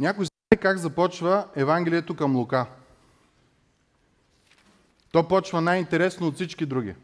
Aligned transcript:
Някой 0.00 0.24
знае 0.24 0.60
как 0.60 0.78
започва 0.78 1.46
Евангелието 1.56 2.16
към 2.16 2.36
Лука? 2.36 2.66
То 5.12 5.28
почва 5.28 5.60
най-интересно 5.60 6.26
от 6.26 6.34
всички 6.34 6.66
други. 6.66 6.94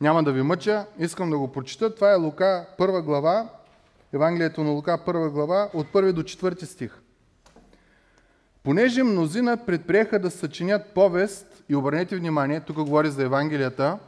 Няма 0.00 0.24
да 0.24 0.32
ви 0.32 0.42
мъча, 0.42 0.86
искам 0.98 1.30
да 1.30 1.38
го 1.38 1.52
прочита. 1.52 1.94
Това 1.94 2.12
е 2.12 2.16
Лука, 2.16 2.66
първа 2.78 3.02
глава, 3.02 3.48
Евангелието 4.12 4.64
на 4.64 4.70
Лука, 4.70 5.04
първа 5.04 5.30
глава, 5.30 5.70
от 5.74 5.92
първи 5.92 6.12
до 6.12 6.22
четвърти 6.22 6.66
стих. 6.66 7.00
Понеже 8.62 9.02
мнозина 9.02 9.66
предприеха 9.66 10.18
да 10.18 10.30
съчинят 10.30 10.94
повест, 10.94 11.64
и 11.68 11.76
обърнете 11.76 12.16
внимание, 12.16 12.60
тук 12.60 12.76
говори 12.76 13.10
за 13.10 13.24
Евангелията, 13.24 13.98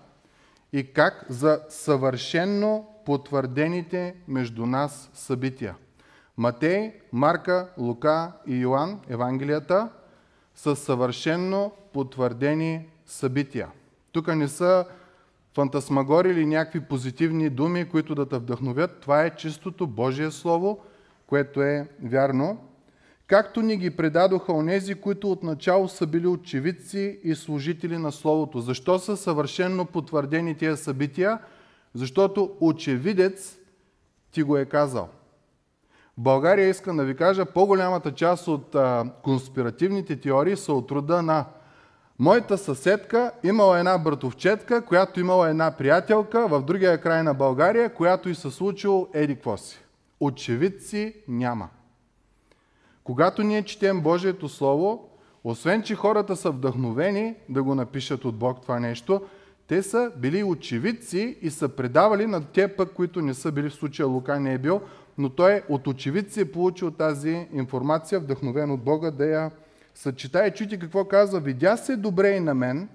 и 0.72 0.92
как 0.92 1.24
за 1.28 1.60
съвършенно 1.68 2.88
потвърдените 3.06 4.14
между 4.28 4.66
нас 4.66 5.10
събития. 5.14 5.74
Матей, 6.38 6.92
Марка, 7.12 7.68
Лука 7.78 8.32
и 8.46 8.56
Йоанн, 8.56 9.00
Евангелията, 9.08 9.88
са 10.54 10.76
съвършенно 10.76 11.72
потвърдени 11.92 12.86
събития. 13.06 13.68
Тук 14.12 14.34
не 14.34 14.48
са 14.48 14.84
фантасмагори 15.54 16.30
или 16.30 16.46
някакви 16.46 16.80
позитивни 16.80 17.50
думи, 17.50 17.88
които 17.88 18.14
да 18.14 18.28
те 18.28 18.38
вдъхновят. 18.38 19.00
Това 19.00 19.24
е 19.24 19.36
чистото 19.36 19.86
Божие 19.86 20.30
Слово, 20.30 20.80
което 21.26 21.62
е 21.62 21.88
вярно. 22.02 22.58
Както 23.26 23.62
ни 23.62 23.76
ги 23.76 23.96
предадоха 23.96 24.52
онези, 24.52 24.94
които 24.94 25.32
отначало 25.32 25.88
са 25.88 26.06
били 26.06 26.26
очевидци 26.26 27.20
и 27.24 27.34
служители 27.34 27.98
на 27.98 28.12
Словото. 28.12 28.60
Защо 28.60 28.98
са 28.98 29.16
съвършенно 29.16 29.86
потвърдени 29.86 30.56
тия 30.56 30.76
събития? 30.76 31.38
Защото 31.94 32.56
очевидец 32.60 33.58
ти 34.32 34.42
го 34.42 34.56
е 34.56 34.64
казал. 34.64 35.08
България 36.20 36.68
искам 36.68 36.96
да 36.96 37.04
ви 37.04 37.16
кажа, 37.16 37.44
по-голямата 37.44 38.14
част 38.14 38.48
от 38.48 38.74
а, 38.74 39.04
конспиративните 39.22 40.20
теории 40.20 40.56
са 40.56 40.72
от 40.72 40.90
рода 40.90 41.22
на 41.22 41.44
Моята 42.18 42.58
съседка 42.58 43.32
имала 43.44 43.78
една 43.78 43.98
братовчетка, 43.98 44.84
която 44.84 45.20
имала 45.20 45.48
една 45.48 45.70
приятелка 45.70 46.48
в 46.48 46.62
другия 46.62 47.00
край 47.00 47.22
на 47.22 47.34
България, 47.34 47.94
която 47.94 48.28
и 48.28 48.34
се 48.34 48.50
случило 48.50 49.08
еди 49.14 49.34
какво 49.34 49.56
си. 49.56 49.78
Очевидци 50.20 51.14
няма. 51.28 51.68
Когато 53.04 53.42
ние 53.42 53.62
четем 53.62 54.00
Божието 54.00 54.48
Слово, 54.48 55.08
освен, 55.44 55.82
че 55.82 55.94
хората 55.94 56.36
са 56.36 56.50
вдъхновени 56.50 57.34
да 57.48 57.62
го 57.62 57.74
напишат 57.74 58.24
от 58.24 58.36
Бог 58.36 58.62
това 58.62 58.80
нещо, 58.80 59.22
те 59.68 59.82
са 59.82 60.12
били 60.16 60.44
очевидци 60.44 61.38
и 61.42 61.50
са 61.50 61.68
предавали 61.68 62.26
на 62.26 62.44
те 62.44 62.68
пък, 62.68 62.92
които 62.92 63.22
не 63.22 63.34
са 63.34 63.52
били 63.52 63.70
в 63.70 63.74
случая 63.74 64.06
Лука 64.06 64.40
не 64.40 64.54
е 64.54 64.58
бил, 64.58 64.80
но 65.18 65.28
той 65.28 65.62
от 65.68 65.86
очевидци 65.86 66.40
е 66.40 66.52
получил 66.52 66.90
тази 66.90 67.48
информация, 67.52 68.20
вдъхновен 68.20 68.70
от 68.70 68.80
Бога 68.80 69.10
да 69.10 69.26
я 69.26 69.50
съчетае. 69.94 70.50
Чуйте 70.50 70.78
какво 70.78 71.04
казва. 71.04 71.40
Видя 71.40 71.76
се 71.76 71.96
добре 71.96 72.30
и 72.30 72.40
на 72.40 72.54
мен, 72.54 72.88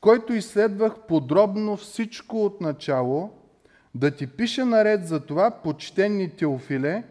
който 0.00 0.32
изследвах 0.32 0.94
подробно 1.08 1.76
всичко 1.76 2.44
от 2.44 2.60
начало, 2.60 3.30
да 3.94 4.10
ти 4.10 4.26
пиша 4.26 4.66
наред 4.66 5.06
за 5.06 5.20
това, 5.20 5.50
почтенни 5.50 6.30
Теофиле, 6.30 7.04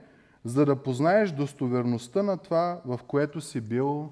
за 0.45 0.65
да 0.65 0.75
познаеш 0.75 1.31
достоверността 1.31 2.23
на 2.23 2.37
това, 2.37 2.81
в 2.85 2.99
което 3.07 3.41
си 3.41 3.61
бил 3.61 4.09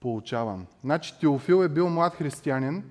получаван. 0.00 0.66
Значи 0.84 1.20
Теофил 1.20 1.64
е 1.64 1.68
бил 1.68 1.88
млад 1.88 2.14
християнин, 2.14 2.84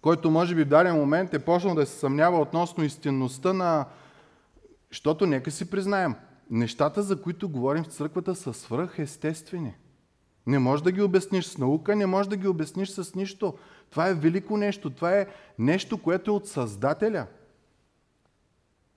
който 0.00 0.30
може 0.30 0.54
би 0.54 0.64
в 0.64 0.68
даден 0.68 0.96
момент 0.96 1.34
е 1.34 1.44
почнал 1.44 1.74
да 1.74 1.86
се 1.86 1.98
съмнява 1.98 2.40
относно 2.40 2.84
истинността 2.84 3.52
на... 3.52 3.86
Защото 4.92 5.26
нека 5.26 5.50
си 5.50 5.70
признаем, 5.70 6.14
нещата, 6.50 7.02
за 7.02 7.22
които 7.22 7.48
говорим 7.48 7.84
в 7.84 7.86
църквата, 7.86 8.34
са 8.34 8.52
свръхестествени. 8.52 9.74
Не 10.46 10.58
можеш 10.58 10.82
да 10.82 10.92
ги 10.92 11.02
обясниш 11.02 11.44
с 11.44 11.58
наука, 11.58 11.96
не 11.96 12.06
можеш 12.06 12.28
да 12.28 12.36
ги 12.36 12.48
обясниш 12.48 12.88
с 12.88 13.14
нищо. 13.14 13.54
Това 13.90 14.08
е 14.08 14.14
велико 14.14 14.56
нещо, 14.56 14.90
това 14.90 15.18
е 15.18 15.26
нещо, 15.58 16.02
което 16.02 16.30
е 16.30 16.34
от 16.34 16.48
Създателя. 16.48 17.26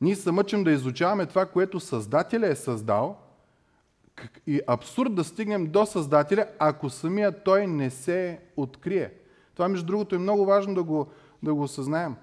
Ние 0.01 0.15
се 0.15 0.31
мъчим 0.31 0.63
да 0.63 0.71
изучаваме 0.71 1.25
това, 1.25 1.45
което 1.45 1.79
Създателя 1.79 2.47
е 2.47 2.55
създал 2.55 3.17
и 4.47 4.61
абсурд 4.67 5.15
да 5.15 5.23
стигнем 5.23 5.71
до 5.71 5.85
Създателя, 5.85 6.47
ако 6.59 6.89
самия 6.89 7.43
Той 7.43 7.67
не 7.67 7.89
се 7.89 8.39
открие. 8.57 9.13
Това, 9.53 9.67
между 9.67 9.85
другото, 9.85 10.15
е 10.15 10.19
много 10.19 10.45
важно 10.45 10.75
да 10.75 10.83
го, 10.83 11.07
да 11.43 11.53
го 11.53 11.63
осъзнаем. 11.63 12.15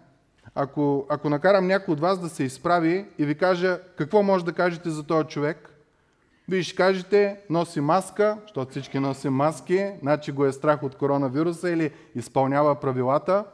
Ако, 0.54 1.06
ако 1.08 1.30
накарам 1.30 1.66
някой 1.66 1.92
от 1.92 2.00
вас 2.00 2.20
да 2.20 2.28
се 2.28 2.44
изправи 2.44 3.06
и 3.18 3.24
ви 3.24 3.34
кажа 3.34 3.80
какво 3.96 4.22
може 4.22 4.44
да 4.44 4.52
кажете 4.52 4.90
за 4.90 5.02
този 5.02 5.28
човек, 5.28 5.68
вие 6.48 6.62
ще 6.62 6.76
кажете, 6.76 7.40
носи 7.50 7.80
маска, 7.80 8.38
защото 8.42 8.70
всички 8.70 8.98
носим 8.98 9.32
маски, 9.32 9.90
значи 10.00 10.32
го 10.32 10.44
е 10.44 10.52
страх 10.52 10.82
от 10.82 10.94
коронавируса 10.94 11.70
или 11.70 11.90
изпълнява 12.14 12.80
правилата. 12.80 13.44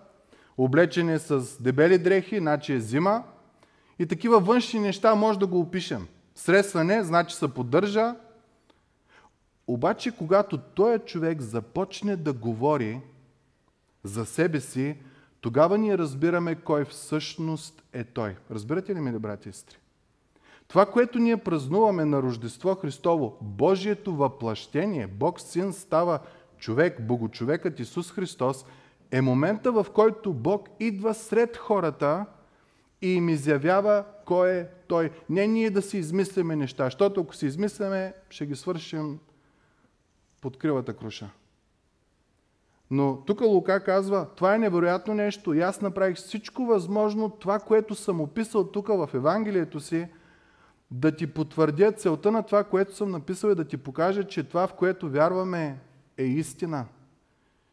Облечен 0.58 1.08
е 1.08 1.19
с 1.19 1.62
дебели 1.62 1.98
дрехи, 1.98 2.38
значи 2.38 2.72
е 2.72 2.81
зима. 2.81 3.25
И 3.98 4.06
такива 4.06 4.41
външни 4.41 4.81
неща 4.81 5.14
може 5.14 5.38
да 5.38 5.47
го 5.47 5.60
опишем. 5.60 6.06
Сресване, 6.34 7.03
значи 7.03 7.37
се 7.37 7.54
поддържа. 7.54 8.14
Обаче, 9.66 10.16
когато 10.16 10.58
този 10.58 10.98
човек 10.98 11.41
започне 11.41 12.16
да 12.16 12.32
говори 12.32 13.00
за 14.04 14.26
себе 14.26 14.60
си, 14.60 14.97
тогава 15.41 15.78
ние 15.78 15.99
разбираме 15.99 16.54
кой 16.54 16.84
всъщност 16.84 17.82
е 17.93 18.04
той. 18.04 18.37
Разбирате 18.50 18.94
ли, 18.94 19.00
мили 19.00 19.19
брати 19.19 19.49
и 19.49 19.53
сестри? 19.53 19.78
Това, 20.69 20.87
което 20.87 21.19
ние 21.19 21.37
празнуваме 21.37 22.04
на 22.04 22.22
Рождество 22.22 22.75
Христово, 22.75 23.38
Божието 23.41 24.16
въплъщение, 24.16 25.06
Бог 25.06 25.41
Син 25.41 25.72
става 25.72 26.19
човек, 26.59 27.06
Богочовекът 27.06 27.81
Исус 27.81 28.12
Христос, 28.12 28.65
е 29.10 29.21
момента, 29.21 29.72
в 29.72 29.87
който 29.94 30.32
Бог 30.32 30.69
идва 30.81 31.15
сред 31.15 31.56
хората 31.56 32.26
и 33.03 33.09
им 33.09 33.28
изявява 33.28 34.05
кой 34.25 34.50
е 34.50 34.66
Той. 34.88 35.10
Не 35.31 35.47
ние 35.47 35.70
да 35.70 35.82
си 35.82 35.99
измисляме 35.99 36.56
неща, 36.56 36.84
защото 36.84 37.20
ако 37.20 37.34
си 37.34 37.47
измисляме, 37.47 38.15
ще 38.31 38.47
ги 38.47 38.56
свършим 38.56 39.19
под 40.41 40.56
кривата 40.59 40.97
круша. 40.97 41.31
Но 42.91 43.16
тук 43.26 43.41
Лука 43.41 43.84
казва, 43.84 44.26
това 44.37 44.54
е 44.54 44.59
невероятно 44.59 45.15
нещо 45.15 45.54
и 45.54 45.60
аз 45.60 45.81
направих 45.81 46.16
всичко 46.16 46.66
възможно, 46.66 47.31
това, 47.31 47.59
което 47.59 47.94
съм 47.94 48.21
описал 48.21 48.65
тук 48.65 48.88
в 48.88 49.10
Евангелието 49.15 49.81
си, 49.81 50.09
да 50.91 51.16
ти 51.16 51.26
потвърдя 51.26 51.93
целта 51.93 52.31
на 52.31 52.43
това, 52.43 52.65
което 52.65 52.97
съм 52.97 53.10
написал 53.10 53.49
и 53.49 53.54
да 53.54 53.65
ти 53.65 53.76
покажа, 53.76 54.25
че 54.25 54.44
това, 54.44 54.66
в 54.66 54.75
което 54.75 55.10
вярваме, 55.10 55.78
е 56.16 56.25
истина. 56.25 56.87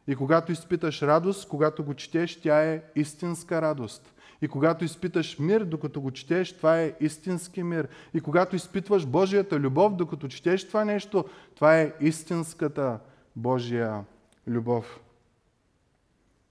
И 0.08 0.16
когато 0.16 0.52
изпиташ 0.52 1.02
радост, 1.02 1.50
когато 1.50 1.84
го 1.84 1.94
четеш, 1.94 2.42
тя 2.42 2.64
е 2.64 2.84
истинска 2.96 3.62
радост. 3.62 4.14
И 4.42 4.48
когато 4.48 4.86
изпиташ 4.86 5.40
мир, 5.40 5.64
докато 5.64 6.02
го 6.02 6.12
четеш, 6.12 6.58
това 6.58 6.82
е 6.82 6.94
истински 7.00 7.64
мир. 7.64 7.88
И 8.14 8.22
когато 8.22 8.56
изпитваш 8.56 9.06
Божията 9.06 9.60
любов, 9.60 9.96
докато 9.96 10.28
четеш 10.28 10.68
това 10.68 10.86
нещо, 10.86 11.26
това 11.56 11.80
е 11.80 11.94
истинската 12.00 13.00
Божия 13.36 14.04
любов. 14.48 15.00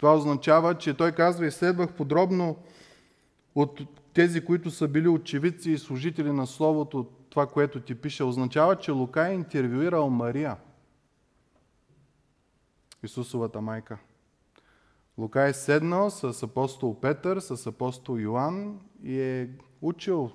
Това 0.05 0.17
означава, 0.17 0.79
че 0.79 0.95
той 0.95 1.13
казва, 1.13 1.47
изследвах 1.47 1.93
подробно 1.93 2.57
от 3.55 3.81
тези, 4.15 4.45
които 4.45 4.71
са 4.71 4.89
били 4.89 5.09
очевидци 5.09 5.71
и 5.71 5.79
служители 5.79 6.33
на 6.33 6.47
Словото, 6.47 7.07
това, 7.31 7.47
което 7.47 7.81
ти 7.81 7.95
пише, 7.95 8.25
означава, 8.25 8.77
че 8.77 8.91
Лука 8.91 9.29
е 9.29 9.35
интервюирал 9.35 10.11
Мария, 10.11 10.57
Исусовата 13.03 13.61
майка. 13.61 13.99
Лука 15.19 15.43
е 15.43 15.53
седнал 15.53 16.11
с 16.11 16.43
апостол 16.43 17.01
Петър, 17.01 17.41
с 17.41 17.67
апостол 17.67 18.19
Йоанн 18.19 18.81
и 19.05 19.21
е 19.21 19.51
учил. 19.83 20.31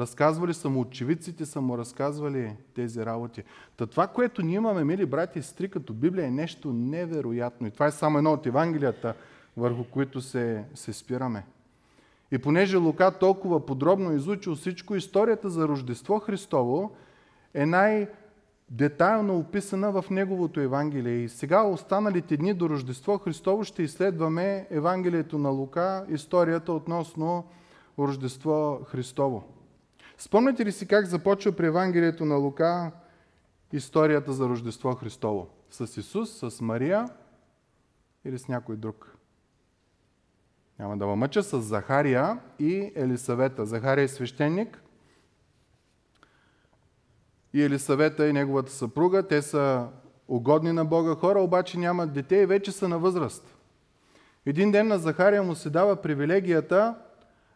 Разказвали 0.00 0.54
са 0.54 0.68
му, 0.68 0.80
очевидците 0.80 1.46
са 1.46 1.60
му 1.60 1.78
разказвали 1.78 2.56
тези 2.74 3.06
работи. 3.06 3.42
Та 3.76 3.86
това, 3.86 4.06
което 4.06 4.42
ние 4.42 4.56
имаме, 4.56 4.84
мили 4.84 5.06
брати 5.06 5.38
и 5.38 5.42
сестри, 5.42 5.68
като 5.68 5.92
Библия 5.92 6.26
е 6.26 6.30
нещо 6.30 6.72
невероятно. 6.72 7.66
И 7.66 7.70
това 7.70 7.86
е 7.86 7.92
само 7.92 8.18
едно 8.18 8.32
от 8.32 8.46
Евангелията, 8.46 9.14
върху 9.56 9.84
които 9.84 10.20
се, 10.20 10.64
се 10.74 10.92
спираме. 10.92 11.44
И 12.32 12.38
понеже 12.38 12.76
Лука 12.76 13.10
толкова 13.10 13.66
подробно 13.66 14.12
изучил 14.12 14.54
всичко, 14.54 14.94
историята 14.94 15.50
за 15.50 15.68
Рождество 15.68 16.18
Христово 16.18 16.90
е 17.54 17.66
най- 17.66 18.08
детайлно 18.70 19.38
описана 19.38 19.92
в 19.92 20.04
Неговото 20.10 20.60
Евангелие. 20.60 21.24
И 21.24 21.28
сега 21.28 21.62
останалите 21.62 22.36
дни 22.36 22.54
до 22.54 22.68
Рождество 22.68 23.18
Христово 23.18 23.64
ще 23.64 23.82
изследваме 23.82 24.66
Евангелието 24.70 25.38
на 25.38 25.48
Лука, 25.48 26.06
историята 26.08 26.72
относно 26.72 27.44
Рождество 27.98 28.80
Христово. 28.84 29.44
Спомняте 30.18 30.64
ли 30.64 30.72
си 30.72 30.86
как 30.86 31.06
започва 31.06 31.52
при 31.52 31.66
Евангелието 31.66 32.24
на 32.24 32.34
Лука 32.34 32.92
историята 33.72 34.32
за 34.32 34.48
Рождество 34.48 34.94
Христово? 34.94 35.48
С 35.70 35.96
Исус, 35.96 36.38
с 36.38 36.60
Мария 36.60 37.08
или 38.24 38.38
с 38.38 38.48
някой 38.48 38.76
друг? 38.76 39.16
Няма 40.78 40.96
да 40.96 41.06
мъча 41.06 41.42
с 41.42 41.60
Захария 41.60 42.40
и 42.58 42.92
Елисавета. 42.94 43.66
Захария 43.66 44.02
е 44.02 44.08
свещеник. 44.08 44.82
и 47.52 47.62
Елисавета 47.62 48.28
и 48.28 48.32
неговата 48.32 48.72
съпруга. 48.72 49.28
Те 49.28 49.42
са 49.42 49.88
угодни 50.28 50.72
на 50.72 50.84
Бога 50.84 51.14
хора, 51.14 51.40
обаче 51.40 51.78
нямат 51.78 52.12
дете 52.12 52.36
и 52.36 52.46
вече 52.46 52.72
са 52.72 52.88
на 52.88 52.98
възраст. 52.98 53.54
Един 54.46 54.72
ден 54.72 54.88
на 54.88 54.98
Захария 54.98 55.42
му 55.42 55.54
се 55.54 55.70
дава 55.70 55.96
привилегията 55.96 56.94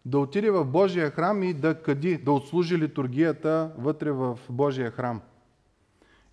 да 0.04 0.18
отиде 0.18 0.50
в 0.50 0.64
Божия 0.64 1.10
храм 1.10 1.42
и 1.42 1.54
да 1.54 1.82
къди, 1.82 2.18
да 2.18 2.32
отслужи 2.32 2.78
литургията 2.78 3.72
вътре 3.78 4.10
в 4.10 4.38
Божия 4.50 4.90
храм. 4.90 5.20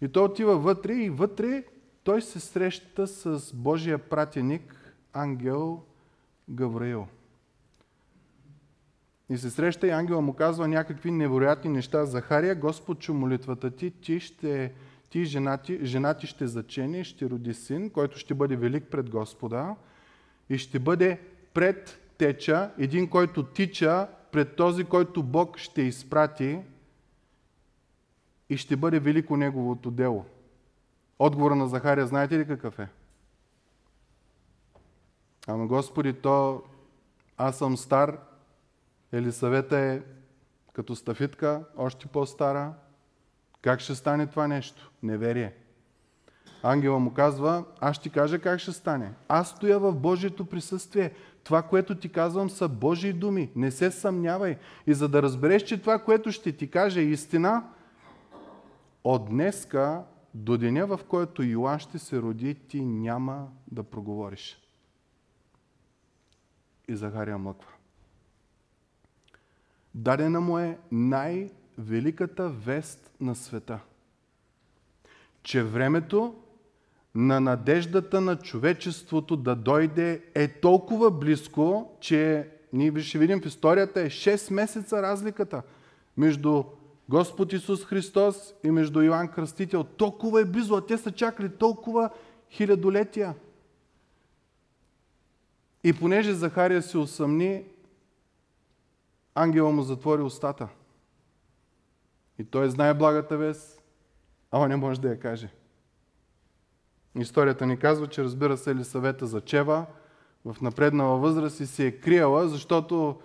И 0.02 0.08
той 0.08 0.24
отива 0.24 0.58
вътре 0.58 0.94
и 0.94 1.10
вътре 1.10 1.64
той 2.04 2.22
се 2.22 2.40
среща 2.40 3.08
с 3.08 3.54
Божия 3.54 3.98
пратеник, 3.98 4.96
ангел 5.14 5.84
Гавраил. 6.50 7.08
И 9.30 9.38
се 9.38 9.50
среща 9.50 9.88
и 9.88 9.90
ангела 9.90 10.22
му 10.22 10.34
казва 10.34 10.68
някакви 10.68 11.12
невероятни 11.12 11.72
неща. 11.72 12.06
Захария, 12.06 12.56
Господ 12.56 13.00
чу 13.00 13.14
молитвата 13.14 13.72
ти, 13.72 13.92
ти, 13.92 14.20
ще, 14.20 14.74
ти 15.10 15.26
жена, 15.26 15.58
ти, 15.58 16.28
ще 16.28 16.48
зачени, 16.48 17.04
ще 17.04 17.30
роди 17.30 17.54
син, 17.54 17.90
който 17.90 18.18
ще 18.18 18.34
бъде 18.34 18.56
велик 18.56 18.84
пред 18.92 19.10
Господа 19.10 19.76
и 20.50 20.58
ще 20.58 20.80
бъде 20.80 21.20
пред 21.54 22.00
теча, 22.20 22.72
един, 22.78 23.10
който 23.10 23.44
тича 23.44 24.08
пред 24.32 24.56
този, 24.56 24.84
който 24.84 25.24
Бог 25.24 25.58
ще 25.58 25.82
изпрати 25.82 26.60
и 28.50 28.58
ще 28.58 28.76
бъде 28.76 29.00
велико 29.00 29.38
неговото 29.38 29.92
дело. 29.92 30.26
Отговора 31.20 31.56
на 31.56 31.68
Захария 31.68 32.08
знаете 32.08 32.40
ли 32.40 32.48
какъв 32.48 32.80
е? 32.80 32.88
Ама 35.48 35.68
Господи, 35.68 36.14
то 36.14 36.64
аз 37.38 37.58
съм 37.58 37.78
стар, 37.78 38.18
Елисавета 39.12 39.78
е 39.78 40.02
като 40.74 40.96
стафитка, 40.96 41.64
още 41.78 42.08
по-стара. 42.08 42.74
Как 43.62 43.80
ще 43.80 43.96
стане 43.96 44.28
това 44.28 44.48
нещо? 44.48 44.92
Неверие. 45.04 45.54
Ангела 46.64 47.00
му 47.00 47.14
казва, 47.14 47.64
аз 47.80 47.96
ще 47.96 48.10
кажа 48.10 48.40
как 48.40 48.60
ще 48.60 48.72
стане. 48.72 49.14
Аз 49.28 49.50
стоя 49.50 49.80
в 49.80 49.96
Божието 49.96 50.46
присъствие. 50.46 51.12
Това, 51.44 51.62
което 51.62 51.96
ти 51.96 52.10
казвам, 52.10 52.50
са 52.50 52.68
Божии 52.68 53.14
думи. 53.14 53.52
Не 53.56 53.72
се 53.72 53.92
съмнявай. 53.92 54.58
И 54.88 54.94
за 54.94 55.10
да 55.10 55.22
разбереш, 55.22 55.64
че 55.64 55.82
това, 55.82 56.00
което 56.00 56.32
ще 56.32 56.52
ти 56.52 56.70
каже 56.70 57.00
е 57.00 57.04
истина, 57.04 57.64
от 59.04 59.30
днеска 59.30 60.04
до 60.34 60.58
деня, 60.58 60.88
в 60.88 61.00
който 61.08 61.44
Йоан 61.44 61.80
ще 61.80 62.00
се 62.00 62.22
роди, 62.22 62.56
ти 62.56 62.86
няма 62.86 63.48
да 63.72 63.84
проговориш. 63.84 64.60
И 66.88 66.96
Захария 66.96 67.38
млъква. 67.38 67.72
Дадена 69.96 70.42
му 70.42 70.58
е 70.58 70.80
най-великата 70.92 72.50
вест 72.50 73.12
на 73.22 73.36
света. 73.36 73.80
Че 75.44 75.64
времето 75.64 76.36
на 77.16 77.40
надеждата 77.40 78.22
на 78.22 78.36
човечеството 78.40 79.38
да 79.38 79.56
дойде 79.56 80.24
е 80.36 80.48
толкова 80.48 81.12
близко, 81.12 81.92
че 82.00 82.50
ние 82.74 83.00
ще 83.00 83.18
видим 83.18 83.42
в 83.42 83.46
историята 83.46 84.02
е 84.02 84.10
6 84.10 84.54
месеца 84.54 85.02
разликата 85.02 85.62
между 86.18 86.64
Господ 87.10 87.54
Исус 87.54 87.86
Христос 87.86 88.54
и 88.64 88.72
между 88.72 89.02
Йоанн 89.02 89.28
Кръстител. 89.28 89.84
Толкова 89.84 90.42
е 90.42 90.46
близо, 90.46 90.76
а 90.76 90.86
те 90.86 90.98
са 90.98 91.12
чакали 91.12 91.50
толкова 91.50 92.10
хилядолетия. 92.50 93.36
И 95.84 95.94
понеже 95.94 96.34
Захария 96.34 96.82
се 96.82 96.98
усъмни, 96.98 97.64
ангела 99.36 99.72
му 99.72 99.82
затвори 99.82 100.22
устата. 100.22 100.68
И 102.40 102.44
той 102.44 102.70
знае 102.70 102.94
благата 102.94 103.38
вест, 103.38 103.82
ама 104.52 104.68
не 104.68 104.76
може 104.76 105.02
да 105.02 105.10
я 105.10 105.20
каже. 105.20 105.50
Историята 107.20 107.66
ни 107.66 107.78
казва, 107.78 108.08
че 108.08 108.24
разбира 108.24 108.58
се 108.58 108.76
ли 108.76 108.84
съвета 108.84 109.26
за 109.26 109.42
Чева 109.42 109.86
в 110.46 110.62
напреднала 110.62 111.18
възраст 111.18 111.60
и 111.60 111.66
се 111.66 111.88
е 111.88 111.92
криела, 111.92 112.48
защото 112.48 113.16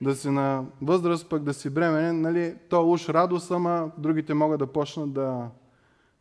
да 0.00 0.14
си 0.14 0.30
на 0.30 0.64
възраст, 0.82 1.28
пък 1.28 1.42
да 1.42 1.54
си 1.54 1.70
бременен, 1.70 2.20
нали, 2.20 2.56
то 2.68 2.90
уж 2.90 3.08
радост, 3.08 3.50
ама 3.50 3.90
другите 3.98 4.34
могат 4.34 4.58
да 4.58 4.66
почнат 4.66 5.12
да, 5.12 5.48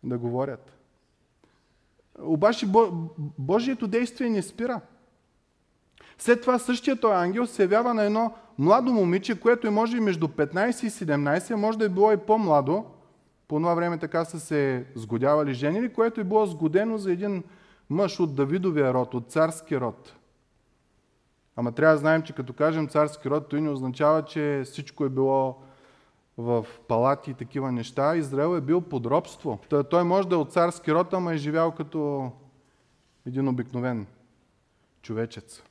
да 0.03 0.17
говорят. 0.17 0.77
Обаче 2.19 2.67
Божието 3.39 3.87
действие 3.87 4.29
не 4.29 4.41
спира. 4.41 4.81
След 6.17 6.41
това 6.41 6.59
същия 6.59 6.99
този 6.99 7.13
ангел 7.13 7.47
се 7.47 7.61
явява 7.61 7.93
на 7.93 8.03
едно 8.03 8.33
младо 8.57 8.93
момиче, 8.93 9.39
което 9.39 9.67
е 9.67 9.69
може 9.69 9.97
и 9.97 9.99
между 9.99 10.27
15 10.27 10.85
и 10.85 10.89
17, 10.89 11.55
може 11.55 11.77
да 11.77 11.85
е 11.85 11.89
било 11.89 12.11
и 12.11 12.17
по-младо. 12.17 12.85
По 13.51 13.59
това 13.59 13.73
време 13.73 13.97
така 13.97 14.25
са 14.25 14.39
се 14.39 14.85
сгодявали 14.95 15.53
женили, 15.53 15.93
което 15.93 16.21
е 16.21 16.23
било 16.23 16.45
сгодено 16.45 16.97
за 16.97 17.11
един 17.11 17.43
мъж 17.89 18.19
от 18.19 18.35
Давидовия 18.35 18.93
род, 18.93 19.13
от 19.13 19.31
царски 19.31 19.79
род. 19.79 20.15
Ама 21.55 21.71
трябва 21.71 21.95
да 21.95 21.99
знаем, 21.99 22.21
че 22.21 22.33
като 22.33 22.53
кажем 22.53 22.87
царски 22.87 23.29
род, 23.29 23.49
той 23.49 23.61
не 23.61 23.69
означава, 23.69 24.25
че 24.25 24.61
всичко 24.65 25.05
е 25.05 25.09
било 25.09 25.61
в 26.37 26.65
палати 26.87 27.31
и 27.31 27.33
такива 27.33 27.71
неща. 27.71 28.15
Израел 28.15 28.57
е 28.57 28.61
бил 28.61 28.81
под 28.81 29.05
робство. 29.05 29.59
Той 29.89 30.03
може 30.03 30.27
да 30.27 30.35
е 30.35 30.39
от 30.39 30.51
царски 30.51 30.93
род, 30.93 31.13
ама 31.13 31.33
е 31.33 31.37
живял 31.37 31.71
като 31.71 32.31
един 33.25 33.47
обикновен 33.47 34.07
човечец. 35.01 35.63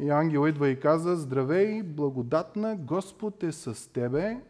И 0.00 0.10
ангел 0.10 0.48
идва 0.48 0.68
и 0.68 0.80
каза, 0.80 1.16
здравей, 1.16 1.82
благодатна, 1.82 2.76
Господ 2.76 3.42
е 3.42 3.52
с 3.52 3.92
тебе. 3.92 4.40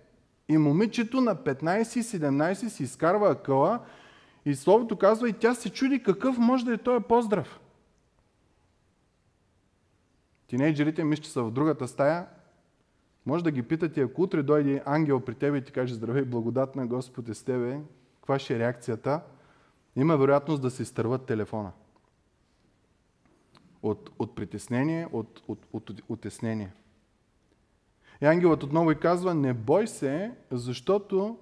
И 0.49 0.59
момичето 0.59 1.21
на 1.21 1.37
15-17 1.37 2.69
си 2.69 2.83
изкарва 2.83 3.31
акъла 3.31 3.81
и 4.45 4.55
Словото 4.55 4.99
казва 4.99 5.29
и 5.29 5.33
тя 5.33 5.55
се 5.55 5.71
чуди 5.71 6.03
какъв 6.03 6.39
може 6.39 6.65
да 6.65 6.73
е 6.73 6.79
този 6.79 7.05
поздрав. 7.05 7.61
Тинейджерите, 10.47 11.05
мисля, 11.05 11.23
че 11.23 11.31
са 11.31 11.43
в 11.43 11.51
другата 11.51 11.89
стая, 11.89 12.27
може 13.27 13.45
да 13.45 13.51
ги 13.51 13.63
питате, 13.63 14.01
ако 14.01 14.23
утре 14.23 14.43
дойде 14.43 14.83
ангел 14.87 15.21
при 15.21 15.35
тебе 15.35 15.59
и 15.59 15.65
ти 15.65 15.73
каже 15.73 15.95
здравей, 15.95 16.25
благодатна 16.25 16.87
Господ 16.87 17.29
е 17.29 17.35
с 17.35 17.43
тебе, 17.43 17.81
каква 18.17 18.39
ще 18.39 18.55
е 18.55 18.59
реакцията? 18.59 19.21
Има 19.97 20.17
вероятност 20.17 20.63
да 20.63 20.71
се 20.71 20.83
изтърват 20.83 21.27
телефона 21.27 21.73
от, 23.83 24.11
от 24.19 24.35
притеснение, 24.35 25.09
от, 25.13 25.43
от, 25.49 25.67
от, 25.73 25.91
от 25.91 26.03
отеснение. 26.09 26.73
И 28.23 28.27
ангелът 28.27 28.63
отново 28.63 28.91
и 28.91 29.01
казва, 29.01 29.35
не 29.35 29.55
бой 29.55 29.87
се, 29.87 30.35
защото 30.51 31.39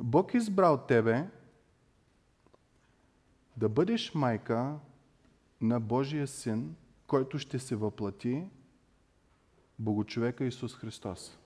Бог 0.00 0.34
е 0.34 0.36
избрал 0.36 0.78
тебе 0.78 1.28
да 3.56 3.68
бъдеш 3.68 4.14
майка 4.14 4.78
на 5.60 5.80
Божия 5.80 6.26
син, 6.26 6.76
който 7.06 7.38
ще 7.38 7.58
се 7.58 7.76
въплати 7.76 8.44
Богочовека 9.78 10.44
Исус 10.44 10.74
Христос. 10.74 11.38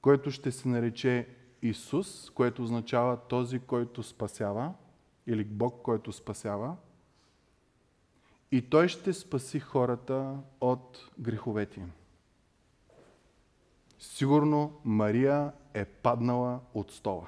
Който 0.00 0.30
ще 0.30 0.52
се 0.52 0.68
нарече 0.68 1.28
Исус, 1.62 2.30
което 2.30 2.62
означава 2.62 3.16
този, 3.16 3.58
който 3.58 4.02
спасява, 4.02 4.74
или 5.26 5.44
Бог, 5.44 5.82
който 5.82 6.12
спасява– 6.12 6.76
и 8.52 8.62
той 8.62 8.88
ще 8.88 9.12
спаси 9.12 9.60
хората 9.60 10.36
от 10.60 11.10
греховете 11.18 11.80
им. 11.80 11.92
Сигурно 13.98 14.72
Мария 14.84 15.52
е 15.74 15.84
паднала 15.84 16.60
от 16.74 16.92
стола. 16.92 17.26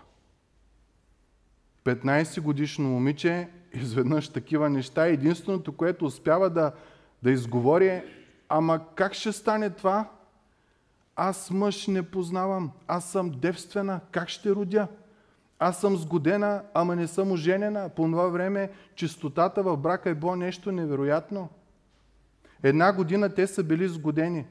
15 1.85 2.41
годишно 2.41 2.89
момиче, 2.89 3.49
изведнъж 3.73 4.29
такива 4.29 4.71
неща, 4.71 5.07
единственото, 5.07 5.73
което 5.73 6.05
успява 6.05 6.51
да, 6.51 6.73
да 7.23 7.31
изговори 7.31 7.89
е, 7.89 8.05
ама 8.49 8.81
как 8.95 9.15
ще 9.15 9.33
стане 9.33 9.71
това? 9.71 10.11
Аз 11.17 11.51
мъж 11.51 11.87
не 11.87 12.03
познавам, 12.03 12.71
аз 12.87 13.11
съм 13.11 13.31
девствена, 13.31 14.01
как 14.11 14.29
ще 14.29 14.51
родя? 14.51 14.89
Аз 15.59 15.81
съм 15.81 15.97
сгодена, 15.97 16.63
ама 16.75 16.97
не 16.97 17.07
съм 17.07 17.33
оженена. 17.33 17.89
По 17.89 18.03
това 18.03 18.29
време 18.29 18.71
чистотата 18.95 19.63
в 19.63 19.77
брака 19.77 20.11
е 20.11 20.15
било 20.15 20.37
нещо 20.37 20.73
невероятно. 20.73 21.49
Една 22.63 22.93
година 22.93 23.35
те 23.35 23.47
са 23.47 23.65
били 23.65 23.89
сгодени. 23.89 24.47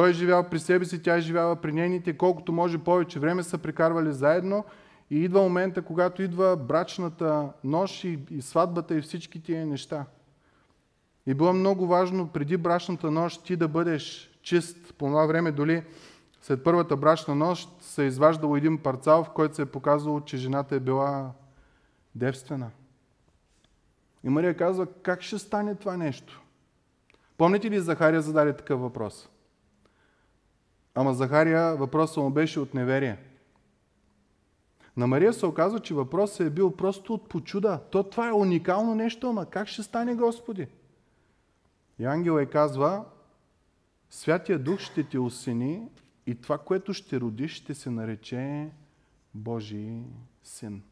Той 0.00 0.10
е 0.10 0.12
живял 0.12 0.44
при 0.44 0.58
себе 0.58 0.84
си, 0.84 1.02
тя 1.02 1.16
е 1.16 1.20
живяла 1.20 1.56
при 1.56 1.72
нейните. 1.72 2.16
Колкото 2.16 2.52
може 2.52 2.78
повече 2.78 3.18
време 3.18 3.42
са 3.42 3.58
прекарвали 3.58 4.12
заедно. 4.12 4.64
И 5.10 5.24
идва 5.24 5.42
момента, 5.42 5.82
когато 5.82 6.22
идва 6.22 6.56
брачната 6.56 7.48
нощ 7.64 8.04
и, 8.04 8.18
и 8.30 8.42
сватбата 8.42 8.94
и 8.94 9.00
всички 9.00 9.42
тия 9.42 9.66
неща. 9.66 10.04
И 11.26 11.34
било 11.34 11.52
много 11.52 11.86
важно 11.86 12.28
преди 12.28 12.56
брачната 12.56 13.10
нощ 13.10 13.44
ти 13.44 13.56
да 13.56 13.68
бъдеш 13.68 14.30
чист. 14.42 14.94
По 14.98 15.06
това 15.06 15.26
време 15.26 15.52
доли 15.52 15.82
след 16.42 16.64
първата 16.64 16.96
брачна 16.96 17.34
нощ 17.34 17.82
се 17.82 18.02
е 18.02 18.06
изваждало 18.06 18.56
един 18.56 18.78
парцал, 18.78 19.24
в 19.24 19.30
който 19.30 19.54
се 19.54 19.62
е 19.62 19.66
показало, 19.66 20.20
че 20.20 20.36
жената 20.36 20.74
е 20.74 20.80
била 20.80 21.30
девствена. 22.14 22.70
И 24.24 24.28
Мария 24.28 24.56
казва, 24.56 24.86
как 25.02 25.22
ще 25.22 25.38
стане 25.38 25.74
това 25.74 25.96
нещо? 25.96 26.42
Помните 27.38 27.70
ли 27.70 27.80
Захария 27.80 28.22
зададе 28.22 28.56
такъв 28.56 28.80
въпрос? 28.80 29.28
Ама 31.00 31.14
Захария 31.14 31.76
въпросът 31.76 32.16
му 32.16 32.30
беше 32.30 32.60
от 32.60 32.74
неверие. 32.74 33.18
На 34.96 35.06
Мария 35.06 35.32
се 35.32 35.46
оказва, 35.46 35.80
че 35.80 35.94
въпросът 35.94 36.46
е 36.46 36.50
бил 36.50 36.76
просто 36.76 37.14
от 37.14 37.28
почуда. 37.28 37.80
То 37.90 38.02
това 38.02 38.28
е 38.28 38.32
уникално 38.32 38.94
нещо, 38.94 39.28
ама 39.28 39.46
как 39.46 39.68
ще 39.68 39.82
стане 39.82 40.14
Господи? 40.14 40.66
И 41.98 42.04
ангел 42.04 42.38
е 42.40 42.46
казва, 42.46 43.04
Святия 44.10 44.58
Дух 44.58 44.80
ще 44.80 45.04
те 45.04 45.18
осени 45.18 45.88
и 46.26 46.34
това, 46.34 46.58
което 46.58 46.94
ще 46.94 47.20
родиш, 47.20 47.54
ще 47.54 47.74
се 47.74 47.90
нарече 47.90 48.70
Божий 49.34 50.02
син. 50.42 50.82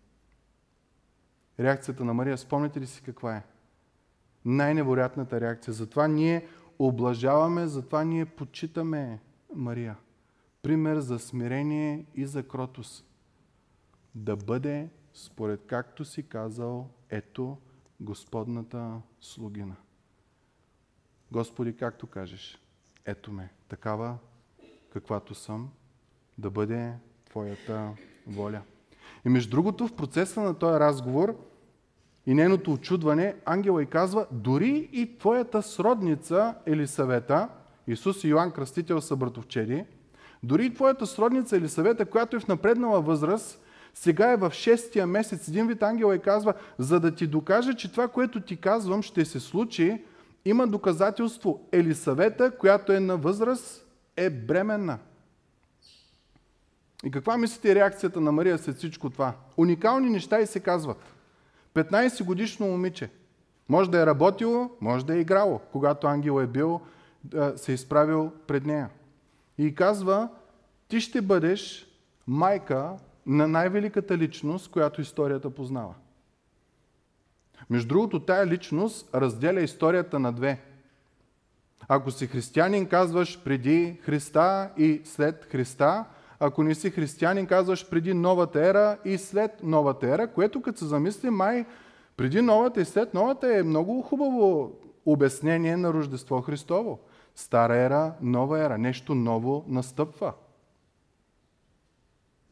Реакцията 1.61 2.05
на 2.05 2.15
Мария, 2.15 2.39
спомняте 2.39 2.81
ли 2.81 2.87
си 2.87 3.03
каква 3.03 3.37
е? 3.37 3.45
Най-невероятната 4.45 5.41
реакция. 5.41 5.75
Затова 5.75 6.09
ние 6.09 6.49
облажаваме, 6.79 7.67
затова 7.67 8.05
ние 8.05 8.25
почитаме 8.25 9.21
Мария. 9.55 9.97
Пример 10.63 10.99
за 10.99 11.19
смирение 11.19 12.07
и 12.15 12.27
за 12.27 12.43
кротост. 12.43 13.07
Да 14.15 14.37
бъде 14.37 14.89
според 15.15 15.67
както 15.67 16.05
си 16.05 16.23
казал, 16.23 16.91
ето 17.11 17.57
Господната 18.01 19.01
слугина. 19.21 19.77
Господи, 21.33 21.77
както 21.77 22.07
кажеш, 22.07 22.59
ето 23.05 23.33
ме, 23.33 23.51
такава 23.69 24.19
каквато 24.91 25.35
съм, 25.35 25.71
да 26.39 26.51
бъде 26.51 26.93
Твоята 27.29 27.91
воля. 28.27 28.63
И 29.25 29.29
между 29.29 29.51
другото, 29.51 29.87
в 29.87 29.97
процеса 29.97 30.41
на 30.41 30.55
този 30.55 30.81
разговор 30.81 31.37
и 32.27 32.35
нейното 32.35 32.73
очудване, 32.73 33.37
ангела 33.45 33.83
й 33.83 33.87
казва, 33.87 34.27
дори 34.33 34.89
и 34.93 35.19
твоята 35.19 35.63
сродница 35.63 36.55
Елисавета, 36.67 37.49
Исус 37.89 38.25
и 38.25 38.29
Йоанн 38.29 38.51
Кръстител 38.51 39.01
са 39.01 39.17
братовчеди, 39.17 39.85
дори 40.43 40.67
и 40.67 40.75
твоята 40.75 41.07
сродница 41.07 41.57
Елисавета, 41.57 42.07
която 42.07 42.37
е 42.37 42.41
в 42.41 42.49
напреднала 42.49 43.01
възраст, 43.01 43.65
сега 43.95 44.33
е 44.33 44.37
в 44.37 44.53
шестия 44.53 45.07
месец. 45.07 45.49
Един 45.49 45.67
вид 45.67 45.83
ангела 45.83 46.17
и 46.17 46.19
казва, 46.19 46.55
за 46.79 47.01
да 47.01 47.15
ти 47.15 47.27
докажа, 47.27 47.75
че 47.75 47.93
това, 47.93 48.09
което 48.09 48.41
ти 48.41 48.57
казвам, 48.57 49.03
ще 49.03 49.25
се 49.25 49.41
случи, 49.41 50.05
има 50.45 50.67
доказателство. 50.67 51.69
Елисавета, 51.73 52.51
която 52.51 52.93
е 52.93 53.01
на 53.01 53.17
възраст, 53.17 53.87
е 54.17 54.31
бременна. 54.31 54.99
И 57.05 57.11
каква 57.11 57.37
мислите 57.37 57.75
реакцията 57.75 58.21
на 58.21 58.33
Мария 58.33 58.59
след 58.59 58.77
всичко 58.77 59.11
това? 59.11 59.33
Уникални 59.57 60.11
неща 60.11 60.41
и 60.41 60.47
се 60.47 60.61
казват. 60.61 61.15
15 61.75 62.25
годишно 62.25 62.67
момиче. 62.67 63.11
Може 63.69 63.91
да 63.91 64.03
е 64.03 64.07
работило, 64.07 64.71
може 64.81 65.07
да 65.07 65.15
е 65.15 65.21
играло, 65.21 65.61
когато 65.73 66.07
ангел 66.07 66.41
е 66.41 66.47
бил, 66.47 66.81
се 67.57 67.73
е 67.73 67.75
изправил 67.75 68.33
пред 68.47 68.67
нея. 68.67 68.91
И 69.59 69.75
казва, 69.75 70.29
ти 70.89 71.01
ще 71.01 71.23
бъдеш 71.23 71.87
майка 72.27 72.97
на 73.27 73.49
най-великата 73.49 74.19
личност, 74.19 74.71
която 74.71 75.01
историята 75.01 75.51
познава. 75.51 75.95
Между 77.71 77.89
другото, 77.89 78.21
тая 78.21 78.47
личност 78.47 79.15
разделя 79.15 79.61
историята 79.61 80.19
на 80.19 80.33
две. 80.33 80.61
Ако 81.89 82.11
си 82.11 82.27
християнин, 82.27 82.87
казваш 82.87 83.41
преди 83.45 83.99
Христа 84.03 84.71
и 84.77 85.01
след 85.05 85.45
Христа. 85.45 86.05
Ако 86.41 86.63
не 86.63 86.75
си 86.75 86.91
християнин, 86.91 87.47
казваш 87.47 87.91
преди 87.91 88.15
новата 88.15 88.67
ера 88.67 88.99
и 89.05 89.19
след 89.19 89.63
новата 89.63 90.09
ера, 90.09 90.29
което 90.33 90.63
като 90.63 90.79
се 90.79 90.85
замисли, 90.85 91.31
май 91.31 91.67
преди 92.17 92.43
новата 92.43 92.81
и 92.81 92.85
след 92.85 93.15
новата 93.15 93.59
е 93.59 93.63
много 93.63 94.03
хубаво 94.03 94.73
обяснение 95.07 95.77
на 95.77 95.93
Рождество 95.93 96.41
Христово. 96.41 96.99
Стара 97.39 97.77
ера, 97.77 98.15
нова 98.21 98.65
ера, 98.65 98.79
нещо 98.79 99.15
ново 99.15 99.65
настъпва. 99.69 100.35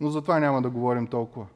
Но 0.01 0.11
за 0.11 0.23
това 0.23 0.41
няма 0.41 0.63
да 0.63 0.71
говорим 0.71 1.07
толкова. 1.07 1.47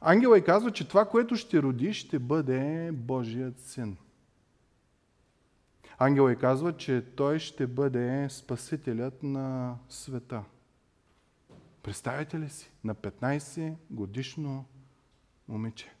Ангела 0.00 0.38
и 0.38 0.44
казва, 0.44 0.70
че 0.70 0.88
това, 0.88 1.04
което 1.04 1.36
ще 1.36 1.62
роди, 1.62 1.92
ще 1.92 2.18
бъде 2.18 2.90
Божият 2.92 3.60
син. 3.60 3.96
Ангела 5.98 6.32
и 6.32 6.36
казва, 6.36 6.76
че 6.76 7.06
той 7.16 7.38
ще 7.38 7.66
бъде 7.66 8.28
спасителят 8.30 9.22
на 9.22 9.76
света. 9.88 10.44
Представете 11.82 12.40
ли 12.40 12.48
си? 12.48 12.70
На 12.84 12.94
15 12.94 13.74
годишно 13.90 14.64
момиче. 15.48 15.99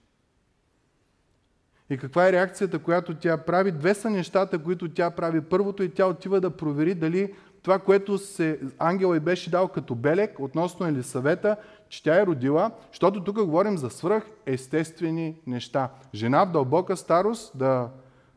И 1.90 1.98
каква 1.98 2.28
е 2.28 2.32
реакцията, 2.32 2.78
която 2.78 3.14
тя 3.14 3.36
прави? 3.36 3.72
Две 3.72 3.94
са 3.94 4.10
нещата, 4.10 4.58
които 4.58 4.88
тя 4.88 5.10
прави. 5.10 5.40
Първото 5.40 5.82
и 5.82 5.90
тя 5.90 6.06
отива 6.06 6.40
да 6.40 6.50
провери 6.50 6.94
дали 6.94 7.34
това, 7.62 7.78
което 7.78 8.18
се, 8.18 8.60
ангела 8.78 9.16
й 9.16 9.20
беше 9.20 9.50
дал 9.50 9.68
като 9.68 9.94
белек 9.94 10.40
относно 10.40 10.86
Елисавета, 10.86 11.56
че 11.88 12.02
тя 12.02 12.20
е 12.20 12.26
родила, 12.26 12.70
защото 12.92 13.24
тук 13.24 13.36
говорим 13.36 13.78
за 13.78 13.90
свръх 13.90 14.24
естествени 14.46 15.36
неща. 15.46 15.90
Жена 16.14 16.44
в 16.44 16.52
дълбока 16.52 16.96
старост 16.96 17.58
да 17.58 17.90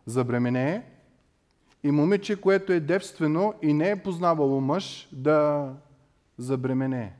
забременее 0.05 0.83
и 1.83 1.91
момиче, 1.91 2.41
което 2.41 2.73
е 2.73 2.79
девствено 2.79 3.53
и 3.61 3.73
не 3.73 3.89
е 3.89 4.01
познавало 4.03 4.61
мъж, 4.61 5.09
да 5.11 5.69
забременее. 6.37 7.13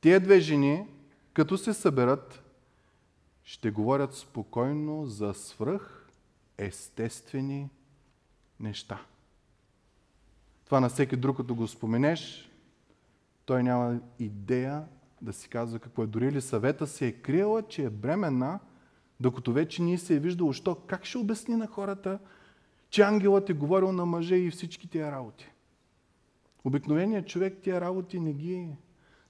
Тия 0.00 0.20
две 0.20 0.40
жени, 0.40 0.86
като 1.32 1.58
се 1.58 1.74
съберат, 1.74 2.42
ще 3.44 3.70
говорят 3.70 4.14
спокойно 4.14 5.06
за 5.06 5.34
свръх 5.34 6.08
естествени 6.58 7.70
неща. 8.60 9.00
Това 10.64 10.80
на 10.80 10.88
всеки 10.88 11.16
друг, 11.16 11.36
като 11.36 11.54
го 11.54 11.68
споменеш, 11.68 12.50
той 13.44 13.62
няма 13.62 14.00
идея 14.18 14.84
да 15.22 15.32
си 15.32 15.48
казва 15.48 15.78
какво 15.78 16.02
е. 16.02 16.06
Дори 16.06 16.32
ли 16.32 16.40
съвета 16.40 16.86
се 16.86 17.06
е 17.06 17.12
криела, 17.12 17.62
че 17.62 17.84
е 17.84 17.90
бременна, 17.90 18.60
докато 19.20 19.52
вече 19.52 19.82
ни 19.82 19.98
се 19.98 20.14
е 20.14 20.18
виждало, 20.18 20.52
що 20.52 20.74
как 20.74 21.04
ще 21.04 21.18
обясни 21.18 21.56
на 21.56 21.66
хората, 21.66 22.18
че 22.90 23.02
ангелът 23.02 23.50
е 23.50 23.54
говорил 23.54 23.92
на 23.92 24.06
мъже 24.06 24.36
и 24.36 24.50
всички 24.50 24.88
тия 24.88 25.12
работи. 25.12 25.50
Обикновеният 26.64 27.28
човек 27.28 27.58
тия 27.62 27.80
работи 27.80 28.20
не 28.20 28.32
ги 28.32 28.68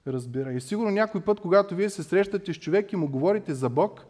разбира. 0.07 0.53
И 0.53 0.61
сигурно 0.61 0.91
някой 0.91 1.21
път, 1.21 1.39
когато 1.39 1.75
вие 1.75 1.89
се 1.89 2.03
срещате 2.03 2.53
с 2.53 2.57
човек 2.57 2.93
и 2.93 2.95
му 2.95 3.07
говорите 3.07 3.53
за 3.53 3.69
Бог, 3.69 4.05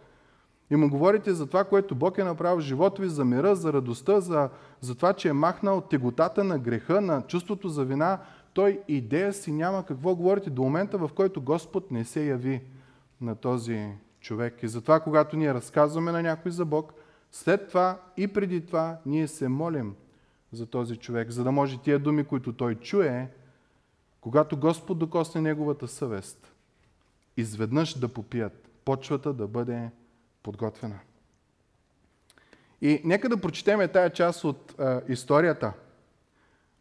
и 0.71 0.75
му 0.75 0.89
говорите 0.89 1.33
за 1.33 1.47
това, 1.47 1.63
което 1.63 1.95
Бог 1.95 2.17
е 2.17 2.23
направил 2.23 2.57
в 2.57 2.61
живота 2.61 3.01
ви, 3.01 3.09
за 3.09 3.25
мира, 3.25 3.55
за 3.55 3.73
радостта, 3.73 4.19
за, 4.19 4.49
за 4.81 4.95
това, 4.95 5.13
че 5.13 5.29
е 5.29 5.33
махнал 5.33 5.81
теготата 5.81 6.43
на 6.43 6.59
греха, 6.59 7.01
на 7.01 7.21
чувството 7.21 7.69
за 7.69 7.85
вина, 7.85 8.19
той 8.53 8.81
идея 8.87 9.33
си 9.33 9.51
няма 9.51 9.85
какво 9.85 10.15
говорите 10.15 10.49
до 10.49 10.63
момента, 10.63 10.97
в 10.97 11.09
който 11.15 11.41
Господ 11.41 11.91
не 11.91 12.05
се 12.05 12.25
яви 12.25 12.61
на 13.21 13.35
този 13.35 13.87
човек. 14.19 14.63
И 14.63 14.67
затова, 14.67 14.99
когато 14.99 15.37
ние 15.37 15.53
разказваме 15.53 16.11
на 16.11 16.21
някой 16.21 16.51
за 16.51 16.65
Бог, 16.65 16.93
след 17.31 17.67
това 17.67 17.97
и 18.17 18.27
преди 18.27 18.65
това 18.65 18.97
ние 19.05 19.27
се 19.27 19.47
молим 19.47 19.95
за 20.51 20.65
този 20.65 20.97
човек, 20.97 21.29
за 21.29 21.43
да 21.43 21.51
може 21.51 21.77
тия 21.77 21.99
думи, 21.99 22.23
които 22.23 22.53
той 22.53 22.75
чуе, 22.75 23.29
когато 24.21 24.57
Господ 24.57 24.99
докосне 24.99 25.41
неговата 25.41 25.87
съвест, 25.87 26.53
изведнъж 27.37 27.99
да 27.99 28.07
попият, 28.07 28.69
почвата 28.85 29.33
да 29.33 29.47
бъде 29.47 29.89
подготвена. 30.43 30.99
И 32.81 33.01
нека 33.03 33.29
да 33.29 33.41
прочетеме 33.41 33.87
тая 33.87 34.09
част 34.09 34.43
от 34.43 34.79
а, 34.79 35.01
историята. 35.07 35.73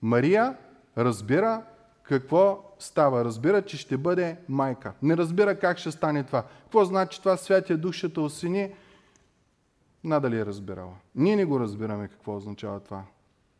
Мария 0.02 0.56
разбира 0.96 1.62
какво 2.02 2.74
става. 2.78 3.24
Разбира, 3.24 3.62
че 3.62 3.76
ще 3.76 3.96
бъде 3.96 4.36
майка. 4.48 4.92
Не 5.02 5.16
разбира 5.16 5.58
как 5.58 5.78
ще 5.78 5.90
стане 5.90 6.24
това. 6.24 6.44
Какво 6.62 6.84
значи 6.84 7.18
това 7.18 7.36
Святия 7.36 7.78
Дух 7.78 7.92
ще 7.92 8.12
те 8.12 8.20
осени? 8.20 8.72
Надали 10.04 10.38
е 10.38 10.46
разбирала. 10.46 10.94
Ние 11.14 11.36
не 11.36 11.44
го 11.44 11.60
разбираме 11.60 12.08
какво 12.08 12.36
означава 12.36 12.80
това. 12.80 13.02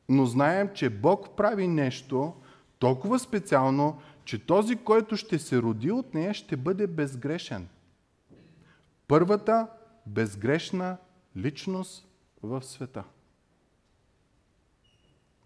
Но 0.09 0.27
знаем, 0.27 0.71
че 0.75 0.91
Бог 0.91 1.37
прави 1.37 1.69
нещо 1.69 2.35
толкова 2.81 3.19
специално, 3.19 4.03
че 4.25 4.47
този, 4.47 4.77
който 4.77 5.17
ще 5.17 5.39
се 5.39 5.63
роди 5.63 5.91
от 5.91 6.15
нея, 6.15 6.35
ще 6.35 6.57
бъде 6.57 6.87
безгрешен. 6.87 7.69
Първата 9.09 9.69
безгрешна 10.07 10.97
личност 11.37 12.09
в 12.43 12.63
света. 12.63 13.05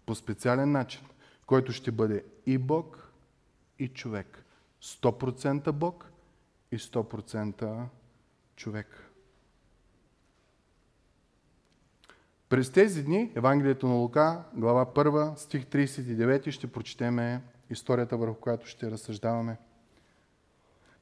По 0.05 0.15
специален 0.15 0.71
начин, 0.71 1.01
който 1.45 1.71
ще 1.71 1.91
бъде 1.91 2.25
и 2.45 2.57
Бог, 2.57 3.11
и 3.79 3.87
човек. 3.87 4.45
100% 4.81 5.71
Бог 5.71 6.11
и 6.71 6.79
100% 6.79 7.85
човек. 8.55 9.04
През 12.49 12.69
тези 12.69 13.03
дни, 13.03 13.31
Евангелието 13.35 13.87
на 13.87 13.93
Лука, 13.93 14.43
глава 14.53 14.85
1, 14.85 15.35
стих 15.35 15.65
39, 15.65 16.51
ще 16.51 16.67
прочетеме 16.67 17.41
историята, 17.69 18.17
върху 18.17 18.35
която 18.35 18.67
ще 18.67 18.91
разсъждаваме. 18.91 19.57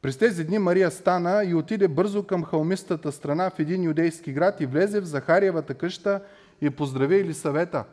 През 0.01 0.17
тези 0.17 0.45
дни 0.45 0.59
Мария 0.59 0.91
стана 0.91 1.43
и 1.43 1.55
отиде 1.55 1.87
бързо 1.87 2.23
към 2.23 2.43
халмистата 2.43 3.11
страна 3.11 3.49
в 3.49 3.59
един 3.59 3.83
юдейски 3.83 4.33
град 4.33 4.61
и 4.61 4.65
влезе 4.65 5.01
в 5.01 5.05
Захариевата 5.05 5.73
къща 5.73 6.21
и 6.61 6.69
поздрави 6.69 7.19
Елисавета. 7.19 7.83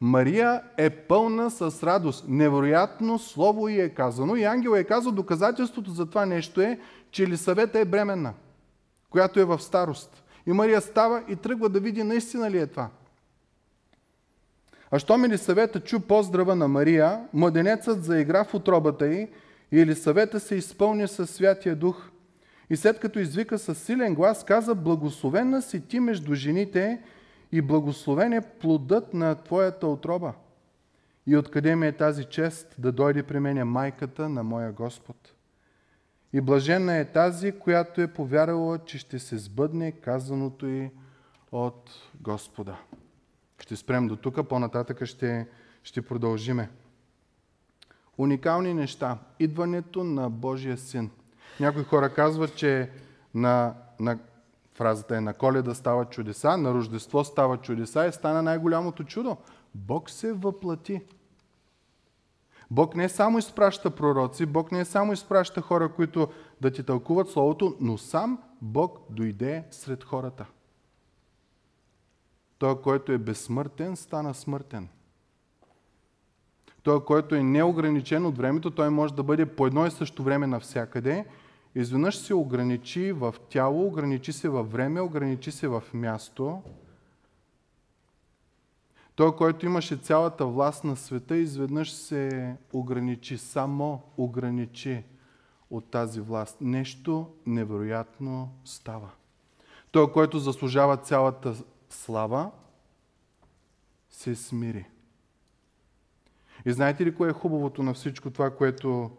Мария 0.00 0.62
е 0.76 0.90
пълна 0.90 1.50
с 1.50 1.82
радост. 1.82 2.24
Невероятно 2.28 3.18
слово 3.18 3.68
и 3.68 3.80
е 3.80 3.88
казано. 3.88 4.36
И 4.36 4.44
ангел 4.44 4.70
е 4.70 4.84
казал, 4.84 5.12
доказателството 5.12 5.90
за 5.90 6.06
това 6.06 6.26
нещо 6.26 6.60
е, 6.60 6.80
че 7.10 7.22
Елисавета 7.22 7.78
е 7.78 7.84
бременна, 7.84 8.34
която 9.10 9.40
е 9.40 9.44
в 9.44 9.58
старост. 9.58 10.24
И 10.48 10.52
Мария 10.52 10.80
става 10.80 11.24
и 11.28 11.36
тръгва 11.36 11.68
да 11.68 11.80
види 11.80 12.02
наистина 12.02 12.50
ли 12.50 12.58
е 12.58 12.66
това. 12.66 12.88
А 14.90 14.98
щом 14.98 15.24
Елисавета 15.24 15.80
чу 15.80 16.00
поздрава 16.00 16.54
на 16.54 16.68
Мария, 16.68 17.28
младенецът 17.32 18.04
заигра 18.04 18.44
в 18.44 18.54
отробата 18.54 19.06
й 19.06 19.28
и 19.72 19.80
Елисавета 19.80 20.40
се 20.40 20.54
изпълни 20.54 21.08
със 21.08 21.30
Святия 21.30 21.76
Дух. 21.76 22.10
И 22.70 22.76
след 22.76 23.00
като 23.00 23.18
извика 23.18 23.58
със 23.58 23.82
силен 23.82 24.14
глас, 24.14 24.44
каза, 24.44 24.74
благословена 24.74 25.62
си 25.62 25.88
ти 25.88 26.00
между 26.00 26.34
жените 26.34 27.02
и 27.52 27.62
благословен 27.62 28.32
е 28.32 28.40
плодът 28.40 29.14
на 29.14 29.34
твоята 29.34 29.86
отроба. 29.86 30.32
И 31.26 31.36
откъде 31.36 31.76
ми 31.76 31.86
е 31.86 31.92
тази 31.92 32.24
чест 32.24 32.74
да 32.78 32.92
дойде 32.92 33.22
при 33.22 33.40
мене 33.40 33.64
майката 33.64 34.28
на 34.28 34.42
моя 34.42 34.72
Господ? 34.72 35.34
И 36.32 36.40
блажена 36.40 36.96
е 36.96 37.12
тази, 37.12 37.58
която 37.58 38.00
е 38.00 38.12
повярвала, 38.12 38.78
че 38.78 38.98
ще 38.98 39.18
се 39.18 39.38
сбъдне 39.38 39.92
казаното 39.92 40.66
й 40.66 40.90
от 41.52 41.90
Господа. 42.20 42.76
Ще 43.60 43.76
спрем 43.76 44.08
до 44.08 44.16
тук, 44.16 44.48
по-нататък 44.48 45.04
ще, 45.04 45.46
ще 45.82 46.02
продължиме. 46.02 46.70
Уникални 48.18 48.74
неща. 48.74 49.18
Идването 49.38 50.04
на 50.04 50.30
Божия 50.30 50.78
син. 50.78 51.10
Някои 51.60 51.84
хора 51.84 52.14
казват, 52.14 52.56
че 52.56 52.90
на, 53.34 53.74
на 54.00 54.18
фразата 54.74 55.16
е 55.16 55.20
на 55.20 55.34
коледа 55.34 55.74
става 55.74 56.04
чудеса, 56.04 56.56
на 56.56 56.74
Рождество 56.74 57.24
става 57.24 57.56
чудеса 57.56 58.06
и 58.06 58.12
стана 58.12 58.42
най-голямото 58.42 59.04
чудо. 59.04 59.36
Бог 59.74 60.10
се 60.10 60.32
въплати. 60.32 61.02
Бог 62.70 62.96
не 62.96 63.08
само 63.08 63.38
изпраща 63.38 63.90
пророци, 63.90 64.46
Бог 64.46 64.72
не 64.72 64.84
само 64.84 65.12
изпраща 65.12 65.60
хора, 65.60 65.92
които 65.92 66.28
да 66.60 66.70
ти 66.70 66.82
тълкуват 66.82 67.30
Словото, 67.30 67.76
но 67.80 67.98
сам 67.98 68.38
Бог 68.62 68.98
дойде 69.10 69.64
сред 69.70 70.04
хората. 70.04 70.46
Той, 72.58 72.80
който 72.80 73.12
е 73.12 73.18
безсмъртен, 73.18 73.96
стана 73.96 74.34
смъртен. 74.34 74.88
Той, 76.82 77.04
който 77.04 77.34
е 77.34 77.42
неограничен 77.42 78.26
от 78.26 78.36
времето, 78.36 78.70
той 78.70 78.90
може 78.90 79.14
да 79.14 79.22
бъде 79.22 79.46
по 79.46 79.66
едно 79.66 79.86
и 79.86 79.90
също 79.90 80.22
време 80.22 80.46
навсякъде. 80.46 81.26
Изведнъж 81.74 82.18
се 82.18 82.34
ограничи 82.34 83.12
в 83.12 83.34
тяло, 83.48 83.86
ограничи 83.86 84.32
се 84.32 84.48
във 84.48 84.72
време, 84.72 85.00
ограничи 85.00 85.50
се 85.50 85.68
в 85.68 85.82
място. 85.94 86.62
Той, 89.18 89.36
който 89.36 89.66
имаше 89.66 89.96
цялата 89.96 90.46
власт 90.46 90.84
на 90.84 90.96
света, 90.96 91.36
изведнъж 91.36 91.92
се 91.92 92.56
ограничи, 92.72 93.38
само 93.38 94.02
ограничи 94.16 95.04
от 95.70 95.90
тази 95.90 96.20
власт. 96.20 96.56
Нещо 96.60 97.30
невероятно 97.46 98.52
става. 98.64 99.10
Той, 99.90 100.12
който 100.12 100.38
заслужава 100.38 100.96
цялата 100.96 101.54
слава, 101.90 102.50
се 104.10 104.34
смири. 104.34 104.86
И 106.64 106.72
знаете 106.72 107.06
ли 107.06 107.14
кое 107.14 107.28
е 107.28 107.32
хубавото 107.32 107.82
на 107.82 107.94
всичко 107.94 108.30
това, 108.30 108.50
което 108.50 109.10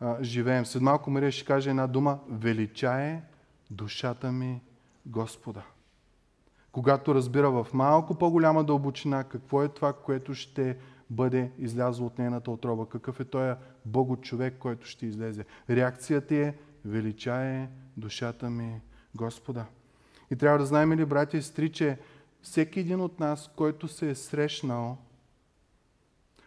а, 0.00 0.22
живеем? 0.22 0.66
След 0.66 0.82
малко 0.82 1.10
Мария 1.10 1.32
ще 1.32 1.44
каже 1.44 1.70
една 1.70 1.86
дума. 1.86 2.18
Величае 2.28 3.22
душата 3.70 4.32
ми 4.32 4.60
Господа. 5.06 5.62
Когато 6.72 7.14
разбира 7.14 7.50
в 7.50 7.66
малко 7.72 8.14
по-голяма 8.14 8.64
дълбочина 8.64 9.24
какво 9.24 9.62
е 9.62 9.68
това, 9.68 9.92
което 9.92 10.34
ще 10.34 10.76
бъде 11.10 11.50
излязло 11.58 12.06
от 12.06 12.18
нейната 12.18 12.50
отроба, 12.50 12.86
какъв 12.86 13.20
е 13.20 13.24
този 13.24 13.54
Бого-човек, 13.86 14.54
който 14.58 14.86
ще 14.86 15.06
излезе. 15.06 15.44
Реакцията 15.70 16.34
е 16.34 16.54
величае 16.84 17.68
душата 17.96 18.50
ми 18.50 18.80
Господа. 19.14 19.64
И 20.30 20.36
трябва 20.36 20.58
да 20.58 20.66
знаем 20.66 20.92
ли, 20.92 21.04
братя 21.04 21.36
и 21.36 21.42
сестри, 21.42 21.72
че 21.72 21.98
всеки 22.42 22.80
един 22.80 23.00
от 23.00 23.20
нас, 23.20 23.50
който 23.56 23.88
се 23.88 24.10
е 24.10 24.14
срещнал 24.14 24.98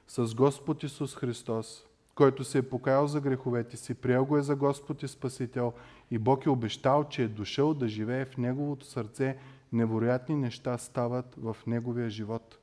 с 0.07 0.35
Господ 0.35 0.83
Исус 0.83 1.15
Христос, 1.15 1.85
който 2.15 2.43
се 2.43 2.57
е 2.57 2.69
покаял 2.69 3.07
за 3.07 3.21
греховете 3.21 3.77
си, 3.77 3.93
приел 3.93 4.25
го 4.25 4.37
е 4.37 4.41
за 4.41 4.55
Господ 4.55 5.03
и 5.03 5.07
Спасител 5.07 5.73
и 6.11 6.17
Бог 6.17 6.45
е 6.45 6.49
обещал, 6.49 7.03
че 7.03 7.23
е 7.23 7.27
дошъл 7.27 7.73
да 7.73 7.87
живее 7.87 8.25
в 8.25 8.37
Неговото 8.37 8.85
сърце, 8.85 9.37
невероятни 9.75 10.35
неща 10.35 10.77
стават 10.77 11.35
в 11.37 11.57
Неговия 11.67 12.09
живот. 12.09 12.57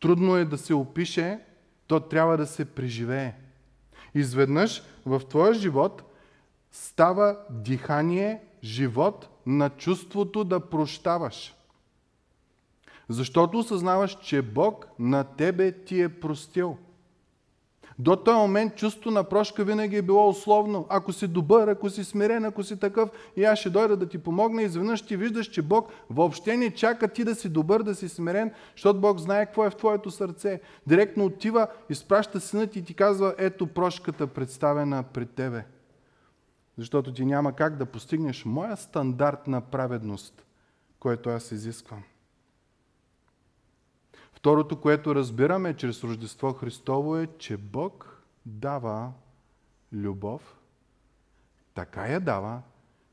Трудно 0.00 0.36
е 0.36 0.44
да 0.44 0.58
се 0.58 0.74
опише, 0.74 1.40
то 1.86 2.00
трябва 2.00 2.36
да 2.36 2.46
се 2.46 2.64
преживее. 2.64 3.34
Изведнъж 4.14 4.82
в 5.06 5.22
твоя 5.28 5.54
живот 5.54 6.02
става 6.70 7.38
дихание, 7.50 8.42
живот 8.62 9.28
на 9.46 9.70
чувството 9.70 10.44
да 10.44 10.60
прощаваш. 10.60 11.54
Защото 13.08 13.58
осъзнаваш, 13.58 14.18
че 14.22 14.42
Бог 14.42 14.88
на 14.98 15.24
тебе 15.24 15.84
ти 15.84 16.02
е 16.02 16.20
простил. 16.20 16.78
До 17.98 18.16
този 18.16 18.36
момент 18.36 18.76
чувство 18.76 19.10
на 19.10 19.24
прошка 19.24 19.64
винаги 19.64 19.96
е 19.96 20.02
било 20.02 20.28
условно. 20.28 20.86
Ако 20.88 21.12
си 21.12 21.28
добър, 21.28 21.68
ако 21.68 21.90
си 21.90 22.04
смирен, 22.04 22.44
ако 22.44 22.62
си 22.62 22.76
такъв, 22.76 23.10
и 23.36 23.44
аз 23.44 23.58
ще 23.58 23.70
дойда 23.70 23.96
да 23.96 24.08
ти 24.08 24.18
помогна, 24.18 24.62
изведнъж 24.62 25.02
ти 25.02 25.16
виждаш, 25.16 25.46
че 25.46 25.62
Бог 25.62 25.92
въобще 26.10 26.56
не 26.56 26.70
чака 26.70 27.08
ти 27.08 27.24
да 27.24 27.34
си 27.34 27.48
добър, 27.48 27.82
да 27.82 27.94
си 27.94 28.08
смирен, 28.08 28.52
защото 28.72 29.00
Бог 29.00 29.18
знае 29.18 29.46
какво 29.46 29.64
е 29.64 29.70
в 29.70 29.76
твоето 29.76 30.10
сърце. 30.10 30.60
Директно 30.86 31.24
отива, 31.24 31.66
изпраща 31.90 32.40
синът 32.40 32.76
и 32.76 32.84
ти 32.84 32.94
казва, 32.94 33.34
ето 33.38 33.66
прошката 33.66 34.26
представена 34.26 35.02
пред 35.02 35.30
тебе. 35.30 35.64
Защото 36.78 37.12
ти 37.12 37.24
няма 37.24 37.52
как 37.52 37.76
да 37.76 37.86
постигнеш 37.86 38.44
моя 38.44 38.76
стандарт 38.76 39.46
на 39.46 39.60
праведност, 39.60 40.46
който 41.00 41.30
аз 41.30 41.52
изисквам. 41.52 42.02
Второто, 44.46 44.80
което 44.80 45.14
разбираме 45.14 45.76
чрез 45.76 46.04
Рождество 46.04 46.52
Христово 46.52 47.16
е, 47.16 47.28
че 47.38 47.56
Бог 47.56 48.22
дава 48.46 49.12
любов. 49.92 50.56
Така 51.74 52.06
я 52.06 52.20
дава, 52.20 52.62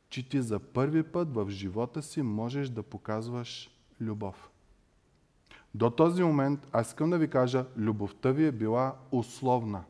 че 0.10 0.30
ти 0.30 0.42
за 0.42 0.60
първи 0.60 1.04
път 1.04 1.34
в 1.34 1.50
живота 1.50 2.02
си 2.02 2.22
можеш 2.22 2.70
да 2.70 2.84
показваш 2.84 3.70
любов. 4.02 4.50
До 5.76 5.90
този 5.90 6.24
момент, 6.24 6.68
аз 6.72 6.88
искам 6.88 7.10
да 7.10 7.18
ви 7.18 7.28
кажа, 7.28 7.66
любовта 7.78 8.32
ви 8.32 8.48
е 8.48 8.52
била 8.52 8.96
условна. 9.12 9.84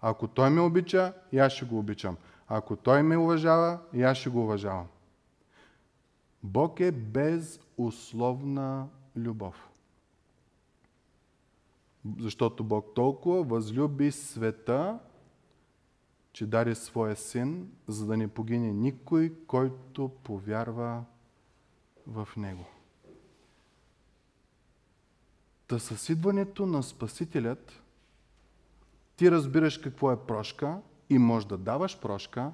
Ако 0.00 0.28
той 0.28 0.50
ме 0.50 0.60
обича, 0.60 1.12
и 1.32 1.38
аз 1.38 1.52
ще 1.52 1.64
го 1.64 1.78
обичам. 1.78 2.16
Ако 2.48 2.76
той 2.76 3.02
ме 3.02 3.16
уважава, 3.16 3.78
и 3.92 4.02
аз 4.02 4.16
ще 4.16 4.30
го 4.30 4.42
уважавам. 4.42 4.86
Бог 6.42 6.80
е 6.80 6.92
безусловна 6.92 7.46
любов. 9.16 9.68
Защото 12.20 12.64
Бог 12.64 12.94
толкова 12.94 13.42
възлюби 13.42 14.12
света, 14.12 14.98
че 16.32 16.46
даде 16.46 16.74
своя 16.74 17.16
син, 17.16 17.70
за 17.88 18.06
да 18.06 18.16
не 18.16 18.28
погине 18.28 18.72
никой, 18.72 19.34
който 19.46 20.08
повярва 20.08 21.04
в 22.06 22.28
Него. 22.36 22.64
Та 25.66 25.78
със 25.78 26.08
идването 26.08 26.66
на 26.66 26.82
Спасителят, 26.82 27.82
ти 29.16 29.30
разбираш 29.30 29.78
какво 29.78 30.12
е 30.12 30.26
прошка 30.26 30.80
и 31.10 31.18
можеш 31.18 31.46
да 31.46 31.58
даваш 31.58 32.00
прошка, 32.00 32.52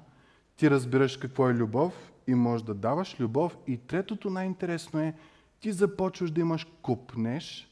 ти 0.55 0.69
разбираш 0.69 1.17
какво 1.17 1.49
е 1.49 1.53
любов 1.53 2.11
и 2.27 2.35
можеш 2.35 2.65
да 2.65 2.73
даваш 2.73 3.19
любов. 3.19 3.57
И 3.67 3.77
третото 3.77 4.29
най-интересно 4.29 4.99
е, 4.99 5.15
ти 5.59 5.71
започваш 5.71 6.31
да 6.31 6.41
имаш 6.41 6.67
купнеш 6.81 7.69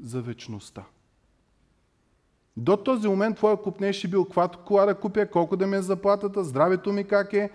за 0.00 0.22
вечността. 0.22 0.84
До 2.56 2.76
този 2.76 3.08
момент 3.08 3.36
твоя 3.36 3.56
купнеш 3.56 3.96
ще 3.96 4.08
бил 4.08 4.24
каквато 4.24 4.58
кола 4.58 4.86
да 4.86 4.94
купя, 4.94 5.26
колко 5.26 5.56
да 5.56 5.66
ми 5.66 5.76
е 5.76 5.82
заплатата, 5.82 6.44
здравето 6.44 6.92
ми 6.92 7.04
как 7.04 7.32
е, 7.32 7.50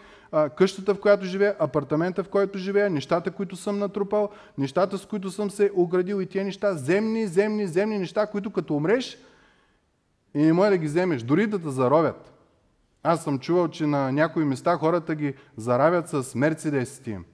къщата 0.57 0.95
в 0.95 0.99
която 0.99 1.25
живея, 1.25 1.55
апартамента 1.59 2.23
в 2.23 2.29
който 2.29 2.57
живея, 2.57 2.89
нещата, 2.89 3.31
които 3.31 3.55
съм 3.55 3.79
натрупал, 3.79 4.29
нещата, 4.57 4.97
с 4.97 5.05
които 5.05 5.31
съм 5.31 5.51
се 5.51 5.71
оградил 5.75 6.21
и 6.21 6.25
тия 6.25 6.45
неща, 6.45 6.73
земни, 6.73 7.27
земни, 7.27 7.67
земни 7.67 7.99
неща, 7.99 8.27
които 8.27 8.51
като 8.51 8.75
умреш 8.75 9.17
и 10.33 10.41
не 10.41 10.53
може 10.53 10.69
да 10.69 10.77
ги 10.77 10.85
вземеш, 10.85 11.23
дори 11.23 11.47
да 11.47 11.59
те 11.59 11.69
заровят. 11.69 12.33
Аз 13.03 13.23
съм 13.23 13.39
чувал, 13.39 13.67
че 13.67 13.85
на 13.85 14.11
някои 14.11 14.45
места 14.45 14.77
хората 14.77 15.15
ги 15.15 15.33
заравят 15.57 16.09
с 16.09 16.35
мерцедесите 16.35 17.11
им. 17.11 17.25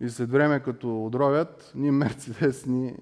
И 0.00 0.08
след 0.08 0.30
време, 0.30 0.60
като 0.60 1.04
отровят, 1.06 1.72
ни 1.74 1.90
мерцедес, 1.90 2.66
ни, 2.66 2.96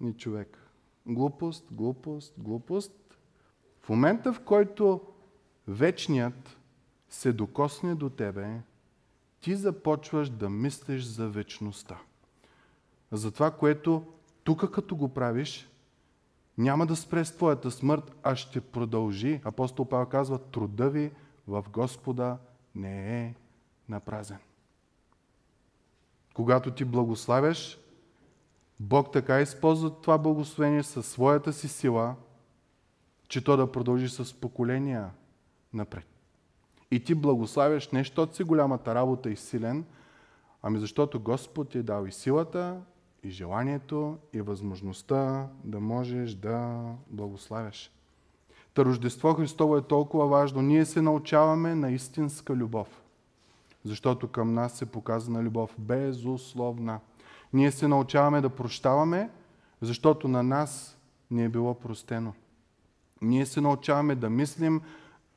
ни 0.00 0.12
човек. 0.16 0.59
Глупост, 1.06 1.66
глупост, 1.72 2.34
глупост. 2.38 2.92
В 3.82 3.88
момента, 3.88 4.32
в 4.32 4.40
който 4.40 5.00
вечният 5.68 6.58
се 7.08 7.32
докосне 7.32 7.94
до 7.94 8.10
тебе, 8.10 8.60
ти 9.40 9.54
започваш 9.56 10.28
да 10.28 10.50
мислиш 10.50 11.04
за 11.04 11.28
вечността. 11.28 11.98
За 13.12 13.30
това, 13.30 13.50
което 13.50 14.04
тук 14.44 14.70
като 14.70 14.96
го 14.96 15.08
правиш, 15.08 15.68
няма 16.58 16.86
да 16.86 16.96
спре 16.96 17.24
с 17.24 17.36
твоята 17.36 17.70
смърт, 17.70 18.12
а 18.22 18.36
ще 18.36 18.60
продължи. 18.60 19.40
Апостол 19.44 19.84
Павел 19.84 20.06
казва, 20.06 20.38
труда 20.38 20.90
ви 20.90 21.12
в 21.48 21.64
Господа 21.72 22.38
не 22.74 23.20
е 23.20 23.34
напразен. 23.88 24.38
Когато 26.34 26.70
ти 26.70 26.84
благославяш, 26.84 27.78
Бог 28.80 29.12
така 29.12 29.40
използва 29.40 29.90
това 29.90 30.18
благословение 30.18 30.82
със 30.82 31.06
своята 31.06 31.52
си 31.52 31.68
сила, 31.68 32.14
че 33.28 33.44
то 33.44 33.56
да 33.56 33.72
продължи 33.72 34.08
с 34.08 34.34
поколения 34.34 35.10
напред. 35.72 36.06
И 36.90 37.04
ти 37.04 37.14
благославяш 37.14 37.90
не 37.90 37.98
защото 37.98 38.36
си 38.36 38.44
голямата 38.44 38.94
работа 38.94 39.30
и 39.30 39.36
силен, 39.36 39.84
ами 40.62 40.78
защото 40.78 41.20
Господ 41.20 41.68
ти 41.68 41.78
е 41.78 41.82
дал 41.82 42.06
и 42.06 42.12
силата, 42.12 42.80
и 43.22 43.30
желанието, 43.30 44.18
и 44.32 44.40
възможността 44.40 45.48
да 45.64 45.80
можеш 45.80 46.34
да 46.34 46.80
благославяш. 47.10 47.90
Та 48.74 48.84
Рождество 48.84 49.34
Христово 49.34 49.76
е 49.76 49.82
толкова 49.82 50.26
важно. 50.26 50.62
Ние 50.62 50.84
се 50.84 51.02
научаваме 51.02 51.74
на 51.74 51.90
истинска 51.90 52.56
любов. 52.56 53.02
Защото 53.84 54.28
към 54.28 54.54
нас 54.54 54.72
се 54.72 54.86
показана 54.86 55.42
любов 55.42 55.74
безусловна. 55.78 57.00
Ние 57.52 57.70
се 57.70 57.88
научаваме 57.88 58.40
да 58.40 58.48
прощаваме, 58.48 59.30
защото 59.80 60.28
на 60.28 60.42
нас 60.42 60.98
ни 61.30 61.44
е 61.44 61.48
било 61.48 61.74
простено. 61.74 62.32
Ние 63.22 63.46
се 63.46 63.60
научаваме 63.60 64.14
да 64.14 64.30
мислим 64.30 64.80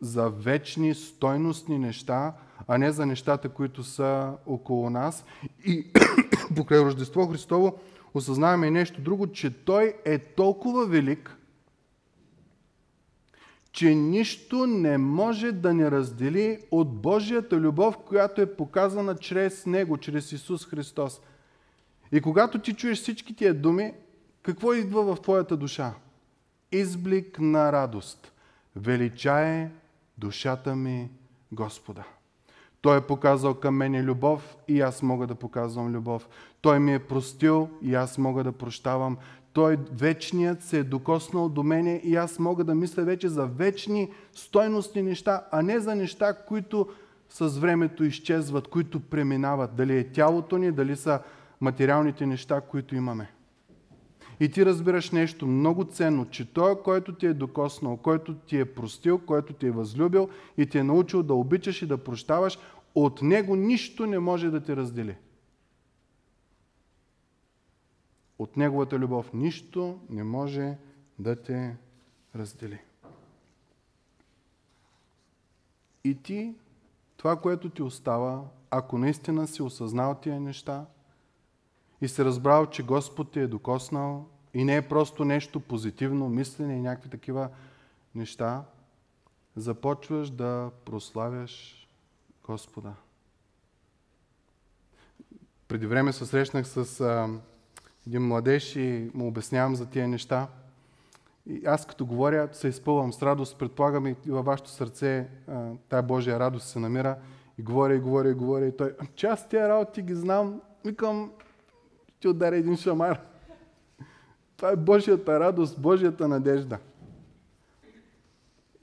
за 0.02 0.30
вечни, 0.30 0.94
стойностни 0.94 1.80
неща, 1.80 2.34
а 2.68 2.78
не 2.78 2.92
за 2.92 3.06
нещата, 3.06 3.50
които 3.50 3.84
са 3.84 4.34
около 4.46 4.90
нас. 4.90 5.26
И 5.66 5.88
покрай 6.56 6.80
Рождество 6.80 7.28
Христово 7.28 7.80
осъзнаваме 8.14 8.68
и 8.68 8.72
нещо 8.72 9.02
друго, 9.02 9.32
че 9.32 9.64
Той 9.66 9.94
е 10.06 10.20
толкова 10.20 10.86
велик, 10.86 11.38
че 13.72 13.96
нищо 13.96 14.68
не 14.68 14.98
може 14.98 15.52
да 15.52 15.74
ни 15.74 15.92
раздели 15.92 16.60
от 16.72 17.02
Божията 17.02 17.56
любов, 17.56 17.98
която 17.98 18.42
е 18.42 18.56
показана 18.56 19.16
чрез 19.16 19.66
Него, 19.66 19.98
чрез 19.98 20.32
Исус 20.32 20.66
Христос. 20.66 21.22
И 22.14 22.22
когато 22.22 22.60
ти 22.60 22.74
чуеш 22.74 23.02
всички 23.02 23.36
тия 23.36 23.54
думи, 23.54 23.94
какво 24.44 24.74
идва 24.74 25.16
в 25.16 25.22
твоята 25.22 25.58
душа? 25.58 25.94
Изблик 26.72 27.40
на 27.40 27.72
радост. 27.72 28.32
Величае 28.76 29.72
душата 30.18 30.76
ми 30.76 31.10
Господа. 31.52 32.04
Той 32.82 32.98
е 32.98 33.02
показал 33.02 33.54
към 33.54 33.76
мене 33.76 34.04
любов 34.04 34.58
и 34.68 34.82
аз 34.82 35.02
мога 35.02 35.28
да 35.28 35.36
показвам 35.36 35.96
любов. 35.96 36.30
Той 36.62 36.80
ми 36.80 36.94
е 36.94 37.00
простил 37.00 37.70
и 37.82 37.96
аз 37.96 38.18
мога 38.18 38.44
да 38.44 38.52
прощавам. 38.52 39.18
Той 39.54 39.78
вечният 39.92 40.64
се 40.64 40.80
е 40.80 40.84
докоснал 40.84 41.50
до 41.50 41.64
мене 41.64 42.02
и 42.04 42.16
аз 42.16 42.40
мога 42.40 42.64
да 42.64 42.76
мисля 42.76 43.04
вече 43.04 43.30
за 43.30 43.46
вечни 43.46 44.12
стойностни 44.34 45.02
неща, 45.02 45.46
а 45.52 45.62
не 45.62 45.80
за 45.80 45.96
неща, 45.96 46.34
които 46.34 46.88
с 47.30 47.48
времето 47.48 48.04
изчезват, 48.04 48.68
които 48.68 49.00
преминават. 49.00 49.76
Дали 49.76 49.98
е 49.98 50.12
тялото 50.12 50.58
ни, 50.58 50.72
дали 50.72 50.96
са 50.96 51.20
материалните 51.64 52.26
неща, 52.26 52.62
които 52.62 52.96
имаме. 52.96 53.32
И 54.40 54.52
ти 54.52 54.66
разбираш 54.66 55.12
нещо 55.12 55.48
много 55.48 55.84
ценно, 55.84 56.30
че 56.30 56.54
Той, 56.54 56.82
който 56.82 57.16
ти 57.16 57.26
е 57.26 57.34
докоснал, 57.34 57.98
който 57.98 58.36
ти 58.36 58.60
е 58.60 58.74
простил, 58.74 59.20
който 59.20 59.54
ти 59.54 59.68
е 59.68 59.72
възлюбил 59.72 60.30
и 60.58 60.66
ти 60.66 60.78
е 60.78 60.84
научил 60.84 61.24
да 61.24 61.34
обичаш 61.34 61.82
и 61.82 61.88
да 61.88 62.04
прощаваш, 62.04 62.60
от 62.96 63.22
Него 63.22 63.56
нищо 63.56 64.06
не 64.06 64.20
може 64.20 64.50
да 64.50 64.64
те 64.64 64.76
раздели. 64.76 65.16
От 68.40 68.58
Неговата 68.58 69.00
любов 69.00 69.34
нищо 69.34 70.00
не 70.10 70.24
може 70.24 70.78
да 71.20 71.36
те 71.36 71.76
раздели. 72.36 72.80
И 76.04 76.16
ти, 76.16 76.56
това, 77.18 77.36
което 77.36 77.70
ти 77.70 77.82
остава, 77.82 78.44
ако 78.72 78.98
наистина 78.98 79.48
си 79.48 79.62
осъзнал 79.62 80.16
тия 80.16 80.40
неща 80.40 80.86
и 82.04 82.08
се 82.08 82.26
разбрал, 82.26 82.66
че 82.66 82.84
Господ 82.84 83.32
ти 83.32 83.40
е 83.40 83.48
докоснал 83.48 84.26
и 84.54 84.64
не 84.64 84.76
е 84.76 84.88
просто 84.88 85.26
нещо 85.26 85.60
позитивно, 85.60 86.30
мислене 86.30 86.76
и 86.76 86.82
някакви 86.82 87.10
такива 87.10 87.50
неща, 88.16 88.64
започваш 89.56 90.30
да 90.30 90.72
прославяш 90.86 91.88
Господа. 92.44 92.94
Преди 95.68 95.88
време 95.88 96.14
се 96.14 96.26
срещнах 96.26 96.68
с 96.68 97.02
а, 97.02 97.30
един 98.08 98.28
младеж 98.28 98.76
и 98.76 99.12
му 99.14 99.28
обяснявам 99.28 99.76
за 99.76 99.90
тия 99.90 100.08
неща. 100.08 100.48
И 101.46 101.66
аз 101.66 101.86
като 101.86 102.06
говоря, 102.06 102.50
се 102.52 102.68
изпълвам 102.68 103.14
с 103.14 103.22
радост, 103.22 103.58
предполагам 103.58 104.08
и 104.08 104.16
във 104.28 104.46
вашето 104.46 104.70
сърце 104.70 105.28
а, 105.48 105.72
тая 105.90 106.04
Божия 106.04 106.40
радост 106.40 106.68
се 106.68 106.80
намира. 106.80 107.18
И 107.58 107.64
говоря, 107.64 107.96
и 107.96 108.00
говоря, 108.00 108.30
и 108.30 108.34
говоря. 108.34 108.66
И 108.66 108.78
той, 108.78 108.96
че 109.16 109.28
аз 109.28 109.50
тия 109.50 109.70
работи 109.70 110.02
ги 110.02 110.16
знам, 110.16 110.62
викам, 110.86 111.32
ти 112.24 112.28
ударя 112.28 112.56
един 112.56 112.78
шамар. 112.78 113.22
Това 114.58 114.72
е 114.72 114.76
Божията 114.76 115.40
радост, 115.40 115.82
Божията 115.82 116.28
надежда. 116.28 116.78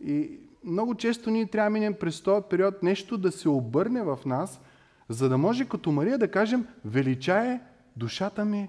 И 0.04 0.38
много 0.64 0.94
често 0.94 1.30
ние 1.30 1.46
трябва 1.46 1.70
да 1.70 1.72
минем 1.72 1.94
през 2.00 2.20
този 2.20 2.44
период 2.50 2.82
нещо 2.82 3.18
да 3.18 3.32
се 3.32 3.48
обърне 3.48 4.02
в 4.02 4.18
нас, 4.26 4.60
за 5.08 5.28
да 5.28 5.38
може 5.38 5.68
като 5.68 5.92
Мария 5.92 6.18
да 6.18 6.30
кажем, 6.30 6.66
величае 6.84 7.60
душата 7.96 8.44
ми 8.44 8.68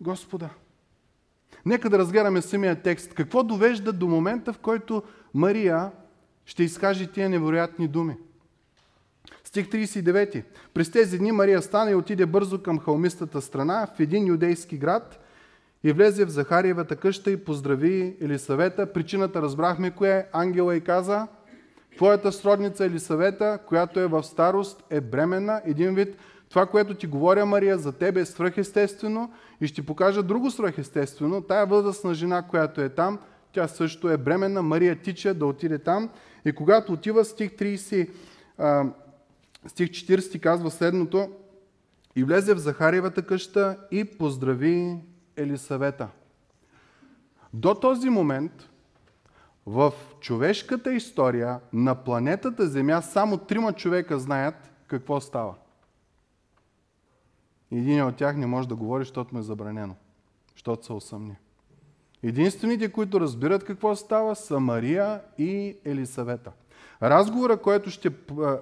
Господа. 0.00 0.50
Нека 1.66 1.90
да 1.90 1.98
разгледаме 1.98 2.42
самия 2.42 2.82
текст. 2.82 3.14
Какво 3.14 3.42
довежда 3.42 3.92
до 3.92 4.08
момента, 4.08 4.52
в 4.52 4.58
който 4.58 5.02
Мария 5.34 5.90
ще 6.44 6.62
изкаже 6.62 7.12
тия 7.12 7.30
невероятни 7.30 7.88
думи? 7.88 8.16
Стих 9.52 9.68
39. 9.68 10.42
През 10.74 10.90
тези 10.90 11.18
дни 11.18 11.32
Мария 11.32 11.62
стана 11.62 11.90
и 11.90 11.94
отиде 11.94 12.26
бързо 12.26 12.62
към 12.62 12.78
халмистата 12.78 13.40
страна 13.40 13.88
в 13.96 14.00
един 14.00 14.26
юдейски 14.26 14.78
град 14.78 15.20
и 15.84 15.92
влезе 15.92 16.24
в 16.24 16.28
Захариевата 16.28 16.96
къща 16.96 17.30
и 17.30 17.44
поздрави 17.44 18.16
Елисавета. 18.20 18.92
Причината 18.92 19.42
разбрахме 19.42 19.90
кое 19.90 20.10
е. 20.10 20.24
Ангела 20.32 20.76
и 20.76 20.80
каза, 20.80 21.26
твоята 21.96 22.32
сродница 22.32 22.84
Елисавета, 22.84 23.58
която 23.66 24.00
е 24.00 24.06
в 24.06 24.22
старост, 24.22 24.84
е 24.90 25.00
бременна. 25.00 25.62
Един 25.64 25.94
вид, 25.94 26.16
това, 26.48 26.66
което 26.66 26.94
ти 26.94 27.06
говоря, 27.06 27.46
Мария, 27.46 27.78
за 27.78 27.92
тебе 27.92 28.20
е 28.20 28.24
свръхестествено 28.24 29.32
и 29.60 29.66
ще 29.66 29.86
покажа 29.86 30.22
друго 30.22 30.50
свръхестествено. 30.50 31.42
Тая 31.42 31.66
възрастна 31.66 32.14
жена, 32.14 32.42
която 32.42 32.80
е 32.80 32.88
там, 32.88 33.18
тя 33.52 33.68
също 33.68 34.08
е 34.08 34.16
бременна. 34.16 34.62
Мария 34.62 34.96
тича 34.96 35.34
да 35.34 35.46
отиде 35.46 35.78
там. 35.78 36.08
И 36.44 36.52
когато 36.52 36.92
отива, 36.92 37.24
стих 37.24 37.50
30, 37.50 38.08
стих 39.66 39.88
40 39.88 40.40
казва 40.40 40.70
следното. 40.70 41.30
И 42.16 42.24
влезе 42.24 42.54
в 42.54 42.58
Захариевата 42.58 43.22
къща 43.22 43.78
и 43.90 44.04
поздрави 44.04 44.96
Елисавета. 45.36 46.08
До 47.54 47.74
този 47.74 48.10
момент 48.10 48.68
в 49.66 49.92
човешката 50.20 50.92
история 50.92 51.60
на 51.72 51.94
планетата 51.94 52.66
Земя 52.66 53.02
само 53.02 53.38
трима 53.38 53.72
човека 53.72 54.18
знаят 54.18 54.72
какво 54.86 55.20
става. 55.20 55.54
Един 57.72 58.04
от 58.04 58.16
тях 58.16 58.36
не 58.36 58.46
може 58.46 58.68
да 58.68 58.76
говори, 58.76 59.04
защото 59.04 59.34
му 59.34 59.40
е 59.40 59.42
забранено, 59.42 59.94
защото 60.54 60.86
се 60.86 60.92
усъмни. 60.92 61.36
Единствените, 62.22 62.92
които 62.92 63.20
разбират 63.20 63.64
какво 63.64 63.96
става, 63.96 64.36
са 64.36 64.60
Мария 64.60 65.20
и 65.38 65.76
Елисавета. 65.84 66.52
Разговора, 67.02 67.56
който 67.56 67.90
ще 67.90 68.10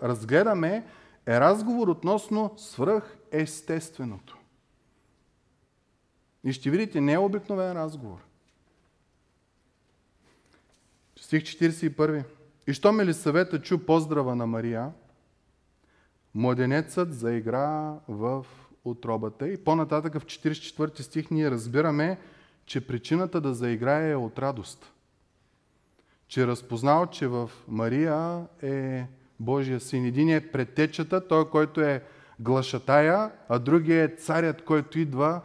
разгледаме, 0.02 0.86
е 1.26 1.40
разговор 1.40 1.88
относно 1.88 2.54
свръхестественото. 2.56 4.38
И 6.44 6.52
ще 6.52 6.70
видите, 6.70 7.00
не 7.00 7.12
е 7.12 7.18
обикновен 7.18 7.72
разговор. 7.72 8.18
Стих 11.20 11.42
41. 11.42 12.24
И 12.66 12.72
що 12.72 12.92
ме 12.92 13.06
ли 13.06 13.14
съвета 13.14 13.62
чу 13.62 13.78
поздрава 13.78 14.34
на 14.34 14.46
Мария, 14.46 14.92
младенецът 16.34 17.14
заигра 17.14 17.98
в 18.08 18.46
отробата. 18.84 19.48
И 19.48 19.64
по-нататък 19.64 20.18
в 20.18 20.24
44 20.24 21.00
стих 21.00 21.30
ние 21.30 21.50
разбираме, 21.50 22.18
че 22.66 22.86
причината 22.86 23.40
да 23.40 23.54
заиграе 23.54 24.10
е 24.10 24.16
от 24.16 24.38
радост. 24.38 24.92
Че 26.30 26.46
разпознал, 26.46 27.06
че 27.06 27.28
в 27.28 27.50
Мария 27.68 28.46
е 28.62 29.06
Божия 29.40 29.80
син. 29.80 30.04
Един 30.04 30.28
е 30.28 30.50
предтечата, 30.50 31.28
той, 31.28 31.50
който 31.50 31.80
е 31.80 32.04
глашатая, 32.40 33.32
а 33.48 33.58
другия 33.58 34.04
е 34.04 34.08
царят, 34.08 34.64
който 34.64 34.98
идва 34.98 35.40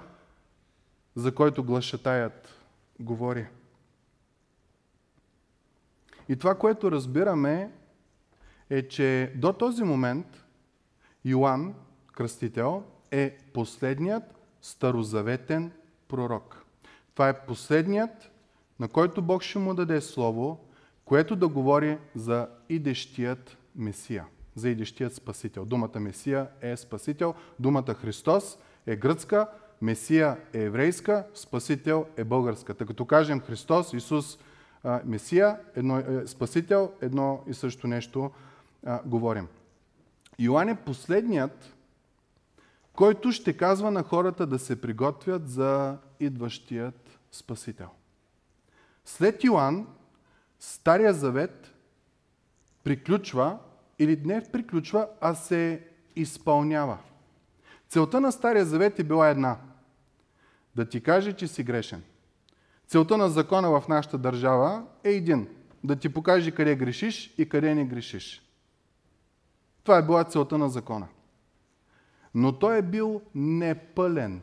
за 1.15 1.35
който 1.35 1.63
глашатаят 1.63 2.53
говори. 2.99 3.47
И 6.29 6.35
това, 6.35 6.55
което 6.55 6.91
разбираме, 6.91 7.71
е, 8.69 8.87
че 8.87 9.33
до 9.35 9.53
този 9.53 9.83
момент 9.83 10.43
Йоанн, 11.25 11.73
кръстител, 12.13 12.83
е 13.11 13.37
последният 13.53 14.23
старозаветен 14.61 15.71
пророк. 16.07 16.65
Това 17.13 17.29
е 17.29 17.45
последният, 17.45 18.31
на 18.79 18.87
който 18.87 19.21
Бог 19.21 19.43
ще 19.43 19.59
му 19.59 19.73
даде 19.73 20.01
слово, 20.01 20.64
което 21.05 21.35
да 21.35 21.47
говори 21.47 21.97
за 22.15 22.47
идещият 22.69 23.57
Месия, 23.75 24.25
за 24.55 24.69
идещият 24.69 25.13
Спасител. 25.13 25.65
Думата 25.65 25.99
Месия 25.99 26.47
е 26.61 26.77
Спасител, 26.77 27.33
думата 27.59 27.93
Христос 27.93 28.57
е 28.87 28.95
гръцка, 28.95 29.47
Месия 29.81 30.37
е 30.53 30.63
еврейска, 30.63 31.27
Спасител 31.33 32.05
е 32.17 32.23
българска. 32.23 32.73
Така 32.73 32.87
като 32.87 33.05
кажем 33.05 33.39
Христос, 33.39 33.93
Исус, 33.93 34.37
Месия, 35.05 35.59
едно, 35.75 35.97
е, 35.97 36.27
Спасител, 36.27 36.91
едно 37.01 37.43
и 37.47 37.53
също 37.53 37.87
нещо 37.87 38.31
а, 38.85 39.01
говорим. 39.05 39.47
Йоан 40.39 40.69
е 40.69 40.75
последният, 40.75 41.75
който 42.93 43.31
ще 43.31 43.57
казва 43.57 43.91
на 43.91 44.03
хората 44.03 44.47
да 44.47 44.59
се 44.59 44.81
приготвят 44.81 45.49
за 45.49 45.97
идващият 46.19 47.19
Спасител. 47.31 47.89
След 49.05 49.43
Йоан, 49.43 49.87
Стария 50.59 51.13
завет 51.13 51.73
приключва, 52.83 53.57
или 53.99 54.21
не 54.25 54.43
приключва, 54.51 55.07
а 55.21 55.35
се 55.35 55.87
изпълнява. 56.15 56.97
Целта 57.89 58.21
на 58.21 58.31
Стария 58.31 58.65
завет 58.65 58.99
е 58.99 59.03
била 59.03 59.29
една. 59.29 59.57
Да 60.75 60.85
ти 60.85 61.01
каже, 61.01 61.33
че 61.33 61.47
си 61.47 61.63
грешен. 61.63 62.03
Целта 62.87 63.17
на 63.17 63.29
закона 63.29 63.69
в 63.69 63.87
нашата 63.87 64.17
държава 64.17 64.85
е 65.03 65.11
един. 65.11 65.47
Да 65.83 65.95
ти 65.95 66.09
покаже 66.09 66.51
къде 66.51 66.75
грешиш 66.75 67.33
и 67.37 67.49
къде 67.49 67.75
не 67.75 67.85
грешиш. 67.85 68.41
Това 69.83 69.97
е 69.97 70.05
била 70.05 70.23
целта 70.23 70.57
на 70.57 70.69
закона. 70.69 71.07
Но 72.33 72.59
той 72.59 72.77
е 72.77 72.81
бил 72.81 73.21
непълен. 73.35 74.41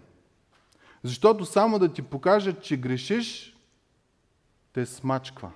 Защото 1.02 1.44
само 1.44 1.78
да 1.78 1.92
ти 1.92 2.02
покажат, 2.02 2.62
че 2.62 2.76
грешиш, 2.76 3.56
те 4.72 4.86
смачква. 4.86 5.52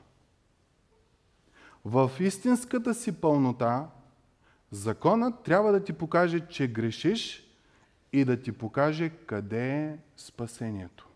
В 1.88 2.10
истинската 2.20 2.94
си 2.94 3.12
пълнота, 3.12 3.86
законът 4.70 5.42
трябва 5.42 5.72
да 5.72 5.84
ти 5.84 5.92
покаже, 5.92 6.40
че 6.40 6.66
грешиш 6.66 7.48
и 8.12 8.24
да 8.24 8.40
ти 8.40 8.52
покаже 8.52 9.08
къде 9.08 9.84
е 9.84 9.98
спасението. 10.16 11.08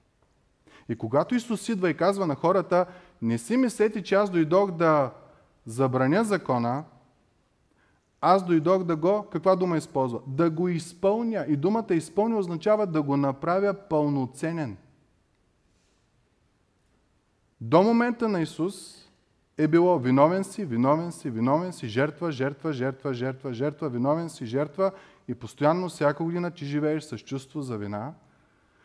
И 0.88 0.96
когато 0.96 1.34
Исус 1.34 1.68
идва 1.68 1.90
и 1.90 1.96
казва 1.96 2.26
на 2.26 2.34
хората, 2.34 2.86
не 3.22 3.38
си 3.38 3.56
мислете, 3.56 4.02
че 4.02 4.14
аз 4.14 4.30
дойдох 4.30 4.70
да 4.70 5.12
забраня 5.66 6.24
закона, 6.24 6.84
аз 8.20 8.46
дойдох 8.46 8.84
да 8.84 8.96
го, 8.96 9.26
каква 9.32 9.56
дума 9.56 9.76
използва? 9.76 10.20
Да 10.26 10.50
го 10.50 10.68
изпълня. 10.68 11.44
И 11.48 11.56
думата 11.56 11.94
изпълня 11.94 12.38
означава 12.38 12.86
да 12.86 13.02
го 13.02 13.16
направя 13.16 13.74
пълноценен. 13.74 14.76
До 17.60 17.82
момента 17.82 18.28
на 18.28 18.40
Исус 18.40 19.00
е 19.64 19.68
било 19.68 19.98
виновен 19.98 20.44
си, 20.44 20.64
виновен 20.64 21.12
си, 21.12 21.30
виновен 21.30 21.72
си, 21.72 21.88
жертва, 21.88 22.32
жертва, 22.32 22.72
жертва, 22.72 23.14
жертва, 23.14 23.52
жертва, 23.52 23.88
виновен 23.88 24.30
си, 24.30 24.46
жертва 24.46 24.92
и 25.28 25.34
постоянно 25.34 25.88
всяка 25.88 26.24
година 26.24 26.50
ти 26.50 26.66
живееш 26.66 27.04
с 27.04 27.18
чувство 27.18 27.62
за 27.62 27.78
вина. 27.78 28.12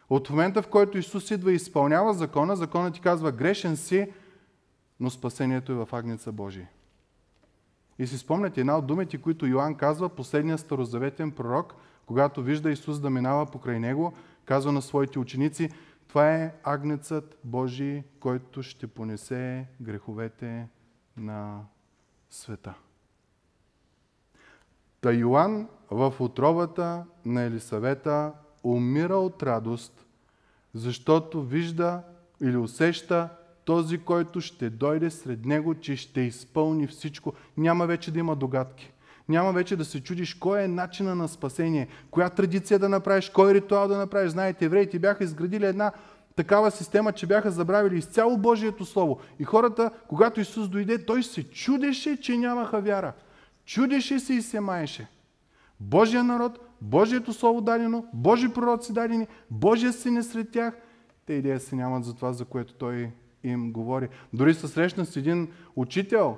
От 0.10 0.30
момента, 0.30 0.62
в 0.62 0.68
който 0.68 0.98
Исус 0.98 1.32
идва 1.32 1.52
и 1.52 1.56
изпълнява 1.56 2.14
закона, 2.14 2.56
законът 2.56 2.94
ти 2.94 3.02
казва 3.02 3.32
грешен 3.32 3.78
си, 3.78 4.12
но 5.00 5.10
спасението 5.10 5.72
е 5.72 5.76
в 5.76 5.90
Агнеца 5.92 6.32
Божия. 6.32 6.70
И 8.00 8.08
си 8.08 8.18
спомняте 8.18 8.60
една 8.60 8.78
от 8.78 8.88
думите, 8.88 9.18
които 9.18 9.48
Йоанн 9.48 9.76
казва, 9.76 10.10
последният 10.10 10.60
старозаветен 10.60 11.32
пророк, 11.32 11.76
когато 12.06 12.44
вижда 12.44 12.72
Исус 12.72 13.00
да 13.00 13.10
минава 13.10 13.46
покрай 13.46 13.80
него, 13.80 14.14
казва 14.46 14.72
на 14.72 14.82
своите 14.82 15.20
ученици, 15.20 15.70
това 16.16 16.36
е 16.36 16.54
агнецът 16.64 17.38
Божий, 17.44 18.04
който 18.20 18.64
ще 18.64 18.88
понесе 18.88 19.68
греховете 19.82 20.68
на 21.18 21.62
света. 22.30 22.74
Та 25.02 25.12
Йоанн 25.12 25.68
в 25.92 26.14
отробата 26.20 27.06
на 27.26 27.42
Елисавета 27.42 28.34
умира 28.64 29.16
от 29.16 29.44
радост, 29.44 30.06
защото 30.74 31.44
вижда 31.44 32.02
или 32.42 32.58
усеща 32.58 33.30
този, 33.66 33.98
който 33.98 34.42
ще 34.42 34.70
дойде 34.70 35.10
сред 35.10 35.46
него, 35.46 35.76
че 35.76 35.96
ще 35.96 36.22
изпълни 36.22 36.88
всичко. 36.88 37.34
Няма 37.58 37.88
вече 37.88 38.12
да 38.12 38.20
има 38.20 38.36
догадки. 38.36 38.94
Няма 39.30 39.52
вече 39.52 39.76
да 39.76 39.86
се 39.86 40.04
чудиш 40.04 40.34
кой 40.34 40.62
е 40.62 40.68
начина 40.68 41.16
на 41.16 41.28
спасение, 41.28 41.88
коя 42.12 42.30
традиция 42.30 42.80
да 42.80 42.90
направиш, 42.90 43.30
кой 43.30 43.54
ритуал 43.54 43.88
да 43.88 43.98
направиш. 43.98 44.32
Знаете, 44.32 44.66
евреите 44.66 45.00
бяха 45.00 45.24
изградили 45.24 45.66
една 45.66 45.92
такава 46.36 46.72
система, 46.72 47.12
че 47.12 47.28
бяха 47.28 47.52
забравили 47.52 47.98
изцяло 47.98 48.38
Божието 48.38 48.86
Слово. 48.86 49.20
И 49.40 49.44
хората, 49.44 49.92
когато 50.08 50.42
Исус 50.42 50.70
дойде, 50.70 51.06
той 51.06 51.24
се 51.24 51.50
чудеше, 51.50 52.22
че 52.22 52.38
нямаха 52.38 52.82
вяра. 52.82 53.14
Чудеше 53.66 54.20
се 54.20 54.34
и 54.34 54.42
се 54.42 54.60
маеше. 54.60 55.08
Божия 55.80 56.24
народ, 56.24 56.60
Божието 56.82 57.34
Слово 57.34 57.62
дадено, 57.62 58.06
Божи 58.14 58.54
пророци 58.54 58.94
дадени, 58.94 59.28
Божия 59.52 59.94
син 59.94 60.18
е 60.18 60.24
сред 60.24 60.52
тях. 60.52 60.74
Те 61.26 61.34
идея 61.34 61.60
се 61.60 61.76
нямат 61.76 62.04
за 62.04 62.16
това, 62.16 62.34
за 62.34 62.46
което 62.46 62.74
той 62.74 63.12
им 63.44 63.72
говори. 63.72 64.10
Дори 64.34 64.54
се 64.54 64.68
срещна 64.68 65.06
с 65.06 65.16
един 65.16 65.48
учител, 65.76 66.38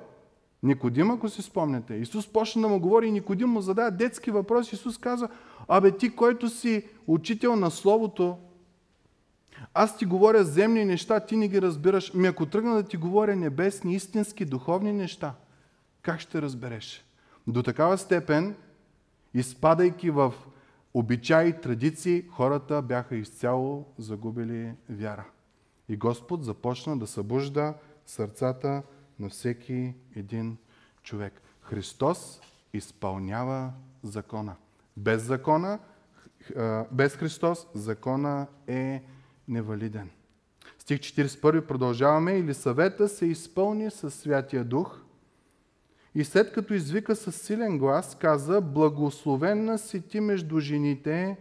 Никодим, 0.62 1.10
ако 1.10 1.28
си 1.28 1.42
спомняте. 1.42 1.94
Исус 1.94 2.32
почна 2.32 2.62
да 2.62 2.68
му 2.68 2.80
говори 2.80 3.06
и 3.06 3.12
Никодим 3.12 3.48
му 3.48 3.60
задава 3.60 3.90
детски 3.90 4.30
въпрос. 4.30 4.72
Исус 4.72 4.98
каза, 4.98 5.28
абе 5.68 5.96
ти, 5.96 6.16
който 6.16 6.48
си 6.48 6.84
учител 7.06 7.56
на 7.56 7.70
Словото, 7.70 8.38
аз 9.74 9.98
ти 9.98 10.04
говоря 10.04 10.44
земни 10.44 10.84
неща, 10.84 11.20
ти 11.20 11.36
не 11.36 11.48
ги 11.48 11.62
разбираш. 11.62 12.14
Ми 12.14 12.26
ако 12.26 12.46
тръгна 12.46 12.74
да 12.74 12.82
ти 12.82 12.96
говоря 12.96 13.36
небесни, 13.36 13.94
истински, 13.94 14.44
духовни 14.44 14.92
неща, 14.92 15.34
как 16.02 16.20
ще 16.20 16.42
разбереш? 16.42 17.04
До 17.46 17.62
такава 17.62 17.98
степен, 17.98 18.56
изпадайки 19.34 20.10
в 20.10 20.34
обичаи 20.94 21.60
традиции, 21.60 22.24
хората 22.30 22.82
бяха 22.82 23.16
изцяло 23.16 23.86
загубили 23.98 24.72
вяра. 24.88 25.24
И 25.88 25.96
Господ 25.96 26.44
започна 26.44 26.98
да 26.98 27.06
събужда 27.06 27.74
сърцата 28.06 28.82
на 29.20 29.28
всеки 29.28 29.94
един 30.16 30.56
човек. 31.02 31.42
Христос 31.60 32.40
изпълнява 32.72 33.72
закона. 34.02 34.56
Без 34.96 35.22
закона, 35.22 35.78
без 36.92 37.16
Христос, 37.16 37.66
закона 37.74 38.46
е 38.66 39.02
невалиден. 39.48 40.10
Стих 40.78 40.98
41 40.98 41.60
продължаваме. 41.60 42.32
Или 42.32 42.54
съвета 42.54 43.08
се 43.08 43.26
изпълни 43.26 43.90
със 43.90 44.14
Святия 44.14 44.64
Дух 44.64 45.00
и 46.14 46.24
след 46.24 46.52
като 46.52 46.74
извика 46.74 47.16
с 47.16 47.32
силен 47.32 47.78
глас, 47.78 48.14
каза, 48.20 48.60
благословена 48.60 49.78
си 49.78 50.00
ти 50.00 50.20
между 50.20 50.60
жените 50.60 51.36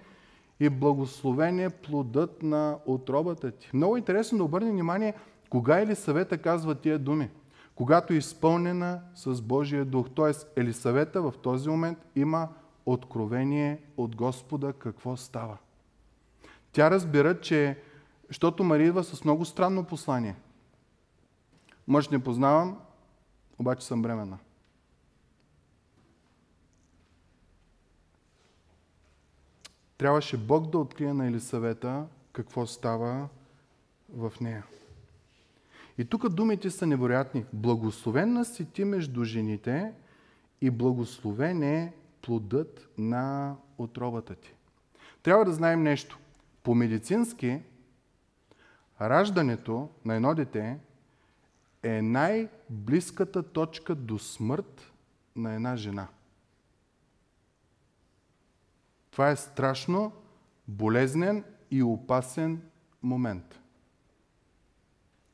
и 0.60 0.70
благословен 0.70 1.60
е 1.60 1.70
плодът 1.70 2.44
на 2.44 2.78
отробата 2.86 3.52
ти. 3.52 3.70
Много 3.74 3.98
интересно 3.98 4.38
да 4.38 4.44
обърне 4.44 4.72
внимание, 4.72 5.14
кога 5.50 5.80
Елисавета 5.80 6.38
казва 6.38 6.76
тия 6.76 7.00
думи. 7.00 7.30
Когато 7.78 8.14
е 8.14 8.18
изпълнена 8.18 9.02
с 9.16 9.42
Божия 9.42 9.86
дух. 9.86 10.08
Т.е. 10.16 10.62
Елисавета 10.62 11.22
в 11.22 11.34
този 11.42 11.70
момент 11.70 11.98
има 12.16 12.50
откровение 12.86 13.82
от 13.98 14.16
Господа 14.16 14.74
какво 14.74 15.18
става. 15.18 15.58
Тя 16.72 16.92
разбира, 16.92 17.42
че, 17.42 17.82
защото 18.28 18.64
Мария 18.64 18.88
идва 18.88 19.04
с 19.04 19.24
много 19.24 19.46
странно 19.46 19.84
послание. 19.84 20.36
Мъж 21.88 22.10
не 22.10 22.24
познавам, 22.24 22.80
обаче 23.60 23.86
съм 23.86 24.02
бременна. 24.02 24.38
Трябваше 29.98 30.38
Бог 30.38 30.70
да 30.70 30.78
открие 30.78 31.14
на 31.14 31.28
Елисавета 31.28 32.06
какво 32.34 32.66
става 32.66 33.28
в 34.10 34.34
нея. 34.42 34.64
И 35.98 36.06
тук 36.06 36.30
думите 36.30 36.70
са 36.70 36.88
невероятни. 36.88 37.46
Благословена 37.54 38.46
си 38.46 38.66
ти 38.66 38.86
между 38.86 39.24
жените 39.24 39.94
и 40.62 40.70
благословен 40.70 41.64
е 41.64 41.94
плодът 42.22 42.90
на 42.98 43.56
отробата 43.78 44.36
ти. 44.36 44.54
Трябва 45.24 45.46
да 45.46 45.54
знаем 45.54 45.84
нещо. 45.84 46.20
По 46.64 46.76
медицински, 46.76 47.62
раждането 49.02 49.90
на 50.06 50.16
едно 50.16 50.36
дете 50.36 50.80
е 51.84 52.02
най-близката 52.02 53.44
точка 53.44 53.96
до 53.96 54.20
смърт 54.20 54.92
на 55.36 55.54
една 55.54 55.76
жена. 55.76 56.08
Това 59.12 59.30
е 59.30 59.36
страшно 59.36 60.12
болезнен 60.68 61.44
и 61.72 61.84
опасен 61.84 62.62
момент. 63.04 63.60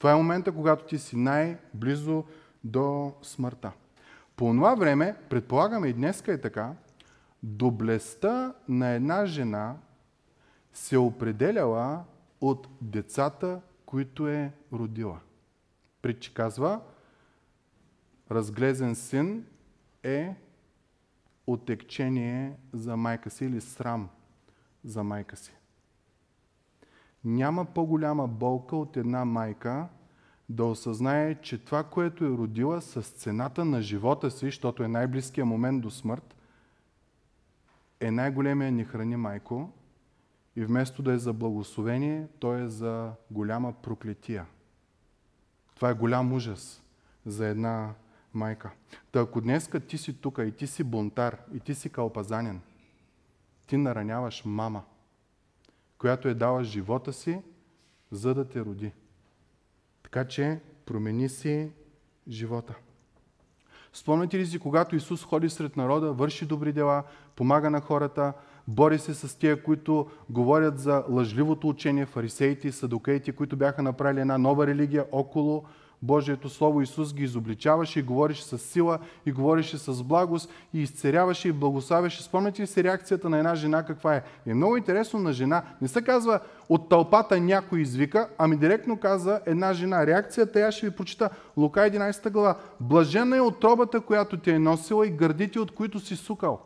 Това 0.03 0.11
е 0.13 0.15
момента, 0.15 0.51
когато 0.51 0.85
ти 0.85 0.99
си 0.99 1.17
най-близо 1.17 2.23
до 2.63 3.13
смъртта. 3.21 3.71
По 4.35 4.45
това 4.45 4.75
време, 4.75 5.15
предполагаме 5.29 5.87
и 5.87 5.93
днеска 5.93 6.33
е 6.33 6.41
така, 6.41 6.73
доблестта 7.43 8.53
на 8.67 8.89
една 8.89 9.25
жена 9.25 9.75
се 10.73 10.97
определяла 10.97 12.03
от 12.41 12.67
децата, 12.81 13.61
които 13.85 14.27
е 14.27 14.51
родила. 14.73 15.19
Притчи 16.01 16.33
казва, 16.33 16.81
разглезен 18.31 18.95
син 18.95 19.45
е 20.03 20.35
отекчение 21.47 22.57
за 22.73 22.97
майка 22.97 23.29
си 23.29 23.45
или 23.45 23.61
срам 23.61 24.09
за 24.83 25.03
майка 25.03 25.37
си. 25.37 25.53
Няма 27.25 27.65
по-голяма 27.65 28.27
болка 28.27 28.75
от 28.75 28.97
една 28.97 29.25
майка 29.25 29.87
да 30.49 30.65
осъзнае, 30.65 31.35
че 31.35 31.65
това, 31.65 31.83
което 31.83 32.25
е 32.25 32.29
родила 32.29 32.81
с 32.81 33.01
цената 33.01 33.65
на 33.65 33.81
живота 33.81 34.31
си, 34.31 34.45
защото 34.45 34.83
е 34.83 34.87
най-близкият 34.87 35.47
момент 35.47 35.81
до 35.81 35.91
смърт, 35.91 36.35
е 37.99 38.11
най-големия 38.11 38.71
ни 38.71 38.83
храни 38.83 39.15
майко 39.15 39.69
и 40.55 40.65
вместо 40.65 41.01
да 41.01 41.13
е 41.13 41.17
за 41.17 41.33
благословение, 41.33 42.27
то 42.39 42.55
е 42.55 42.67
за 42.67 43.11
голяма 43.31 43.73
проклетия. 43.73 44.45
Това 45.75 45.89
е 45.89 45.93
голям 45.93 46.33
ужас 46.33 46.83
за 47.25 47.47
една 47.47 47.93
майка. 48.33 48.71
Та 49.11 49.19
ако 49.19 49.41
днеска 49.41 49.79
ти 49.79 49.97
си 49.97 50.21
тук 50.21 50.39
и 50.47 50.51
ти 50.51 50.67
си 50.67 50.83
бунтар, 50.83 51.37
и 51.53 51.59
ти 51.59 51.75
си 51.75 51.89
калпазанен, 51.89 52.61
ти 53.67 53.77
нараняваш 53.77 54.45
мама, 54.45 54.83
която 56.03 56.27
е 56.27 56.33
дала 56.33 56.63
живота 56.63 57.13
си, 57.13 57.41
за 58.11 58.33
да 58.33 58.45
те 58.45 58.59
роди. 58.59 58.91
Така 60.03 60.27
че 60.27 60.59
промени 60.85 61.29
си 61.29 61.71
живота. 62.27 62.75
Спомняте 63.93 64.37
ли 64.37 64.45
си, 64.45 64.59
когато 64.59 64.95
Исус 64.95 65.23
ходи 65.23 65.49
сред 65.49 65.77
народа, 65.77 66.13
върши 66.13 66.45
добри 66.45 66.73
дела, 66.73 67.03
помага 67.35 67.69
на 67.69 67.81
хората, 67.81 68.33
бори 68.67 68.99
се 68.99 69.13
с 69.13 69.39
тия, 69.39 69.63
които 69.63 70.07
говорят 70.29 70.79
за 70.79 71.03
лъжливото 71.09 71.69
учение, 71.69 72.05
фарисеите 72.05 72.67
и 72.67 72.71
садокеите, 72.71 73.31
които 73.31 73.55
бяха 73.55 73.81
направили 73.81 74.21
една 74.21 74.37
нова 74.37 74.67
религия 74.67 75.05
около 75.11 75.65
Божието 76.03 76.49
Слово 76.49 76.81
Исус 76.81 77.13
ги 77.13 77.23
изобличаваше 77.23 77.99
и 77.99 78.03
говореше 78.03 78.43
с 78.43 78.57
сила 78.57 78.99
и 79.25 79.31
говореше 79.31 79.77
с 79.77 80.03
благост 80.03 80.49
и 80.73 80.81
изцеряваше 80.81 81.47
и 81.47 81.51
благославяше. 81.51 82.23
Спомняте 82.23 82.61
ли 82.61 82.67
си 82.67 82.83
реакцията 82.83 83.29
на 83.29 83.37
една 83.37 83.55
жена 83.55 83.85
каква 83.85 84.15
е? 84.15 84.23
И 84.45 84.51
е 84.51 84.53
много 84.53 84.77
интересно 84.77 85.19
на 85.19 85.33
жена. 85.33 85.63
Не 85.81 85.87
се 85.87 86.01
казва 86.01 86.39
от 86.69 86.89
тълпата 86.89 87.39
някой 87.39 87.81
извика, 87.81 88.29
ами 88.37 88.57
директно 88.57 88.99
каза 88.99 89.41
една 89.45 89.73
жена. 89.73 90.07
Реакцията 90.07 90.59
я 90.59 90.71
ще 90.71 90.89
ви 90.89 90.95
прочита. 90.95 91.29
Лука 91.57 91.79
11 91.79 92.31
глава. 92.31 92.57
Блажена 92.79 93.37
е 93.37 93.41
отробата, 93.41 94.01
която 94.01 94.37
ти 94.37 94.51
е 94.51 94.59
носила 94.59 95.07
и 95.07 95.11
гърдите, 95.11 95.59
от 95.59 95.71
които 95.71 95.99
си 95.99 96.15
сукал. 96.15 96.61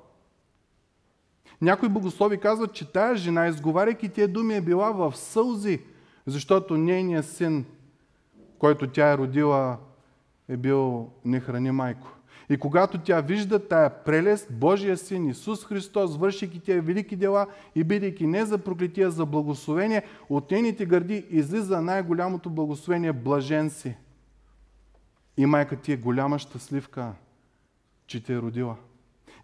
Някои 1.62 1.90
богослови 1.90 2.38
казват, 2.38 2.74
че 2.74 2.92
тая 2.92 3.16
жена, 3.16 3.48
изговаряйки 3.48 4.10
тия 4.10 4.28
думи, 4.28 4.56
е 4.56 4.62
била 4.62 4.92
в 4.92 5.18
сълзи, 5.18 5.82
защото 6.26 6.78
нейният 6.78 7.26
син 7.26 7.66
който 8.60 8.88
тя 8.88 9.12
е 9.12 9.18
родила, 9.18 9.78
е 10.50 10.58
бил 10.58 11.10
не 11.26 11.40
храни 11.40 11.72
майко. 11.72 12.08
И 12.50 12.58
когато 12.58 12.98
тя 12.98 13.22
вижда 13.22 13.68
тая 13.68 14.04
прелест, 14.04 14.48
Божия 14.52 14.98
син 14.98 15.30
Исус 15.30 15.66
Христос, 15.66 16.18
вършики 16.18 16.60
тия 16.60 16.82
велики 16.82 17.16
дела 17.16 17.48
и 17.76 17.84
бидейки 17.84 18.28
не 18.28 18.46
за 18.46 18.58
проклетия, 18.58 19.12
за 19.12 19.26
благословение, 19.26 20.04
от 20.30 20.52
нейните 20.52 20.86
гърди 20.86 21.26
излиза 21.30 21.82
най-голямото 21.82 22.50
благословение, 22.50 23.14
блажен 23.14 23.70
си. 23.70 23.96
И 25.38 25.46
майка 25.46 25.76
ти 25.76 25.92
е 25.94 25.98
голяма 25.98 26.40
щастливка, 26.40 27.14
че 28.08 28.24
те 28.24 28.34
е 28.34 28.38
родила. 28.38 28.76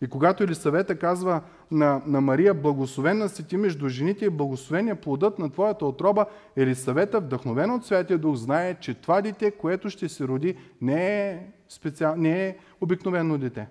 И 0.04 0.08
когато 0.08 0.44
Елисавета 0.44 1.00
казва 1.00 1.42
на, 1.72 2.02
на 2.06 2.22
Мария, 2.22 2.54
благословена 2.54 3.30
си 3.30 3.48
ти 3.48 3.58
между 3.58 3.90
жените 3.90 4.26
и 4.26 4.30
благословения 4.30 5.02
плодът 5.02 5.40
на 5.40 5.50
твоята 5.50 5.86
отроба, 5.86 6.26
Елисавета, 6.56 7.20
вдъхновена 7.20 7.76
от 7.76 7.86
Святия 7.86 8.18
Дух, 8.18 8.36
знае, 8.36 8.80
че 8.80 8.94
това 8.94 9.22
дете, 9.22 9.52
което 9.52 9.90
ще 9.90 10.10
се 10.10 10.28
роди, 10.28 10.58
не 10.82 11.30
е, 11.30 11.48
специал, 11.70 12.16
не 12.16 12.48
е 12.48 12.58
обикновено 12.82 13.38
дете. 13.38 13.68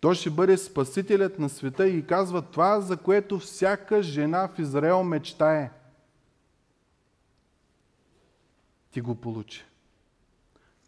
Той 0.00 0.14
ще 0.14 0.30
бъде 0.30 0.56
спасителят 0.56 1.38
на 1.38 1.48
света 1.48 1.88
и 1.88 2.06
казва 2.06 2.42
това, 2.42 2.80
за 2.80 2.96
което 2.96 3.38
всяка 3.38 4.02
жена 4.02 4.48
в 4.48 4.58
Израел 4.58 5.02
мечтае. 5.02 5.70
Ти 8.90 9.00
го 9.00 9.14
получи. 9.14 9.64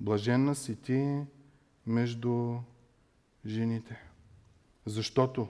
Блаженна 0.01 0.55
си 0.55 0.77
ти 0.77 1.17
между 1.87 2.55
жените. 3.47 4.03
Защото 4.87 5.49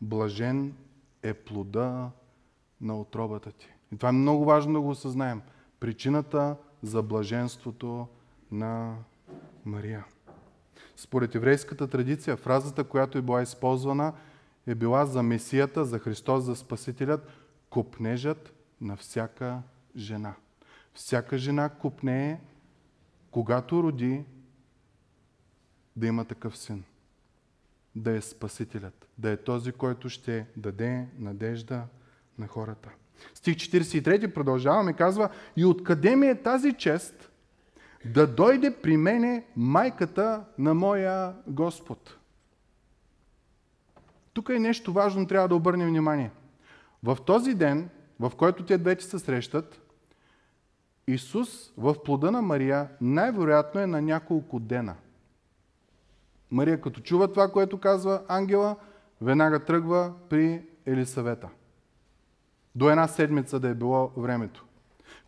блажен 0.00 0.74
е 1.22 1.34
плода 1.34 2.10
на 2.80 3.00
отробата 3.00 3.52
ти. 3.52 3.68
И 3.92 3.96
това 3.96 4.08
е 4.08 4.12
много 4.12 4.44
важно 4.44 4.72
да 4.72 4.80
го 4.80 4.90
осъзнаем. 4.90 5.42
Причината 5.80 6.56
за 6.82 7.02
блаженството 7.02 8.08
на 8.50 8.96
Мария. 9.64 10.04
Според 10.96 11.34
еврейската 11.34 11.88
традиция, 11.88 12.36
фразата, 12.36 12.84
която 12.84 13.18
е 13.18 13.22
била 13.22 13.42
използвана, 13.42 14.12
е 14.66 14.74
била 14.74 15.06
за 15.06 15.22
Месията, 15.22 15.84
за 15.84 15.98
Христос, 15.98 16.44
за 16.44 16.56
Спасителят, 16.56 17.28
купнежът 17.70 18.52
на 18.80 18.96
всяка 18.96 19.62
жена. 19.96 20.34
Всяка 20.94 21.38
жена 21.38 21.68
купнее, 21.68 22.40
когато 23.30 23.82
роди, 23.82 24.24
да 25.96 26.06
има 26.06 26.24
такъв 26.24 26.58
син 26.58 26.84
да 27.96 28.16
е 28.16 28.20
Спасителят, 28.20 29.08
да 29.18 29.30
е 29.30 29.36
този, 29.36 29.72
който 29.72 30.08
ще 30.08 30.46
даде 30.56 31.06
надежда 31.18 31.82
на 32.38 32.46
хората. 32.46 32.90
Стих 33.34 33.56
43 33.56 34.34
продължаваме, 34.34 34.92
казва, 34.92 35.28
и 35.56 35.64
откъде 35.64 36.16
ми 36.16 36.26
е 36.26 36.42
тази 36.42 36.72
чест 36.72 37.30
да 38.04 38.26
дойде 38.26 38.76
при 38.82 38.96
мене 38.96 39.44
майката 39.56 40.44
на 40.58 40.74
моя 40.74 41.34
Господ? 41.46 42.16
Тук 44.32 44.48
е 44.48 44.58
нещо 44.58 44.92
важно, 44.92 45.26
трябва 45.26 45.48
да 45.48 45.54
обърнем 45.54 45.88
внимание. 45.88 46.30
В 47.02 47.18
този 47.26 47.54
ден, 47.54 47.88
в 48.20 48.32
който 48.36 48.64
те 48.64 48.78
двете 48.78 49.04
се 49.04 49.18
срещат, 49.18 49.80
Исус 51.06 51.72
в 51.76 52.02
плода 52.04 52.30
на 52.30 52.42
Мария 52.42 52.88
най-вероятно 53.00 53.80
е 53.80 53.86
на 53.86 54.02
няколко 54.02 54.60
дена– 54.60 54.94
Мария 56.50 56.80
като 56.80 57.00
чува 57.00 57.32
това, 57.32 57.48
което 57.48 57.78
казва 57.78 58.22
ангела, 58.28 58.76
веднага 59.20 59.64
тръгва 59.64 60.12
при 60.28 60.62
Елисавета. 60.86 61.48
До 62.74 62.90
една 62.90 63.08
седмица 63.08 63.60
да 63.60 63.68
е 63.68 63.74
било 63.74 64.12
времето. 64.16 64.64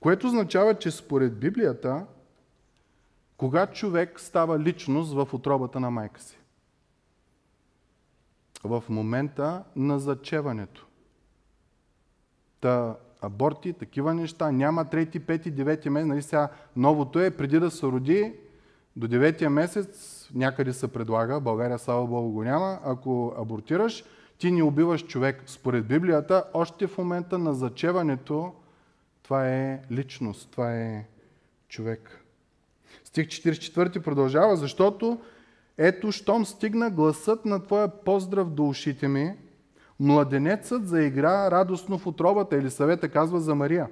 Което 0.00 0.26
означава, 0.26 0.74
че 0.74 0.90
според 0.90 1.38
Библията, 1.38 2.06
кога 3.36 3.66
човек 3.66 4.20
става 4.20 4.58
личност 4.58 5.12
в 5.12 5.28
отробата 5.32 5.80
на 5.80 5.90
майка 5.90 6.20
си? 6.20 6.38
В 8.64 8.84
момента 8.88 9.64
на 9.76 9.98
зачеването. 9.98 10.86
Та 12.60 12.96
аборти, 13.20 13.72
такива 13.72 14.14
неща, 14.14 14.50
няма 14.50 14.84
трети, 14.84 15.20
пети, 15.20 15.50
девети 15.50 15.90
месец. 15.90 16.08
Нали 16.08 16.22
сега 16.22 16.48
новото 16.76 17.20
е, 17.20 17.30
преди 17.30 17.60
да 17.60 17.70
се 17.70 17.86
роди, 17.86 18.34
до 18.96 19.08
деветия 19.08 19.50
месец 19.50 20.28
някъде 20.34 20.72
се 20.72 20.88
предлага, 20.88 21.40
България 21.40 21.78
слава 21.78 22.06
Богу 22.06 22.30
го 22.30 22.44
няма, 22.44 22.78
ако 22.84 23.34
абортираш, 23.38 24.04
ти 24.38 24.50
не 24.50 24.62
убиваш 24.62 25.06
човек. 25.06 25.42
Според 25.46 25.86
Библията, 25.86 26.44
още 26.54 26.86
в 26.86 26.98
момента 26.98 27.38
на 27.38 27.54
зачеването, 27.54 28.52
това 29.22 29.48
е 29.48 29.80
личност, 29.90 30.50
това 30.50 30.74
е 30.74 31.06
човек. 31.68 32.24
Стих 33.04 33.26
44 33.26 34.02
продължава, 34.02 34.56
защото 34.56 35.20
ето, 35.78 36.12
щом 36.12 36.46
стигна 36.46 36.90
гласът 36.90 37.44
на 37.44 37.62
Твоя 37.64 37.88
поздрав 37.88 38.50
до 38.50 38.68
ушите 38.68 39.08
ми, 39.08 39.34
младенецът 40.00 40.88
заигра 40.88 41.50
радостно 41.50 41.98
в 41.98 42.06
отробата, 42.06 42.56
или 42.56 42.70
съвета 42.70 43.08
казва 43.08 43.40
за 43.40 43.54
Мария. 43.54 43.88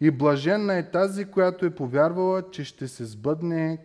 И 0.00 0.10
блаженна 0.10 0.74
е 0.74 0.90
тази, 0.90 1.24
която 1.24 1.66
е 1.66 1.74
повярвала, 1.74 2.50
че 2.50 2.64
ще 2.64 2.88
се 2.88 3.04
сбъдне 3.04 3.78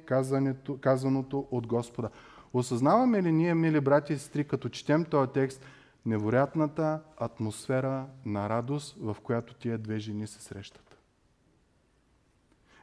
казаното 0.82 1.48
от 1.52 1.68
Господа. 1.68 2.10
Осъзнаваме 2.54 3.24
ли 3.24 3.32
ние, 3.32 3.54
мили 3.56 3.82
брати 3.82 4.14
и 4.14 4.18
сестри, 4.18 4.44
като 4.44 4.70
четем 4.70 5.06
този 5.06 5.32
текст, 5.32 5.66
невероятната 6.06 7.00
атмосфера 7.18 8.06
на 8.26 8.50
радост, 8.50 8.98
в 9.00 9.18
която 9.24 9.54
тия 9.54 9.78
две 9.78 10.00
жени 10.00 10.28
се 10.28 10.42
срещат? 10.42 10.98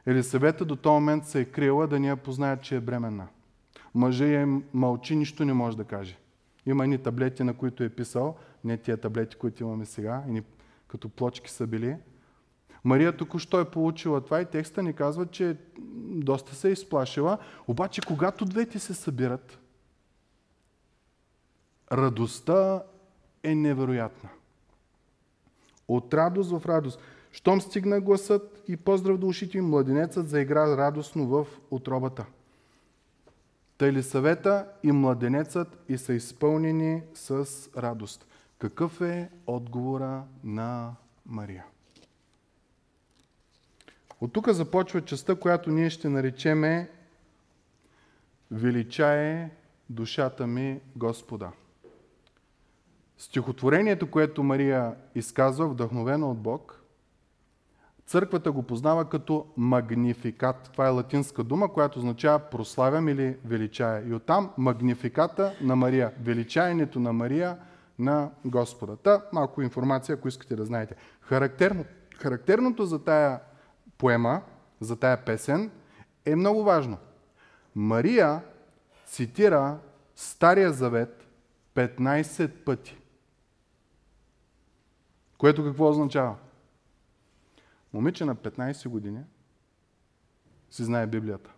Елисавета 0.05 0.65
до 0.65 0.75
този 0.75 0.93
момент 0.93 1.25
се 1.25 1.39
е 1.39 1.45
крила 1.45 1.87
да 1.87 1.99
ни 1.99 2.07
я 2.07 2.17
познаят, 2.17 2.61
че 2.61 2.75
е 2.75 2.79
бременна. 2.79 3.27
Мъжа 3.95 4.25
я 4.25 4.61
мълчи, 4.73 5.15
нищо 5.15 5.45
не 5.45 5.53
може 5.53 5.77
да 5.77 5.83
каже. 5.83 6.17
Има 6.65 6.87
ни 6.87 6.97
таблети, 6.97 7.43
на 7.43 7.53
които 7.53 7.83
е 7.83 7.89
писал, 7.89 8.35
не 8.63 8.77
тия 8.77 8.97
таблети, 8.97 9.35
които 9.35 9.63
имаме 9.63 9.85
сега, 9.85 10.23
като 10.87 11.09
плочки 11.09 11.51
са 11.51 11.67
били, 11.67 11.95
Мария 12.83 13.17
току-що 13.17 13.59
е 13.59 13.71
получила 13.71 14.21
това 14.21 14.41
и 14.41 14.45
текста 14.45 14.83
ни 14.83 14.93
казва, 14.93 15.25
че 15.25 15.57
доста 16.05 16.55
се 16.55 16.69
е 16.69 16.71
изплашила. 16.71 17.37
Обаче, 17.67 18.01
когато 18.01 18.45
двете 18.45 18.79
се 18.79 18.93
събират, 18.93 19.59
радостта 21.91 22.83
е 23.43 23.55
невероятна. 23.55 24.29
От 25.87 26.13
радост 26.13 26.51
в 26.51 26.65
радост. 26.65 26.99
Щом 27.31 27.61
стигна 27.61 28.01
гласът 28.01 28.63
и 28.67 28.77
поздрав 28.77 29.17
до 29.17 29.27
ушите 29.27 29.57
им, 29.57 29.69
младенецът 29.69 30.29
заигра 30.29 30.77
радостно 30.77 31.27
в 31.27 31.47
отробата. 31.71 32.25
Тъй 33.77 34.03
съвета 34.03 34.67
и 34.83 34.91
младенецът 34.91 35.79
и 35.89 35.97
са 35.97 36.13
изпълнени 36.13 37.03
с 37.13 37.47
радост. 37.77 38.27
Какъв 38.59 39.01
е 39.01 39.29
отговора 39.47 40.23
на 40.43 40.95
Мария? 41.25 41.65
От 44.21 44.33
тук 44.33 44.49
започва 44.49 45.01
частта, 45.01 45.35
която 45.35 45.69
ние 45.71 45.89
ще 45.89 46.09
наречеме 46.09 46.89
Величае 48.51 49.49
душата 49.89 50.47
ми 50.47 50.79
Господа. 50.95 51.51
Стихотворението, 53.17 54.11
което 54.11 54.43
Мария 54.43 54.95
изказва, 55.15 55.67
вдъхновено 55.67 56.31
от 56.31 56.37
Бог, 56.37 56.81
църквата 58.05 58.51
го 58.51 58.63
познава 58.63 59.09
като 59.09 59.45
магнификат. 59.57 60.69
Това 60.73 60.87
е 60.87 60.89
латинска 60.89 61.43
дума, 61.43 61.73
която 61.73 61.99
означава 61.99 62.39
прославям 62.39 63.07
или 63.07 63.37
величая. 63.45 64.09
И 64.09 64.13
оттам 64.13 64.51
магнификата 64.57 65.55
на 65.61 65.75
Мария, 65.75 66.13
величаенето 66.21 66.99
на 66.99 67.13
Мария 67.13 67.57
на 67.99 68.31
Господа. 68.45 68.95
Та 68.95 69.21
малко 69.33 69.61
информация, 69.61 70.15
ако 70.15 70.27
искате 70.27 70.55
да 70.55 70.65
знаете. 70.65 70.95
Характерно, 71.21 71.85
характерното 72.17 72.85
за 72.85 73.03
тая 73.03 73.39
поема, 73.97 74.41
за 74.81 74.95
тая 74.95 75.25
песен 75.25 75.71
е 76.25 76.35
много 76.35 76.63
важно. 76.63 76.97
Мария 77.75 78.41
цитира 79.05 79.79
Стария 80.15 80.73
завет 80.73 81.27
15 81.75 82.63
пъти. 82.63 82.97
Което 85.37 85.63
какво 85.63 85.89
означава? 85.89 86.35
Момиче 87.93 88.25
на 88.25 88.35
15 88.35 88.89
години 88.89 89.23
си 90.71 90.83
знае 90.83 91.07
Библията. 91.07 91.51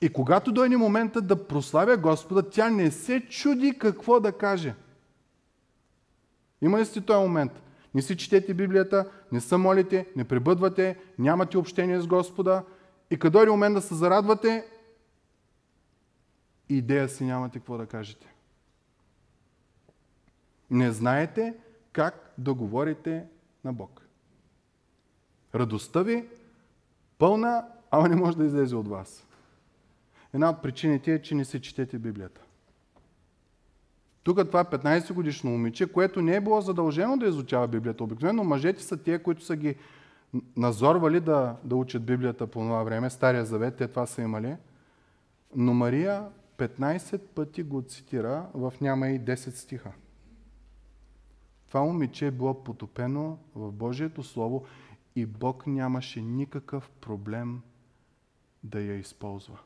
И 0.00 0.12
когато 0.12 0.52
дойде 0.52 0.76
момента 0.76 1.22
да 1.22 1.46
прославя 1.48 1.96
Господа, 1.96 2.50
тя 2.50 2.70
не 2.70 2.90
се 2.90 3.20
чуди 3.28 3.78
какво 3.78 4.20
да 4.20 4.32
каже. 4.32 4.74
Има 6.62 6.78
ли 6.78 6.84
сте 6.84 7.00
този 7.00 7.22
момент? 7.22 7.62
Не 7.94 8.02
си 8.02 8.16
четете 8.16 8.54
Библията, 8.54 9.10
не 9.32 9.40
се 9.40 9.56
молите, 9.56 10.06
не 10.16 10.24
пребъдвате, 10.24 10.98
нямате 11.18 11.58
общение 11.58 12.00
с 12.00 12.06
Господа 12.06 12.64
и 13.10 13.18
като 13.18 13.32
дойде 13.32 13.50
момент 13.50 13.74
да 13.74 13.82
се 13.82 13.94
зарадвате, 13.94 14.66
идея 16.68 17.08
си 17.08 17.24
нямате 17.24 17.58
какво 17.58 17.78
да 17.78 17.86
кажете. 17.86 18.34
Не 20.70 20.92
знаете 20.92 21.54
как 21.92 22.34
да 22.38 22.54
говорите 22.54 23.24
на 23.64 23.72
Бог. 23.72 24.02
Радостта 25.54 26.02
ви 26.02 26.28
пълна, 27.18 27.66
ама 27.90 28.08
не 28.08 28.16
може 28.16 28.36
да 28.36 28.44
излезе 28.44 28.76
от 28.76 28.88
вас. 28.88 29.26
Една 30.34 30.50
от 30.50 30.62
причините 30.62 31.14
е, 31.14 31.22
че 31.22 31.34
не 31.34 31.44
си 31.44 31.60
четете 31.60 31.98
Библията. 31.98 32.40
Тук 34.22 34.46
това 34.46 34.64
15 34.64 35.12
годишно 35.12 35.50
момиче, 35.50 35.92
което 35.92 36.22
не 36.22 36.36
е 36.36 36.40
било 36.40 36.60
задължено 36.60 37.16
да 37.16 37.26
изучава 37.26 37.68
Библията. 37.68 38.04
Обикновено 38.04 38.44
мъжете 38.44 38.82
са 38.82 38.96
тия, 38.96 39.22
които 39.22 39.44
са 39.44 39.56
ги 39.56 39.74
назорвали 40.56 41.20
да, 41.20 41.56
да 41.64 41.76
учат 41.76 42.04
Библията 42.04 42.46
по 42.46 42.60
това 42.60 42.82
време. 42.82 43.10
Стария 43.10 43.44
завет, 43.44 43.76
те 43.76 43.88
това 43.88 44.06
са 44.06 44.22
имали. 44.22 44.56
Но 45.56 45.74
Мария 45.74 46.24
15 46.58 47.18
пъти 47.18 47.62
го 47.62 47.82
цитира 47.82 48.46
в 48.54 48.72
няма 48.80 49.08
и 49.08 49.20
10 49.20 49.34
стиха. 49.34 49.92
Това 51.68 51.80
момиче 51.80 52.26
е 52.26 52.30
било 52.30 52.64
потопено 52.64 53.38
в 53.54 53.72
Божието 53.72 54.22
Слово 54.22 54.64
и 55.16 55.26
Бог 55.26 55.66
нямаше 55.66 56.20
никакъв 56.20 56.90
проблем 56.90 57.60
да 58.64 58.80
я 58.80 58.94
използва. 58.94 59.58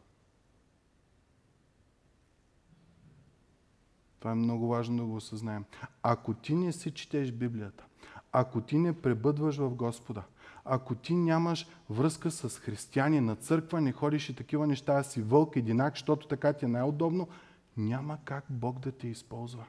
Това 4.24 4.32
е 4.32 4.34
много 4.34 4.68
важно 4.68 4.96
да 4.96 5.04
го 5.04 5.16
осъзнаем. 5.16 5.64
Ако 6.02 6.34
ти 6.34 6.54
не 6.54 6.72
си 6.72 6.90
четеш 6.90 7.32
Библията, 7.32 7.84
ако 8.32 8.60
ти 8.60 8.78
не 8.78 9.00
пребъдваш 9.00 9.56
в 9.56 9.74
Господа, 9.74 10.22
ако 10.64 10.94
ти 10.94 11.14
нямаш 11.14 11.66
връзка 11.90 12.30
с 12.30 12.58
християни 12.58 13.20
на 13.20 13.36
църква, 13.36 13.80
не 13.80 13.92
ходиш 13.92 14.28
и 14.28 14.36
такива 14.36 14.66
неща, 14.66 15.02
си 15.02 15.22
вълк, 15.22 15.56
единак, 15.56 15.94
защото 15.94 16.28
така 16.28 16.52
ти 16.52 16.64
е 16.64 16.68
най-удобно, 16.68 17.28
няма 17.76 18.18
как 18.24 18.44
Бог 18.50 18.78
да 18.78 18.92
те 18.92 19.08
използва. 19.08 19.64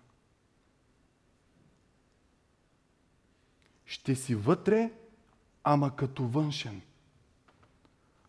Ще 3.85 4.15
си 4.15 4.35
вътре, 4.35 4.91
ама 5.63 5.95
като 5.95 6.27
външен. 6.27 6.81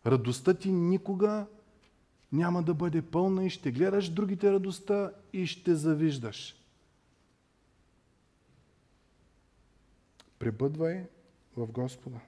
Радостта 0.05 0.53
ти 0.53 0.71
никога 0.71 1.45
няма 2.31 2.63
да 2.63 2.73
бъде 2.73 3.01
пълна 3.01 3.45
и 3.45 3.49
ще 3.49 3.71
гледаш 3.71 4.09
другите 4.09 4.51
радостта 4.51 5.11
и 5.33 5.47
ще 5.47 5.75
завиждаш. 5.75 6.55
Пребъдвай 10.39 11.05
в 11.57 11.67
Господа. 11.67 12.19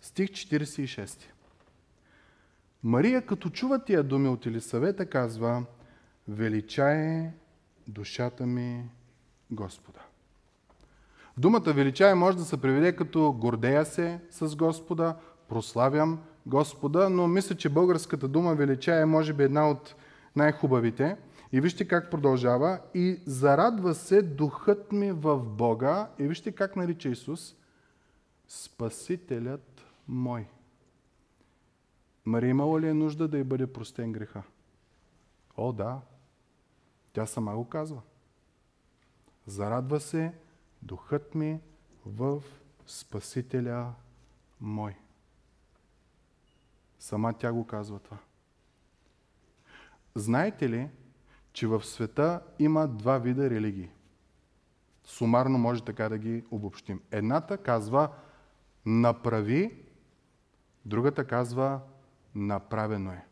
Стих 0.00 0.30
46. 0.30 1.22
Мария, 2.82 3.26
като 3.26 3.50
чува 3.50 3.84
тия 3.84 4.02
думи 4.02 4.28
от 4.28 4.46
Елисавета, 4.46 5.06
казва 5.06 5.64
Величае 6.28 7.32
душата 7.88 8.46
ми 8.46 8.84
Господа. 9.50 10.00
Думата 11.38 11.72
величае 11.72 12.14
може 12.14 12.36
да 12.36 12.44
се 12.44 12.60
преведе 12.60 12.96
като 12.96 13.32
гордея 13.32 13.84
се 13.84 14.20
с 14.30 14.56
Господа, 14.56 15.16
прославям 15.48 16.22
Господа, 16.46 17.10
но 17.10 17.28
мисля, 17.28 17.56
че 17.56 17.68
българската 17.68 18.28
дума 18.28 18.54
величае 18.54 19.00
е 19.00 19.06
може 19.06 19.32
би 19.32 19.42
една 19.42 19.70
от 19.70 19.94
най-хубавите. 20.36 21.16
И 21.52 21.60
вижте 21.60 21.88
как 21.88 22.10
продължава. 22.10 22.80
И 22.94 23.20
зарадва 23.26 23.94
се 23.94 24.22
духът 24.22 24.92
ми 24.92 25.12
в 25.12 25.38
Бога. 25.38 26.10
И 26.18 26.28
вижте 26.28 26.52
как 26.52 26.76
нарича 26.76 27.08
Исус. 27.08 27.56
Спасителят 28.48 29.84
мой. 30.08 30.46
Мария 32.24 32.50
имала 32.50 32.80
ли 32.80 32.88
е 32.88 32.94
нужда 32.94 33.28
да 33.28 33.38
й 33.38 33.44
бъде 33.44 33.66
простен 33.66 34.12
греха? 34.12 34.42
О, 35.56 35.72
да. 35.72 36.00
Тя 37.12 37.26
сама 37.26 37.56
го 37.56 37.68
казва. 37.68 38.02
Зарадва 39.46 40.00
се 40.00 40.32
духът 40.82 41.34
ми 41.34 41.60
в 42.06 42.42
Спасителя 42.86 43.92
мой. 44.60 44.96
Сама 47.06 47.32
тя 47.32 47.52
го 47.52 47.66
казва 47.66 47.98
това. 47.98 48.18
Знаете 50.14 50.68
ли, 50.68 50.88
че 51.52 51.66
в 51.66 51.84
света 51.84 52.40
има 52.58 52.88
два 52.88 53.18
вида 53.18 53.50
религии? 53.50 53.90
Сумарно 55.04 55.58
може 55.58 55.84
така 55.84 56.08
да 56.08 56.18
ги 56.18 56.44
обобщим. 56.50 57.00
Едната 57.10 57.58
казва 57.58 58.08
направи, 58.86 59.84
другата 60.84 61.24
казва 61.24 61.80
направено 62.34 63.10
е. 63.12 63.24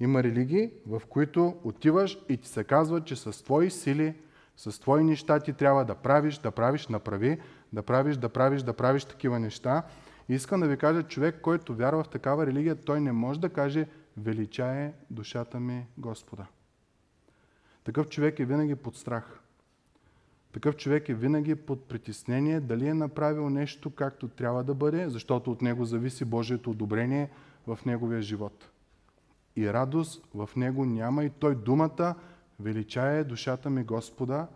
Има 0.00 0.22
религии, 0.22 0.70
в 0.86 1.02
които 1.08 1.60
отиваш 1.64 2.18
и 2.28 2.36
ти 2.36 2.48
се 2.48 2.64
казва, 2.64 3.04
че 3.04 3.16
с 3.16 3.44
твои 3.44 3.70
сили, 3.70 4.14
с 4.56 4.80
твои 4.80 5.04
неща 5.04 5.40
ти 5.40 5.52
трябва 5.52 5.84
да 5.84 5.94
правиш, 5.94 6.38
да 6.38 6.50
правиш, 6.50 6.88
направи, 6.88 7.40
да 7.72 7.82
правиш, 7.82 8.16
да 8.16 8.28
правиш, 8.28 8.62
да 8.62 8.72
правиш 8.72 9.04
такива 9.04 9.40
неща. 9.40 9.82
Искам 10.28 10.60
да 10.60 10.68
ви 10.68 10.76
кажа, 10.76 11.02
човек, 11.02 11.40
който 11.40 11.74
вярва 11.74 12.04
в 12.04 12.08
такава 12.08 12.46
религия, 12.46 12.76
той 12.76 13.00
не 13.00 13.12
може 13.12 13.40
да 13.40 13.48
каже 13.48 13.88
величае 14.16 14.92
душата 15.10 15.60
ми 15.60 15.86
Господа. 15.98 16.46
Такъв 17.84 18.08
човек 18.08 18.40
е 18.40 18.44
винаги 18.44 18.74
под 18.74 18.96
страх. 18.96 19.40
Такъв 20.52 20.76
човек 20.76 21.08
е 21.08 21.14
винаги 21.14 21.54
под 21.54 21.88
притеснение 21.88 22.60
дали 22.60 22.86
е 22.86 22.94
направил 22.94 23.50
нещо 23.50 23.90
както 23.90 24.28
трябва 24.28 24.64
да 24.64 24.74
бъде, 24.74 25.08
защото 25.08 25.52
от 25.52 25.62
него 25.62 25.84
зависи 25.84 26.24
Божието 26.24 26.70
одобрение 26.70 27.30
в 27.66 27.78
неговия 27.86 28.22
живот. 28.22 28.70
И 29.56 29.72
радост 29.72 30.24
в 30.34 30.50
него 30.56 30.84
няма 30.84 31.24
и 31.24 31.30
той 31.30 31.54
думата 31.54 32.14
величае 32.60 33.24
душата 33.24 33.70
ми 33.70 33.84
Господа, 33.84 34.46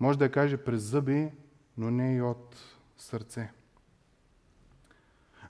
може 0.00 0.18
да 0.18 0.24
я 0.24 0.32
каже 0.32 0.56
през 0.56 0.82
зъби, 0.82 1.30
но 1.78 1.90
не 1.90 2.14
и 2.14 2.22
от 2.22 2.56
сърце. 2.96 3.50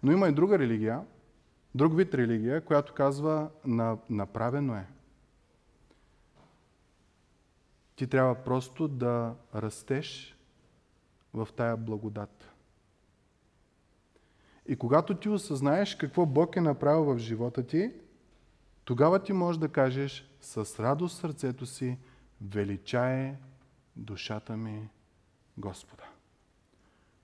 Но 0.03 0.13
има 0.13 0.29
и 0.29 0.33
друга 0.33 0.59
религия, 0.59 1.05
друг 1.75 1.97
вид 1.97 2.15
религия, 2.15 2.65
която 2.65 2.95
казва 2.95 3.51
направено 4.11 4.75
е. 4.75 4.87
Ти 7.97 8.07
трябва 8.07 8.35
просто 8.35 8.89
да 8.89 9.35
растеш 9.55 10.37
в 11.35 11.49
тая 11.57 11.77
благодат. 11.77 12.51
И 14.67 14.77
когато 14.77 15.17
ти 15.17 15.29
осъзнаеш 15.29 15.95
какво 15.95 16.27
Бог 16.27 16.57
е 16.57 16.61
направил 16.61 17.05
в 17.05 17.19
живота 17.19 17.67
ти, 17.67 17.93
тогава 18.85 19.23
ти 19.23 19.33
можеш 19.33 19.59
да 19.59 19.69
кажеш 19.69 20.31
с 20.41 20.83
радост 20.83 21.19
сърцето 21.19 21.67
си, 21.67 21.99
величае 22.41 23.37
душата 23.97 24.57
ми 24.57 24.89
Господа. 25.59 26.05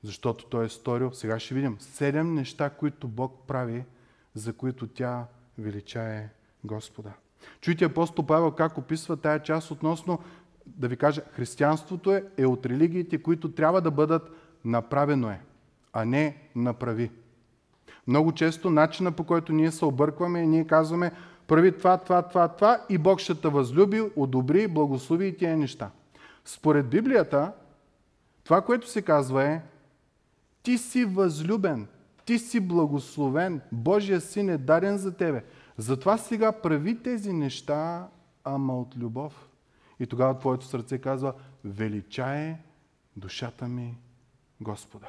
Защото 0.07 0.45
Той 0.45 0.65
е 0.65 0.69
сторил, 0.69 1.11
сега 1.13 1.39
ще 1.39 1.55
видим, 1.55 1.77
седем 1.81 2.35
неща, 2.35 2.71
които 2.71 3.09
Бог 3.09 3.43
прави, 3.47 3.85
за 4.35 4.53
които 4.53 4.87
тя 4.87 5.27
величае 5.59 6.29
Господа. 6.65 7.13
Чуйте 7.61 7.85
апостол 7.85 8.27
Павел 8.27 8.51
как 8.51 8.79
описва 8.79 9.17
тая 9.17 9.43
част 9.43 9.71
относно, 9.71 10.19
да 10.67 10.89
ви 10.89 10.97
кажа, 10.97 11.23
християнството 11.33 12.13
е, 12.13 12.25
е 12.37 12.47
от 12.47 12.67
религиите, 12.67 13.23
които 13.23 13.53
трябва 13.53 13.81
да 13.81 13.91
бъдат 13.91 14.31
направено 14.65 15.31
е, 15.31 15.41
а 15.93 16.05
не 16.05 16.37
направи. 16.55 17.11
Много 18.07 18.33
често 18.33 18.71
начина 18.71 19.13
по 19.13 19.25
който 19.25 19.53
ние 19.53 19.71
се 19.71 19.85
объркваме 19.85 20.47
ние 20.47 20.67
казваме 20.67 21.13
прави 21.47 21.79
това, 21.79 21.99
това, 21.99 22.23
това, 22.23 22.49
това 22.49 22.85
и 22.89 22.99
Бог 22.99 23.21
ще 23.21 23.35
те 23.35 23.49
възлюби, 23.49 24.11
одобри, 24.17 24.69
благослови 24.69 25.27
и 25.27 25.37
тия 25.37 25.57
неща. 25.57 25.91
Според 26.45 26.89
Библията, 26.89 27.53
това, 28.45 28.61
което 28.61 28.91
се 28.91 29.03
казва 29.03 29.45
е 29.45 29.63
ти 30.67 30.79
си 30.79 31.05
възлюбен, 31.05 31.87
ти 32.25 32.39
си 32.39 32.61
благословен, 32.61 33.61
Божия 33.73 34.21
син 34.21 34.51
е 34.51 34.59
даден 34.59 34.99
за 34.99 35.17
тебе. 35.17 35.45
Затова 35.79 36.19
сега 36.19 36.53
прави 36.53 37.03
тези 37.03 37.33
неща, 37.33 38.09
ама 38.45 38.81
от 38.81 38.97
любов. 38.97 39.49
И 40.01 40.07
тогава 40.07 40.39
твоето 40.39 40.67
сърце 40.67 40.99
казва, 40.99 41.33
величае 41.65 42.59
душата 43.17 43.69
ми 43.69 43.99
Господа. 44.61 45.07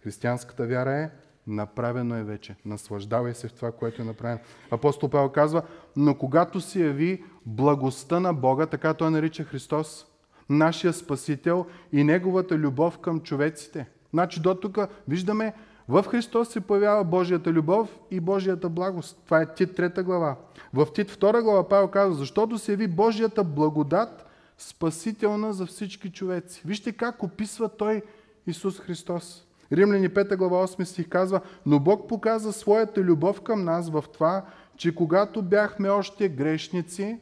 Християнската 0.00 0.66
вяра 0.66 0.92
е 0.92 1.10
направено 1.46 2.14
е 2.14 2.24
вече. 2.24 2.56
Наслаждавай 2.64 3.34
се 3.34 3.48
в 3.48 3.52
това, 3.52 3.72
което 3.72 4.02
е 4.02 4.04
направено. 4.04 4.40
Апостол 4.70 5.10
Павел 5.10 5.28
казва, 5.28 5.62
но 5.96 6.14
когато 6.14 6.60
се 6.60 6.86
яви 6.86 7.24
благостта 7.46 8.20
на 8.20 8.34
Бога, 8.34 8.66
така 8.66 8.94
той 8.94 9.10
нарича 9.10 9.44
Христос, 9.44 10.06
нашия 10.48 10.92
Спасител 10.92 11.66
и 11.92 12.04
Неговата 12.04 12.58
любов 12.58 12.98
към 12.98 13.20
човеците. 13.20 13.86
Значи 14.12 14.40
до 14.40 14.54
тук 14.54 14.78
виждаме, 15.08 15.54
в 15.88 16.04
Христос 16.08 16.48
се 16.48 16.60
появява 16.60 17.04
Божията 17.04 17.52
любов 17.52 17.98
и 18.10 18.20
Божията 18.20 18.68
благост. 18.68 19.22
Това 19.24 19.40
е 19.40 19.54
Тит 19.54 19.76
3 19.76 20.02
глава. 20.02 20.36
В 20.74 20.86
Тит 20.94 21.10
2 21.10 21.42
глава 21.42 21.68
Павел 21.68 21.88
казва, 21.88 22.14
защото 22.14 22.58
се 22.58 22.72
яви 22.72 22.88
Божията 22.88 23.44
благодат, 23.44 24.26
спасителна 24.58 25.52
за 25.52 25.66
всички 25.66 26.12
човеци. 26.12 26.62
Вижте 26.64 26.92
как 26.92 27.22
описва 27.22 27.68
той 27.68 28.02
Исус 28.46 28.80
Христос. 28.80 29.46
Римляни 29.72 30.10
5 30.10 30.36
глава 30.36 30.66
8 30.66 30.84
стих 30.84 31.08
казва, 31.08 31.40
но 31.66 31.80
Бог 31.80 32.08
показа 32.08 32.52
своята 32.52 33.00
любов 33.00 33.40
към 33.40 33.64
нас 33.64 33.90
в 33.90 34.04
това, 34.12 34.44
че 34.76 34.94
когато 34.94 35.42
бяхме 35.42 35.88
още 35.88 36.28
грешници, 36.28 37.20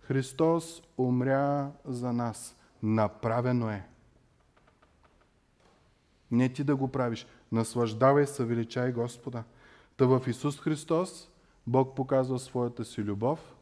Христос 0.00 0.82
умря 0.98 1.70
за 1.84 2.12
нас. 2.12 2.56
Направено 2.82 3.70
е. 3.70 3.93
Не 6.30 6.48
ти 6.48 6.64
да 6.64 6.76
го 6.76 6.88
правиш. 6.88 7.26
Наслаждавай 7.52 8.26
се, 8.26 8.44
величай 8.44 8.92
Господа. 8.92 9.44
Та 9.96 10.06
в 10.06 10.22
Исус 10.26 10.60
Христос 10.60 11.28
Бог 11.66 11.96
показва 11.96 12.38
своята 12.38 12.84
си 12.84 13.02
любов, 13.02 13.54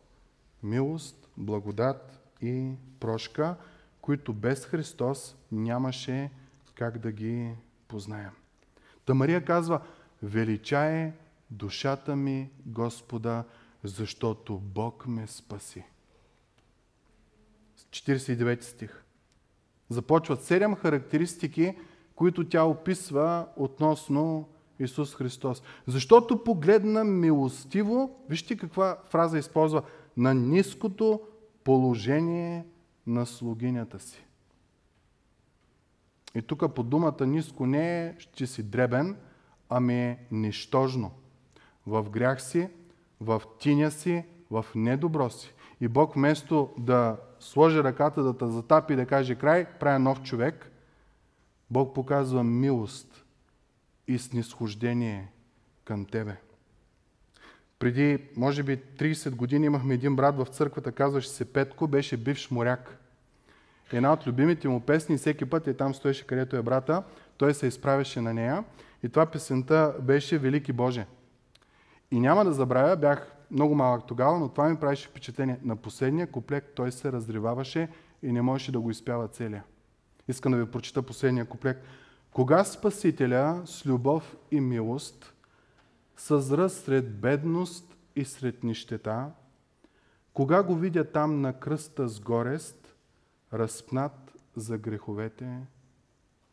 милост, 0.62 1.28
благодат 1.36 2.20
и 2.40 2.72
прошка, 3.00 3.56
които 4.00 4.32
без 4.32 4.64
Христос 4.64 5.36
нямаше 5.52 6.30
как 6.74 6.98
да 6.98 7.12
ги 7.12 7.54
познаем. 7.88 8.30
Та 9.04 9.14
Мария 9.14 9.44
казва, 9.44 9.80
величае 10.22 11.12
душата 11.50 12.16
ми 12.16 12.50
Господа, 12.66 13.44
защото 13.84 14.58
Бог 14.58 15.06
ме 15.06 15.26
спаси. 15.26 15.84
49 17.90 18.62
стих. 18.62 19.02
Започват 19.88 20.44
седем 20.44 20.74
характеристики, 20.74 21.76
които 22.14 22.48
тя 22.48 22.64
описва 22.64 23.46
относно 23.56 24.48
Исус 24.78 25.14
Христос. 25.14 25.62
Защото 25.86 26.44
погледна 26.44 27.04
милостиво, 27.04 28.16
вижте 28.28 28.56
каква 28.56 28.98
фраза 29.08 29.38
използва, 29.38 29.82
на 30.16 30.34
ниското 30.34 31.20
положение 31.64 32.66
на 33.06 33.26
слугинята 33.26 34.00
си. 34.00 34.24
И 36.34 36.42
тук 36.42 36.74
по 36.74 36.82
думата 36.82 37.26
ниско 37.26 37.66
не 37.66 38.06
е, 38.06 38.14
ще 38.18 38.46
си 38.46 38.62
дребен, 38.62 39.16
ами 39.68 39.94
е 39.94 40.18
нищожно. 40.30 41.10
В 41.86 42.10
грях 42.10 42.42
си, 42.42 42.68
в 43.20 43.42
тиня 43.58 43.90
си, 43.90 44.24
в 44.50 44.66
недобро 44.74 45.30
си. 45.30 45.54
И 45.80 45.88
Бог 45.88 46.14
вместо 46.14 46.70
да 46.78 47.16
сложи 47.40 47.84
ръката 47.84 48.22
да 48.22 48.38
те 48.38 48.46
затапи 48.46 48.92
и 48.92 48.96
да 48.96 49.06
каже 49.06 49.34
край, 49.34 49.64
правя 49.80 49.98
нов 49.98 50.22
човек, 50.22 50.71
Бог 51.72 51.94
показва 51.94 52.44
милост 52.44 53.24
и 54.08 54.18
снисхождение 54.18 55.32
към 55.84 56.04
тебе. 56.04 56.36
Преди, 57.78 58.18
може 58.36 58.62
би, 58.62 58.76
30 58.76 59.30
години 59.30 59.66
имахме 59.66 59.94
един 59.94 60.16
брат 60.16 60.36
в 60.36 60.46
църквата, 60.46 60.92
казваше 60.92 61.28
се 61.28 61.52
Петко, 61.52 61.86
беше 61.86 62.16
бивш 62.16 62.50
моряк. 62.50 62.98
Една 63.92 64.12
от 64.12 64.26
любимите 64.26 64.68
му 64.68 64.80
песни, 64.80 65.16
всеки 65.16 65.44
път 65.44 65.66
е 65.66 65.74
там 65.74 65.94
стоеше 65.94 66.26
където 66.26 66.56
е 66.56 66.62
брата, 66.62 67.02
той 67.36 67.54
се 67.54 67.66
изправяше 67.66 68.20
на 68.20 68.34
нея 68.34 68.64
и 69.02 69.08
това 69.08 69.26
песента 69.26 69.94
беше 70.00 70.38
Велики 70.38 70.72
Боже. 70.72 71.06
И 72.10 72.20
няма 72.20 72.44
да 72.44 72.52
забравя, 72.52 72.96
бях 72.96 73.32
много 73.50 73.74
малък 73.74 74.06
тогава, 74.06 74.38
но 74.38 74.48
това 74.48 74.68
ми 74.68 74.76
правеше 74.76 75.08
впечатление. 75.08 75.58
На 75.62 75.76
последния 75.76 76.26
куплет 76.26 76.72
той 76.74 76.92
се 76.92 77.12
разриваваше 77.12 77.88
и 78.22 78.32
не 78.32 78.42
можеше 78.42 78.72
да 78.72 78.80
го 78.80 78.90
изпява 78.90 79.28
целия. 79.28 79.64
Искам 80.32 80.52
да 80.52 80.58
ви 80.58 80.70
прочита 80.70 81.02
последния 81.02 81.46
куплет. 81.46 81.84
Кога 82.30 82.64
Спасителя 82.64 83.62
с 83.64 83.86
любов 83.86 84.36
и 84.50 84.60
милост 84.60 85.34
съзра 86.16 86.68
сред 86.68 87.20
бедност 87.20 87.96
и 88.16 88.24
сред 88.24 88.64
нищета, 88.64 89.30
кога 90.32 90.62
го 90.62 90.74
видя 90.74 91.12
там 91.12 91.40
на 91.40 91.60
кръста 91.60 92.08
с 92.08 92.20
горест, 92.20 92.94
разпнат 93.52 94.32
за 94.56 94.78
греховете 94.78 95.58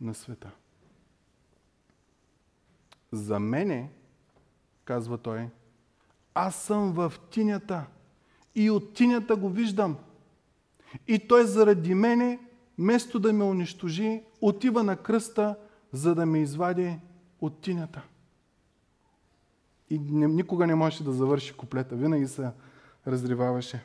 на 0.02 0.14
света. 0.14 0.52
За 3.12 3.40
мене, 3.40 3.92
казва 4.86 5.18
той, 5.18 5.50
аз 6.34 6.56
съм 6.56 6.94
в 6.94 7.14
тинята 7.32 7.86
и 8.56 8.70
от 8.70 8.94
тинята 8.94 9.36
го 9.36 9.50
виждам. 9.50 9.98
И 11.08 11.28
той 11.28 11.46
заради 11.46 11.94
мене, 11.94 12.40
вместо 12.80 13.20
да 13.20 13.34
ме 13.34 13.44
унищожи, 13.44 14.22
отива 14.42 14.84
на 14.84 14.98
кръста, 14.98 15.56
за 15.92 16.16
да 16.16 16.26
ме 16.26 16.40
извади 16.40 16.96
от 17.42 17.62
тинята. 17.62 18.02
И 19.90 20.00
никога 20.00 20.68
не 20.68 20.76
можеше 20.76 21.04
да 21.04 21.12
завърши 21.12 21.54
куплета, 21.54 21.96
винаги 21.96 22.28
се 22.28 22.50
разриваваше. 23.08 23.84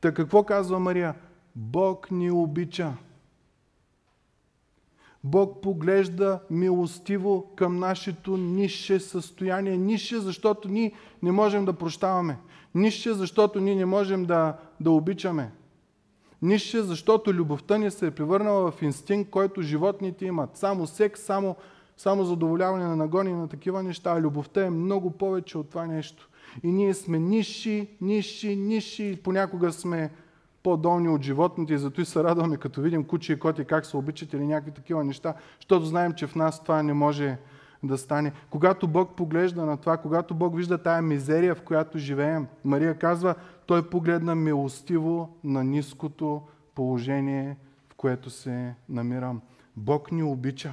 Та 0.00 0.14
какво 0.14 0.42
казва 0.42 0.78
Мария? 0.78 1.14
Бог 1.56 2.10
ни 2.10 2.30
обича. 2.30 2.92
Бог 5.24 5.62
поглежда 5.62 6.40
милостиво 6.50 7.52
към 7.56 7.78
нашето 7.78 8.36
нише 8.36 9.00
състояние. 9.00 9.76
Нише, 9.76 10.18
защото 10.18 10.68
ние 10.68 10.92
не 11.22 11.32
можем 11.32 11.64
да 11.64 11.72
прощаваме. 11.72 12.38
Нише, 12.74 13.12
защото 13.12 13.60
ние 13.60 13.74
не 13.74 13.84
можем 13.84 14.24
да, 14.24 14.58
да 14.80 14.90
обичаме. 14.90 15.52
Нише, 16.42 16.82
защото 16.82 17.34
любовта 17.34 17.78
ни 17.78 17.90
се 17.90 18.06
е 18.06 18.10
превърнала 18.10 18.70
в 18.70 18.82
инстинкт, 18.82 19.30
който 19.30 19.62
животните 19.62 20.26
имат. 20.26 20.56
Само 20.56 20.86
секс, 20.86 21.20
само, 21.20 21.56
само 21.96 22.24
задоволяване 22.24 22.84
на 22.84 22.96
нагони 22.96 23.32
на 23.32 23.48
такива 23.48 23.82
неща. 23.82 24.12
А 24.12 24.20
любовта 24.20 24.66
е 24.66 24.70
много 24.70 25.10
повече 25.10 25.58
от 25.58 25.68
това 25.68 25.86
нещо. 25.86 26.28
И 26.62 26.72
ние 26.72 26.94
сме 26.94 27.18
ниши, 27.18 27.88
ниши, 28.00 28.56
ниши. 28.56 29.18
Понякога 29.24 29.72
сме 29.72 30.10
по-долни 30.62 31.08
от 31.08 31.22
животните 31.22 31.74
и 31.74 31.78
зато 31.78 32.00
и 32.00 32.04
се 32.04 32.24
радваме, 32.24 32.56
като 32.56 32.80
видим 32.80 33.04
куче 33.04 33.32
и 33.32 33.38
коти 33.38 33.64
как 33.64 33.86
се 33.86 33.96
обичат 33.96 34.32
или 34.32 34.46
някакви 34.46 34.72
такива 34.72 35.04
неща, 35.04 35.34
защото 35.60 35.86
знаем, 35.86 36.12
че 36.12 36.26
в 36.26 36.34
нас 36.34 36.62
това 36.62 36.82
не 36.82 36.92
може 36.92 37.38
да 37.82 37.98
стане. 37.98 38.32
Когато 38.50 38.88
Бог 38.88 39.16
поглежда 39.16 39.66
на 39.66 39.76
това, 39.76 39.96
когато 39.96 40.34
Бог 40.34 40.56
вижда 40.56 40.78
тая 40.78 41.02
мизерия, 41.02 41.54
в 41.54 41.62
която 41.62 41.98
живеем, 41.98 42.46
Мария 42.64 42.98
казва, 42.98 43.34
той 43.66 43.90
погледна 43.90 44.34
милостиво 44.34 45.36
на 45.44 45.64
ниското 45.64 46.42
положение, 46.74 47.56
в 47.92 47.94
което 47.94 48.30
се 48.30 48.74
намирам. 48.88 49.40
Бог 49.76 50.12
ни 50.12 50.22
обича. 50.22 50.72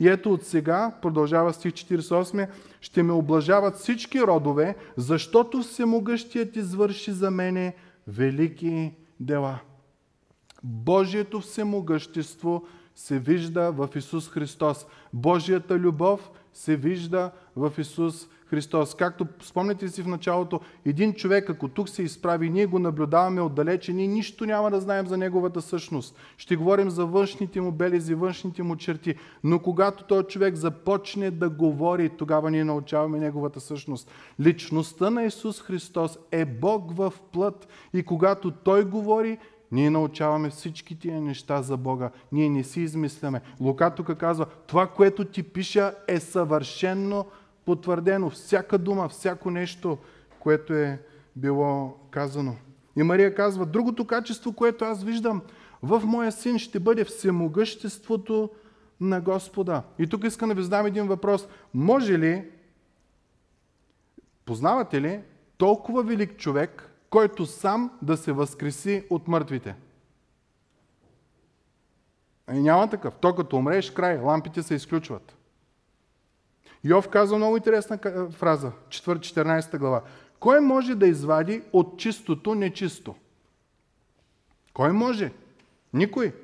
И 0.00 0.08
ето 0.08 0.32
от 0.32 0.44
сега, 0.44 0.92
продължава 1.02 1.52
стих 1.52 1.72
48, 1.72 2.48
ще 2.80 3.02
ме 3.02 3.12
облажават 3.12 3.76
всички 3.76 4.22
родове, 4.22 4.76
защото 4.96 5.62
всемогъщият 5.62 6.56
извърши 6.56 7.12
за 7.12 7.30
мене 7.30 7.74
велики 8.08 8.92
дела. 9.20 9.58
Божието 10.62 11.40
всемогъщество 11.40 12.64
се 12.94 13.18
вижда 13.18 13.72
в 13.72 13.88
Исус 13.96 14.28
Христос. 14.28 14.86
Божията 15.12 15.78
любов 15.78 16.30
се 16.52 16.76
вижда 16.76 17.30
в 17.56 17.72
Исус 17.78 18.28
Христос. 18.46 18.94
Както 18.94 19.26
спомняте 19.42 19.88
си 19.88 20.02
в 20.02 20.06
началото, 20.06 20.60
един 20.84 21.14
човек, 21.14 21.50
ако 21.50 21.68
тук 21.68 21.88
се 21.88 22.02
изправи, 22.02 22.50
ние 22.50 22.66
го 22.66 22.78
наблюдаваме 22.78 23.40
отдалече, 23.40 23.92
ние 23.92 24.06
нищо 24.06 24.46
няма 24.46 24.70
да 24.70 24.80
знаем 24.80 25.06
за 25.06 25.16
неговата 25.16 25.62
същност. 25.62 26.16
Ще 26.36 26.56
говорим 26.56 26.90
за 26.90 27.06
външните 27.06 27.60
му 27.60 27.72
белези, 27.72 28.14
външните 28.14 28.62
му 28.62 28.76
черти. 28.76 29.14
Но 29.44 29.58
когато 29.58 30.04
този 30.04 30.26
човек 30.26 30.54
започне 30.54 31.30
да 31.30 31.50
говори, 31.50 32.08
тогава 32.08 32.50
ние 32.50 32.64
научаваме 32.64 33.18
неговата 33.18 33.60
същност. 33.60 34.10
Личността 34.40 35.10
на 35.10 35.24
Исус 35.24 35.62
Христос 35.62 36.18
е 36.30 36.44
Бог 36.44 36.96
в 36.96 37.12
плът 37.32 37.68
и 37.94 38.02
когато 38.02 38.50
Той 38.50 38.84
говори, 38.84 39.38
ние 39.72 39.90
научаваме 39.90 40.50
всички 40.50 40.98
тия 40.98 41.20
неща 41.20 41.62
за 41.62 41.76
Бога. 41.76 42.10
Ние 42.32 42.48
не 42.48 42.64
си 42.64 42.80
измисляме. 42.80 43.40
Лука 43.60 43.94
тук 43.94 44.16
казва, 44.16 44.46
това, 44.66 44.86
което 44.86 45.24
ти 45.24 45.42
пиша 45.42 45.94
е 46.08 46.20
съвършенно 46.20 47.26
потвърдено. 47.64 48.30
Всяка 48.30 48.78
дума, 48.78 49.08
всяко 49.08 49.50
нещо, 49.50 49.98
което 50.40 50.74
е 50.74 51.02
било 51.36 51.96
казано. 52.10 52.56
И 52.96 53.02
Мария 53.02 53.34
казва, 53.34 53.66
другото 53.66 54.06
качество, 54.06 54.52
което 54.52 54.84
аз 54.84 55.04
виждам 55.04 55.42
в 55.82 56.02
моя 56.04 56.32
син 56.32 56.58
ще 56.58 56.80
бъде 56.80 57.04
всемогъществото 57.04 58.50
на 59.00 59.20
Господа. 59.20 59.82
И 59.98 60.06
тук 60.06 60.24
искам 60.24 60.48
да 60.48 60.54
ви 60.54 60.62
задам 60.62 60.86
един 60.86 61.06
въпрос. 61.06 61.48
Може 61.74 62.18
ли, 62.18 62.50
познавате 64.44 65.00
ли 65.00 65.20
толкова 65.56 66.02
велик 66.02 66.36
човек, 66.36 66.93
който 67.14 67.46
сам 67.46 67.98
да 68.02 68.16
се 68.16 68.32
възкреси 68.32 69.06
от 69.10 69.28
мъртвите. 69.28 69.74
И 72.52 72.60
няма 72.60 72.90
такъв. 72.90 73.14
То 73.14 73.34
като 73.34 73.56
умреш, 73.56 73.90
край, 73.90 74.18
лампите 74.18 74.62
се 74.62 74.74
изключват. 74.74 75.36
Йов 76.84 77.08
казва 77.08 77.36
много 77.36 77.56
интересна 77.56 77.98
фраза, 78.30 78.72
4-14 78.88 79.78
глава. 79.78 80.02
Кой 80.40 80.60
може 80.60 80.94
да 80.94 81.06
извади 81.06 81.62
от 81.72 81.98
чистото 81.98 82.54
нечисто? 82.54 83.14
Кой 84.72 84.92
може? 84.92 85.32
Никой. 85.92 86.34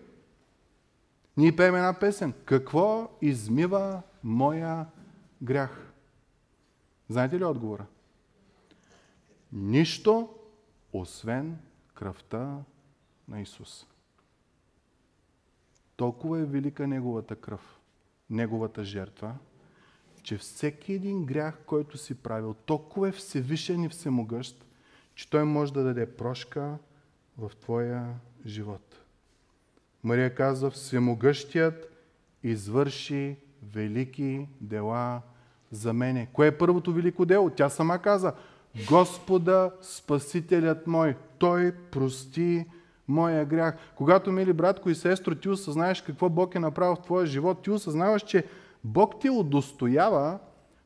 Ние 1.36 1.56
пеем 1.56 1.74
една 1.74 1.92
песен. 1.92 2.32
Какво 2.44 3.08
измива 3.22 4.02
моя 4.24 4.86
грях? 5.42 5.92
Знаете 7.08 7.38
ли 7.38 7.44
отговора? 7.44 7.86
Нищо 9.52 10.28
освен 10.92 11.58
кръвта 11.94 12.58
на 13.28 13.40
Исус. 13.40 13.86
Толкова 15.96 16.38
е 16.38 16.44
велика 16.44 16.86
Неговата 16.86 17.36
кръв, 17.36 17.80
Неговата 18.30 18.84
жертва, 18.84 19.34
че 20.22 20.38
всеки 20.38 20.92
един 20.92 21.24
грях, 21.24 21.58
който 21.66 21.98
си 21.98 22.14
правил, 22.14 22.54
толкова 22.54 23.08
е 23.08 23.12
всевишен 23.12 23.84
и 23.84 23.88
всемогъщ, 23.88 24.66
че 25.14 25.30
Той 25.30 25.44
може 25.44 25.72
да 25.72 25.82
даде 25.82 26.16
прошка 26.16 26.78
в 27.38 27.52
твоя 27.60 28.14
живот. 28.46 28.96
Мария 30.02 30.34
казва, 30.34 30.70
всемогъщият 30.70 31.92
извърши 32.42 33.36
велики 33.62 34.48
дела 34.60 35.22
за 35.70 35.92
мене. 35.92 36.28
Кое 36.32 36.46
е 36.46 36.58
първото 36.58 36.92
велико 36.92 37.26
дело? 37.26 37.50
Тя 37.50 37.68
сама 37.68 37.98
каза, 37.98 38.34
Господа 38.88 39.70
Спасителят 39.82 40.86
мой, 40.86 41.16
Той 41.38 41.72
прости 41.72 42.66
моя 43.08 43.44
грях. 43.44 43.76
Когато, 43.96 44.32
мили 44.32 44.52
братко 44.52 44.90
и 44.90 44.94
сестро, 44.94 45.34
ти 45.34 45.48
осъзнаеш 45.48 46.02
какво 46.02 46.28
Бог 46.28 46.54
е 46.54 46.58
направил 46.58 46.96
в 46.96 47.02
твоя 47.02 47.26
живот, 47.26 47.62
ти 47.62 47.70
осъзнаваш, 47.70 48.22
че 48.22 48.44
Бог 48.84 49.20
те 49.20 49.30
удостоява 49.30 50.38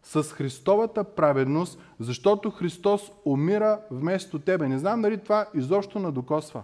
с 0.02 0.22
Христовата 0.22 1.04
праведност, 1.04 1.78
защото 2.00 2.50
Христос 2.50 3.12
умира 3.24 3.80
вместо 3.90 4.38
тебе. 4.38 4.68
Не 4.68 4.78
знам 4.78 5.02
дали 5.02 5.18
това 5.18 5.46
изобщо 5.54 5.98
надокосва. 5.98 6.62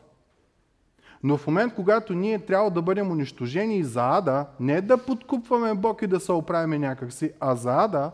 Но 1.22 1.36
в 1.36 1.46
момент, 1.46 1.74
когато 1.74 2.14
ние 2.14 2.38
трябва 2.38 2.70
да 2.70 2.82
бъдем 2.82 3.10
унищожени 3.10 3.84
за 3.84 4.08
ада, 4.08 4.46
не 4.60 4.80
да 4.80 4.98
подкупваме 4.98 5.74
Бог 5.74 6.02
и 6.02 6.06
да 6.06 6.20
се 6.20 6.32
оправиме 6.32 6.78
някакси, 6.78 7.32
а 7.40 7.54
за 7.54 7.84
ада, 7.84 8.10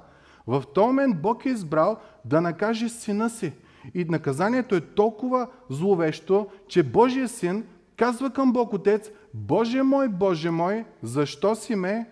в 0.47 0.65
този 0.75 0.87
момент 0.87 1.23
Бог 1.23 1.47
е 1.47 1.49
избрал 1.49 1.97
да 2.25 2.41
накаже 2.41 2.89
сина 2.89 3.31
си. 3.31 3.53
И 3.95 4.05
наказанието 4.05 4.75
е 4.75 4.81
толкова 4.81 5.49
зловещо, 5.71 6.47
че 6.69 6.83
Божия 6.83 7.29
син 7.29 7.65
казва 7.97 8.31
към 8.31 8.53
Бог 8.53 8.73
Отец, 8.73 9.11
Боже 9.35 9.83
мой, 9.83 10.09
Боже 10.09 10.51
мой, 10.51 10.85
защо 11.03 11.55
си 11.55 11.75
ме 11.75 12.11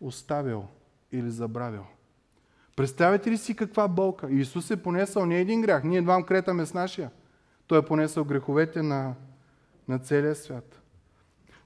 оставил 0.00 0.64
или 1.12 1.30
забравил? 1.30 1.82
Представете 2.76 3.30
ли 3.30 3.36
си 3.36 3.56
каква 3.56 3.88
болка? 3.88 4.30
Исус 4.30 4.70
е 4.70 4.82
понесъл 4.82 5.26
не 5.26 5.40
един 5.40 5.62
грях, 5.62 5.84
ние 5.84 5.98
едва 5.98 6.22
кретаме 6.22 6.66
с 6.66 6.74
нашия. 6.74 7.10
Той 7.66 7.78
е 7.78 7.82
понесъл 7.82 8.24
греховете 8.24 8.82
на, 8.82 9.14
на 9.88 9.98
целия 9.98 10.34
свят. 10.34 10.80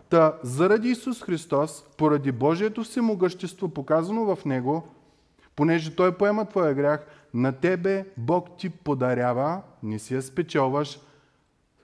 Та, 0.09 0.39
заради 0.43 0.89
Исус 0.89 1.23
Христос, 1.23 1.85
поради 1.97 2.33
Божието 2.33 2.85
всемогъщество, 2.85 3.69
показано 3.69 4.37
в 4.37 4.45
Него, 4.45 4.89
понеже 5.59 5.97
Той 5.97 6.17
поема 6.17 6.45
твоя 6.45 6.75
грях, 6.75 7.07
на 7.35 7.53
тебе 7.53 8.07
Бог 8.17 8.59
ти 8.59 8.71
подарява, 8.71 9.63
не 9.83 9.99
си 9.99 10.15
я 10.15 10.23
спечелваш, 10.23 11.01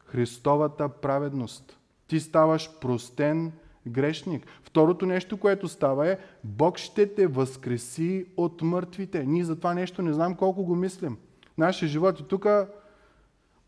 Христовата 0.06 0.88
праведност. 0.88 1.78
Ти 2.06 2.20
ставаш 2.20 2.78
простен 2.80 3.52
грешник. 3.86 4.46
Второто 4.62 5.06
нещо, 5.06 5.36
което 5.36 5.68
става 5.68 6.08
е, 6.08 6.18
Бог 6.44 6.78
ще 6.78 7.14
те 7.14 7.26
възкреси 7.26 8.26
от 8.36 8.62
мъртвите. 8.62 9.24
Ние 9.24 9.44
за 9.44 9.56
това 9.56 9.74
нещо 9.74 10.02
не 10.02 10.12
знам 10.12 10.34
колко 10.34 10.64
го 10.64 10.76
мислим. 10.76 11.16
Нашия 11.58 11.88
живот 11.88 12.20
и 12.20 12.28
тук 12.28 12.46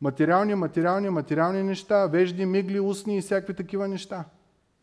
материални, 0.01 0.55
материални, 0.55 1.11
материални 1.11 1.63
неща, 1.63 2.07
вежди, 2.07 2.47
мигли, 2.47 2.81
устни 2.81 3.19
и 3.19 3.21
всякакви 3.21 3.55
такива 3.55 3.89
неща. 3.89 4.25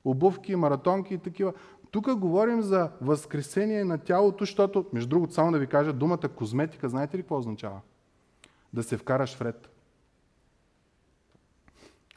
Обувки, 0.05 0.55
маратонки 0.55 1.13
и 1.13 1.17
такива. 1.17 1.53
Тук 1.93 2.15
говорим 2.15 2.61
за 2.61 2.91
възкресение 3.01 3.83
на 3.85 3.97
тялото, 3.97 4.43
защото, 4.43 4.85
между 4.93 5.09
другото, 5.09 5.33
само 5.33 5.51
да 5.51 5.59
ви 5.59 5.67
кажа, 5.67 5.93
думата 5.93 6.29
козметика, 6.35 6.89
знаете 6.89 7.17
ли 7.17 7.21
какво 7.21 7.37
означава? 7.37 7.81
Да 8.73 8.83
се 8.83 8.97
вкараш 8.97 9.35
в 9.35 9.41
ред. 9.41 9.69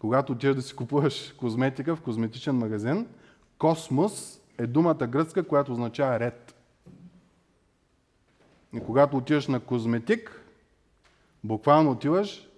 Когато 0.00 0.32
отидеш 0.32 0.56
да 0.56 0.62
си 0.62 0.76
купуваш 0.76 1.32
козметика 1.32 1.96
в 1.96 2.00
козметичен 2.00 2.56
магазин, 2.56 3.06
космос 3.58 4.40
е 4.58 4.66
думата 4.66 5.06
гръцка, 5.06 5.48
която 5.48 5.72
означава 5.72 6.20
ред. 6.20 6.54
И 8.74 8.80
когато 8.80 9.16
отиваш 9.16 9.46
на 9.46 9.60
козметик, 9.60 10.42
буквално 11.44 11.90
отиваш 11.90 12.48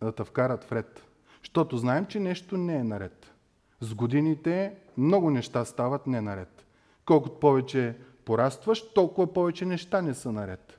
да 0.00 0.12
те 0.12 0.24
вкарат 0.24 0.64
в 0.64 0.72
ред. 0.72 1.02
Защото 1.42 1.76
знаем, 1.76 2.06
че 2.06 2.20
нещо 2.20 2.56
не 2.56 2.76
е 2.76 2.84
наред. 2.84 3.17
С 3.80 3.94
годините 3.94 4.74
много 4.96 5.30
неща 5.30 5.64
стават 5.64 6.06
не 6.06 6.20
наред. 6.20 6.66
Колкото 7.04 7.40
повече 7.40 7.96
порастваш, 8.24 8.92
толкова 8.92 9.32
повече 9.32 9.66
неща 9.66 10.02
не 10.02 10.14
са 10.14 10.32
наред. 10.32 10.78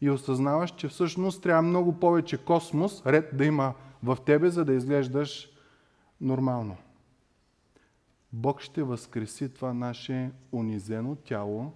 И 0.00 0.10
осъзнаваш, 0.10 0.74
че 0.76 0.88
всъщност 0.88 1.42
трябва 1.42 1.62
много 1.62 2.00
повече 2.00 2.44
космос, 2.44 3.06
ред 3.06 3.36
да 3.36 3.44
има 3.44 3.74
в 4.02 4.18
тебе, 4.26 4.50
за 4.50 4.64
да 4.64 4.72
изглеждаш 4.72 5.48
нормално. 6.20 6.76
Бог 8.32 8.60
ще 8.60 8.82
възкреси 8.82 9.54
това 9.54 9.74
наше 9.74 10.30
унизено 10.52 11.16
тяло, 11.16 11.72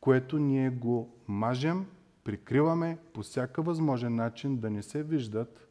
което 0.00 0.38
ние 0.38 0.70
го 0.70 1.14
мажем, 1.28 1.86
прикриваме 2.24 2.98
по 3.12 3.22
всяка 3.22 3.62
възможен 3.62 4.14
начин 4.14 4.56
да 4.56 4.70
не 4.70 4.82
се 4.82 5.02
виждат 5.02 5.68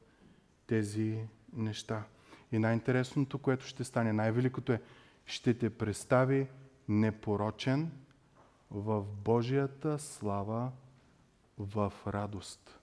тези 0.68 1.20
неща. 1.54 2.04
И 2.52 2.60
най-интересното, 2.60 3.38
което 3.38 3.66
ще 3.66 3.84
стане, 3.84 4.14
най-великото 4.14 4.72
е, 4.72 4.82
ще 5.26 5.54
те 5.54 5.70
представи 5.70 6.48
непорочен 6.88 7.92
в 8.72 9.04
Божията 9.04 10.00
слава, 10.00 10.72
в 11.60 11.94
радост. 12.08 12.80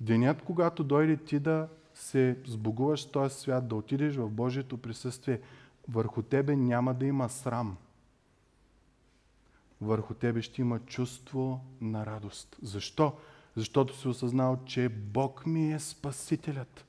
Денят, 0.00 0.42
когато 0.42 0.84
дойде 0.84 1.16
ти 1.16 1.38
да 1.38 1.68
се 1.94 2.38
сбогуваш 2.46 3.02
с 3.02 3.10
този 3.10 3.34
свят, 3.34 3.68
да 3.68 3.74
отидеш 3.74 4.16
в 4.16 4.30
Божието 4.30 4.78
присъствие, 4.78 5.40
върху 5.88 6.22
тебе 6.22 6.56
няма 6.56 6.94
да 6.94 7.06
има 7.06 7.28
срам. 7.28 7.76
Върху 9.80 10.14
тебе 10.14 10.42
ще 10.42 10.60
има 10.60 10.80
чувство 10.80 11.60
на 11.80 12.06
радост. 12.06 12.56
Защо? 12.62 13.12
Защото 13.56 13.96
си 13.96 14.08
осъзнал, 14.08 14.58
че 14.64 14.88
Бог 14.88 15.46
ми 15.46 15.72
е 15.72 15.78
Спасителят 15.78 16.85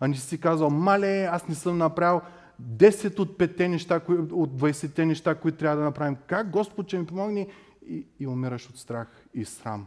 а 0.00 0.08
не 0.08 0.16
си 0.16 0.40
казал, 0.40 0.70
мале, 0.70 1.24
аз 1.24 1.48
не 1.48 1.54
съм 1.54 1.78
направил 1.78 2.20
10 2.62 3.18
от 3.18 3.38
5 3.38 3.66
неща, 3.66 4.00
от 4.32 4.60
20 4.60 5.04
неща, 5.04 5.34
които 5.34 5.58
трябва 5.58 5.76
да 5.76 5.84
направим. 5.84 6.16
Как 6.26 6.50
Господ 6.50 6.86
ще 6.86 6.98
ми 6.98 7.06
помогне? 7.06 7.48
И, 7.88 8.06
и 8.20 8.26
умираш 8.26 8.70
от 8.70 8.78
страх 8.78 9.08
и 9.34 9.44
срам. 9.44 9.86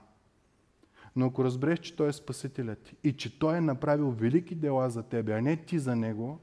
Но 1.16 1.26
ако 1.26 1.43
разбереш, 1.43 1.80
че 1.80 1.95
Той 1.95 2.10
е 2.10 2.14
Спасителят 2.14 2.91
и 3.03 3.14
че 3.14 3.39
Той 3.39 3.57
е 3.57 3.62
направил 3.62 4.10
велики 4.12 4.55
дела 4.55 4.89
за 4.89 5.03
тебе, 5.03 5.34
а 5.34 5.41
не 5.41 5.57
ти 5.57 5.80
за 5.80 5.95
Него, 5.95 6.39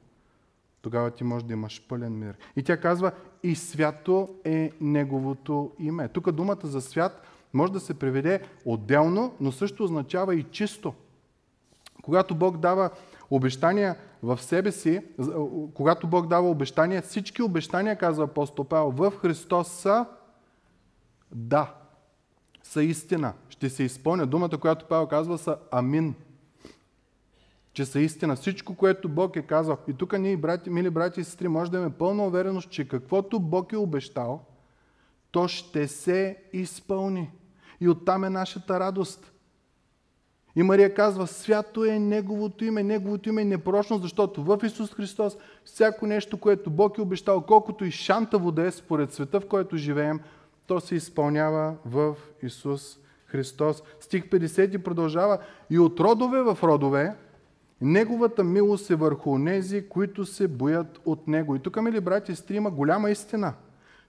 тогава 0.83 1.11
ти 1.11 1.25
можеш 1.25 1.47
да 1.47 1.53
имаш 1.53 1.87
пълен 1.89 2.19
мир. 2.19 2.35
И 2.57 2.63
тя 2.63 2.81
казва, 2.81 3.13
и 3.43 3.55
свято 3.55 4.29
е 4.45 4.73
Неговото 4.81 5.73
име. 5.79 6.09
Тук 6.09 6.33
думата 6.33 6.61
за 6.65 6.81
свят 6.81 7.23
може 7.53 7.73
да 7.73 7.81
се 7.81 7.99
преведе 7.99 8.41
отделно, 8.65 9.35
но 9.41 9.53
също 9.53 9.85
означава 9.85 10.35
и 10.35 10.43
чисто. 10.43 10.95
Когато 12.03 12.35
Бог 12.35 12.57
дава 12.57 12.91
обещания 13.31 13.97
в 14.23 14.43
себе 14.43 14.73
си, 14.73 15.03
когато 15.75 16.07
Бог 16.07 16.27
дава 16.27 16.51
обещания, 16.51 17.03
всички 17.03 17.43
обещания, 17.43 17.99
казва 17.99 18.25
апостол 18.25 18.65
Павел, 18.65 18.91
в 18.91 19.13
Христос 19.21 19.69
са 19.69 20.07
да, 21.33 21.75
са 22.63 22.83
истина. 22.83 23.33
Ще 23.49 23.71
се 23.71 23.83
изпълня. 23.83 24.27
Думата, 24.27 24.59
която 24.61 24.85
Павел 24.89 25.07
казва, 25.07 25.39
са 25.39 25.57
амин. 25.71 26.15
Че 27.73 27.85
са 27.85 28.01
истина. 28.01 28.37
Всичко, 28.37 28.75
което 28.75 29.09
Бог 29.09 29.37
е 29.37 29.43
казал. 29.43 29.79
И 29.89 29.95
тук 29.95 30.19
ние, 30.19 30.37
брати, 30.37 30.71
мили 30.71 30.91
брати 30.91 31.21
и 31.21 31.25
сестри, 31.25 31.49
може 31.49 31.71
да 31.71 31.77
имаме 31.77 31.95
пълна 31.95 32.27
увереност, 32.27 32.71
че 32.71 32.89
каквото 32.89 33.41
Бог 33.41 33.73
е 33.73 33.77
обещал, 33.77 34.45
то 35.31 35.49
ще 35.49 35.89
се 35.89 36.37
изпълни. 36.53 37.31
И 37.81 37.89
оттам 37.89 38.25
е 38.25 38.31
нашата 38.31 38.81
радост. 38.81 39.33
И 40.57 40.63
Мария 40.63 40.95
казва, 40.95 41.27
свято 41.27 41.85
е 41.85 41.99
Неговото 41.99 42.65
име, 42.65 42.83
Неговото 42.83 43.29
име 43.29 43.43
е 43.43 43.45
непрочно, 43.45 43.99
защото 43.99 44.45
в 44.45 44.59
Исус 44.65 44.95
Христос 44.95 45.37
всяко 45.65 46.07
нещо, 46.07 46.39
което 46.39 46.71
Бог 46.71 46.99
е 46.99 47.01
обещал, 47.01 47.41
колкото 47.41 47.85
и 47.85 47.91
шантаво 47.91 48.53
да 48.53 48.67
е 48.67 48.71
според 48.71 49.13
света, 49.13 49.41
в 49.41 49.47
който 49.47 49.77
живеем, 49.77 50.21
то 50.67 50.81
се 50.81 50.95
изпълнява 50.95 51.75
в 51.85 52.17
Исус 52.43 52.99
Христос. 53.27 53.83
Стих 54.01 54.25
50 54.25 54.83
продължава 54.83 55.39
и 55.71 55.79
от 55.79 56.01
родове 56.01 56.43
в 56.43 56.59
родове, 56.63 57.15
Неговата 57.81 58.45
милост 58.45 58.91
е 58.91 58.95
върху 58.95 59.39
нези, 59.39 59.89
които 59.89 60.25
се 60.25 60.49
боят 60.49 61.01
от 61.05 61.29
Него. 61.29 61.57
И 61.57 61.59
тук, 61.59 61.83
мили 61.83 62.01
брати 62.01 62.33
и 62.33 62.35
сестри, 62.37 62.57
има 62.57 62.71
голяма 62.71 63.11
истина. 63.11 63.55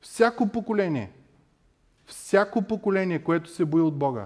Всяко 0.02 0.48
поколение, 0.48 1.12
всяко 2.06 2.62
поколение, 2.62 3.24
което 3.24 3.50
се 3.50 3.66
бои 3.66 3.82
от 3.82 3.98
Бога, 3.98 4.26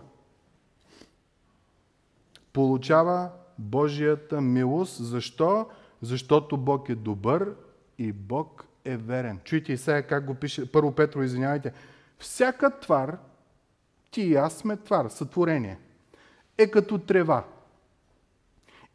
получава 2.54 3.30
Божията 3.58 4.42
милост. 4.42 5.06
Защо? 5.06 5.66
Защото 6.02 6.58
Бог 6.58 6.90
е 6.90 6.96
добър 6.96 7.56
и 7.98 8.12
Бог 8.12 8.66
е 8.86 8.98
верен. 8.98 9.40
Чуйте 9.44 9.78
сега 9.78 10.04
как 10.04 10.26
го 10.26 10.34
пише, 10.34 10.72
първо 10.72 10.92
Петро, 10.92 11.24
извинявайте. 11.24 11.74
Всяка 12.20 12.80
твар, 12.80 13.18
ти 14.12 14.22
и 14.22 14.36
аз 14.36 14.54
сме 14.54 14.78
твар, 14.78 15.08
сътворение, 15.10 15.80
е 16.58 16.68
като 16.68 16.98
трева. 16.98 17.44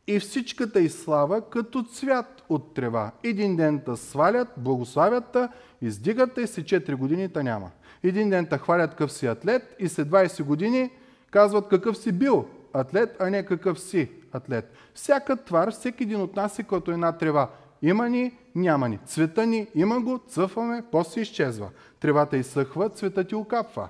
И 0.06 0.20
всичката 0.20 0.80
и 0.80 0.88
слава 0.88 1.50
като 1.50 1.82
цвят 1.82 2.42
от 2.48 2.74
трева. 2.74 3.12
Един 3.24 3.56
ден 3.56 3.82
та 3.86 3.96
свалят, 3.96 4.48
благославят 4.56 5.32
та, 5.32 5.48
издигат 5.82 6.34
та 6.34 6.40
и 6.40 6.46
се 6.46 6.64
4 6.64 6.94
години 6.94 7.28
та 7.28 7.42
няма. 7.42 7.70
Един 8.02 8.30
ден 8.30 8.46
та 8.46 8.58
хвалят 8.58 8.90
какъв 8.90 9.12
си 9.12 9.26
атлет 9.26 9.76
и 9.78 9.88
след 9.88 10.08
20 10.08 10.42
години 10.42 10.90
казват 11.30 11.68
какъв 11.68 11.96
си 11.96 12.12
бил 12.12 12.48
атлет, 12.80 13.16
а 13.20 13.30
не 13.30 13.46
какъв 13.46 13.80
си 13.80 14.10
атлет. 14.32 14.72
Всяка 14.94 15.44
твар, 15.44 15.70
всеки 15.70 16.02
един 16.02 16.20
от 16.20 16.36
нас 16.36 16.58
е 16.58 16.62
като 16.62 16.90
една 16.90 17.12
трева. 17.12 17.50
Има 17.82 18.08
ни, 18.08 18.38
няма 18.54 18.88
ни. 18.88 18.98
Цвета 19.06 19.46
ни, 19.46 19.68
има 19.74 20.00
го, 20.00 20.18
цъфваме, 20.28 20.84
после 20.92 21.20
изчезва. 21.20 21.70
Тревата 22.00 22.36
изсъхва, 22.36 22.88
цветът 22.88 23.28
ти 23.28 23.34
окапва. 23.34 23.88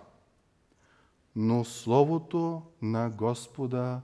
Но 1.36 1.64
Словото 1.64 2.62
на 2.82 3.10
Господа 3.10 4.00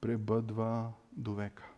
пребъдва 0.00 0.88
до 1.12 1.34
века. 1.34 1.71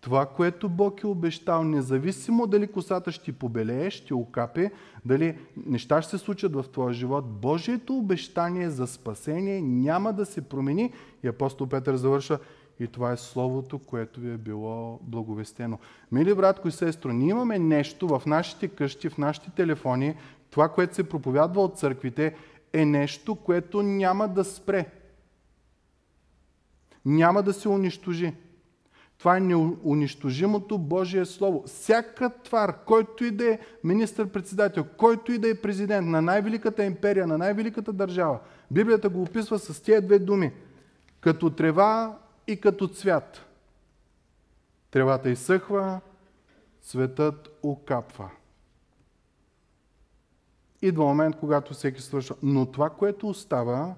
Това, 0.00 0.26
което 0.26 0.68
Бог 0.68 1.02
е 1.02 1.06
обещал, 1.06 1.64
независимо 1.64 2.46
дали 2.46 2.66
косата 2.66 3.12
ще 3.12 3.32
побелее, 3.32 3.90
ще 3.90 4.14
окапе, 4.14 4.70
дали 5.04 5.38
неща 5.66 6.02
ще 6.02 6.10
се 6.10 6.24
случат 6.24 6.54
в 6.54 6.64
твоя 6.72 6.92
живот, 6.92 7.40
Божието 7.40 7.96
обещание 7.96 8.70
за 8.70 8.86
спасение 8.86 9.60
няма 9.62 10.12
да 10.12 10.26
се 10.26 10.40
промени. 10.40 10.92
И 11.22 11.28
апостол 11.28 11.66
Петър 11.66 11.96
завършва, 11.96 12.38
и 12.80 12.86
това 12.86 13.12
е 13.12 13.16
Словото, 13.16 13.78
което 13.78 14.20
ви 14.20 14.32
е 14.32 14.36
било 14.36 15.00
благовестено. 15.02 15.78
Мили 16.12 16.34
братко 16.34 16.68
и 16.68 16.72
сестро, 16.72 17.12
ние 17.12 17.28
имаме 17.28 17.58
нещо 17.58 18.08
в 18.08 18.22
нашите 18.26 18.68
къщи, 18.68 19.08
в 19.08 19.18
нашите 19.18 19.50
телефони, 19.50 20.14
това, 20.50 20.68
което 20.68 20.94
се 20.94 21.08
проповядва 21.08 21.62
от 21.62 21.78
църквите, 21.78 22.36
е 22.72 22.84
нещо, 22.84 23.34
което 23.34 23.82
няма 23.82 24.28
да 24.28 24.44
спре. 24.44 24.86
Няма 27.04 27.42
да 27.42 27.52
се 27.52 27.68
унищожи. 27.68 28.34
Това 29.18 29.36
е 29.36 29.40
неунищожимото 29.40 30.78
Божие 30.78 31.24
Слово. 31.24 31.62
Всяка 31.66 32.30
твар, 32.44 32.84
който 32.84 33.24
и 33.24 33.30
да 33.30 33.52
е 33.52 33.58
министър-председател, 33.84 34.84
който 34.96 35.32
и 35.32 35.38
да 35.38 35.50
е 35.50 35.60
президент 35.60 36.08
на 36.08 36.22
най-великата 36.22 36.84
империя, 36.84 37.26
на 37.26 37.38
най-великата 37.38 37.92
държава, 37.92 38.38
Библията 38.70 39.08
го 39.08 39.22
описва 39.22 39.58
с 39.58 39.82
тези 39.82 40.06
две 40.06 40.18
думи. 40.18 40.52
Като 41.20 41.50
трева 41.50 42.18
и 42.46 42.60
като 42.60 42.88
цвят. 42.88 43.46
Тревата 44.90 45.30
изсъхва, 45.30 46.00
цветът 46.82 47.58
окапва. 47.62 48.30
Идва 50.82 51.04
момент, 51.04 51.36
когато 51.36 51.74
всеки 51.74 52.02
свършва. 52.02 52.36
Но 52.42 52.66
това, 52.66 52.90
което 52.90 53.28
остава, 53.28 53.94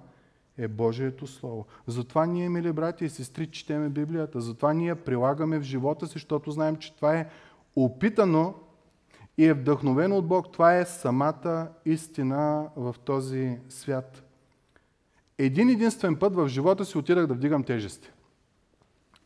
е 0.60 0.68
Божието 0.68 1.26
Слово. 1.26 1.66
Затова 1.86 2.26
ние, 2.26 2.48
мили 2.48 2.72
брати 2.72 3.04
и 3.04 3.08
сестри, 3.08 3.46
четеме 3.46 3.88
Библията. 3.88 4.40
Затова 4.40 4.72
ние 4.72 4.94
прилагаме 4.94 5.58
в 5.58 5.62
живота 5.62 6.06
си, 6.06 6.12
защото 6.12 6.50
знаем, 6.50 6.76
че 6.76 6.96
това 6.96 7.16
е 7.16 7.28
опитано 7.76 8.54
и 9.38 9.46
е 9.46 9.54
вдъхновено 9.54 10.16
от 10.16 10.26
Бог. 10.26 10.52
Това 10.52 10.76
е 10.76 10.84
самата 10.84 11.68
истина 11.84 12.68
в 12.76 12.96
този 13.04 13.58
свят. 13.68 14.22
Един 15.38 15.68
единствен 15.68 16.16
път 16.16 16.34
в 16.34 16.48
живота 16.48 16.84
си 16.84 16.98
отидах 16.98 17.26
да 17.26 17.34
вдигам 17.34 17.64
тежести. 17.64 18.10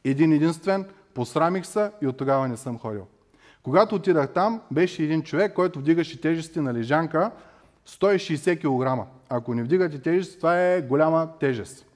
Един 0.05 0.33
единствен, 0.33 0.87
посрамих 1.15 1.67
се 1.67 1.91
и 2.03 2.07
от 2.07 2.17
тогава 2.17 2.49
не 2.49 2.57
съм 2.57 2.79
ходил. 2.79 3.07
Когато 3.63 3.95
отидах 3.95 4.33
там, 4.33 4.61
беше 4.71 5.03
един 5.03 5.23
човек, 5.23 5.55
който 5.55 5.79
вдигаше 5.79 6.21
тежести 6.21 6.61
на 6.61 6.75
лежанка 6.75 7.31
160 7.89 8.59
кг. 8.61 9.09
Ако 9.37 9.55
не 9.55 9.63
вдигате 9.63 9.99
тежест, 9.99 10.37
това 10.37 10.61
е 10.61 10.83
голяма 10.83 11.29
тежест. 11.41 11.87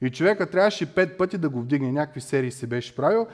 И 0.00 0.10
човека 0.10 0.50
трябваше 0.50 0.94
5 0.94 1.16
пъти 1.16 1.38
да 1.38 1.48
го 1.48 1.60
вдигне. 1.60 1.92
Някакви 1.92 2.20
серии 2.20 2.50
си 2.50 2.66
беше 2.66 2.96
правил. 2.96 3.26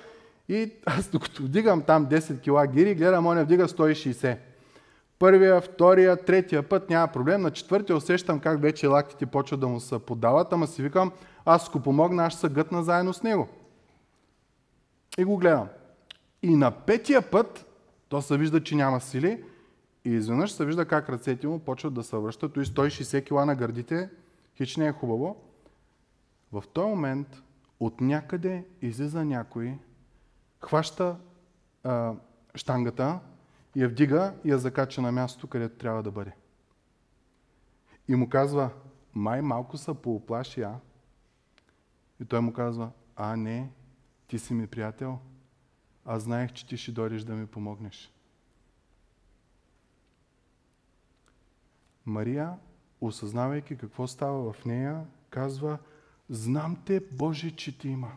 И 0.48 0.72
аз 0.86 1.08
докато 1.08 1.42
вдигам 1.42 1.82
там 1.82 2.06
10 2.06 2.66
кг 2.66 2.72
гири, 2.72 2.94
гледам, 2.94 3.26
он 3.26 3.44
вдига 3.44 3.68
160. 3.68 4.36
Първия, 5.18 5.60
втория, 5.60 6.16
третия 6.16 6.62
път 6.62 6.90
няма 6.90 7.08
проблем. 7.08 7.42
На 7.42 7.50
четвъртия 7.50 7.96
усещам 7.96 8.40
как 8.40 8.62
вече 8.62 8.86
лактите 8.86 9.26
почват 9.26 9.60
да 9.60 9.68
му 9.68 9.80
се 9.80 9.98
подават, 9.98 10.52
ама 10.52 10.66
си 10.66 10.82
викам, 10.82 11.12
аз 11.44 11.68
ако 11.68 11.80
помогна, 11.80 12.26
аз 12.26 12.32
ще 12.32 12.40
се 12.40 12.48
гътна 12.48 12.82
заедно 12.82 13.12
с 13.12 13.22
него. 13.22 13.48
И 15.18 15.24
го 15.24 15.36
гледам. 15.36 15.68
И 16.42 16.56
на 16.56 16.70
петия 16.70 17.22
път, 17.22 17.66
то 18.08 18.22
се 18.22 18.38
вижда, 18.38 18.62
че 18.62 18.74
няма 18.74 19.00
сили, 19.00 19.44
и 20.04 20.10
изведнъж 20.10 20.52
се 20.52 20.64
вижда 20.64 20.84
как 20.84 21.08
ръцете 21.08 21.46
му 21.46 21.58
почват 21.58 21.94
да 21.94 22.02
се 22.02 22.16
връщат. 22.16 22.52
Той 22.52 22.64
160 22.64 23.24
кила 23.24 23.46
на 23.46 23.54
гърдите, 23.54 24.10
хич 24.56 24.76
не 24.76 24.86
е 24.86 24.92
хубаво. 24.92 25.36
В 26.52 26.64
този 26.72 26.88
момент 26.88 27.42
от 27.80 28.00
някъде 28.00 28.64
излиза 28.82 29.24
някой, 29.24 29.78
хваща 30.60 31.16
а, 31.84 32.14
штангата, 32.54 33.20
я 33.76 33.88
вдига 33.88 34.34
и 34.44 34.50
я 34.50 34.58
закача 34.58 35.02
на 35.02 35.12
мястото, 35.12 35.46
където 35.46 35.78
трябва 35.78 36.02
да 36.02 36.10
бъде. 36.10 36.32
И 38.08 38.14
му 38.14 38.28
казва, 38.28 38.70
май 39.14 39.42
малко 39.42 39.76
са 39.76 39.94
пооплаши, 39.94 40.62
а? 40.62 40.78
И 42.20 42.24
той 42.24 42.40
му 42.40 42.52
казва, 42.52 42.90
а 43.16 43.36
не, 43.36 43.70
ти 44.26 44.38
си 44.38 44.54
ми 44.54 44.66
приятел, 44.66 45.18
аз 46.04 46.22
знаех, 46.22 46.52
че 46.52 46.66
ти 46.66 46.76
ще 46.76 46.92
дойдеш 46.92 47.22
да 47.22 47.34
ми 47.34 47.46
помогнеш. 47.46 48.11
Мария, 52.06 52.54
осъзнавайки 53.00 53.76
какво 53.76 54.06
става 54.06 54.52
в 54.52 54.64
нея, 54.64 55.04
казва, 55.30 55.78
знам 56.28 56.76
те, 56.84 57.00
Боже, 57.12 57.50
че 57.50 57.78
ти 57.78 57.88
има. 57.88 58.12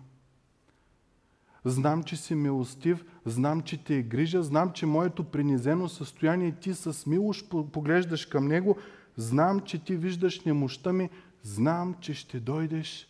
Знам, 1.65 2.03
че 2.03 2.15
си 2.15 2.36
милостив, 2.36 3.05
знам, 3.25 3.61
че 3.61 3.83
те 3.83 3.97
е 3.97 4.03
грижа, 4.03 4.43
знам, 4.43 4.71
че 4.71 4.86
моето 4.86 5.23
принизено 5.23 5.89
състояние 5.89 6.51
ти 6.51 6.73
с 6.73 7.05
милост 7.05 7.49
поглеждаш 7.49 8.25
към 8.25 8.47
него, 8.47 8.77
знам, 9.17 9.59
че 9.59 9.83
ти 9.83 9.95
виждаш 9.95 10.43
немощта 10.43 10.93
ми, 10.93 11.09
знам, 11.41 11.95
че 11.99 12.13
ще 12.13 12.39
дойдеш 12.39 13.07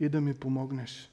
и 0.00 0.08
да 0.08 0.20
ми 0.20 0.34
помогнеш. 0.34 1.10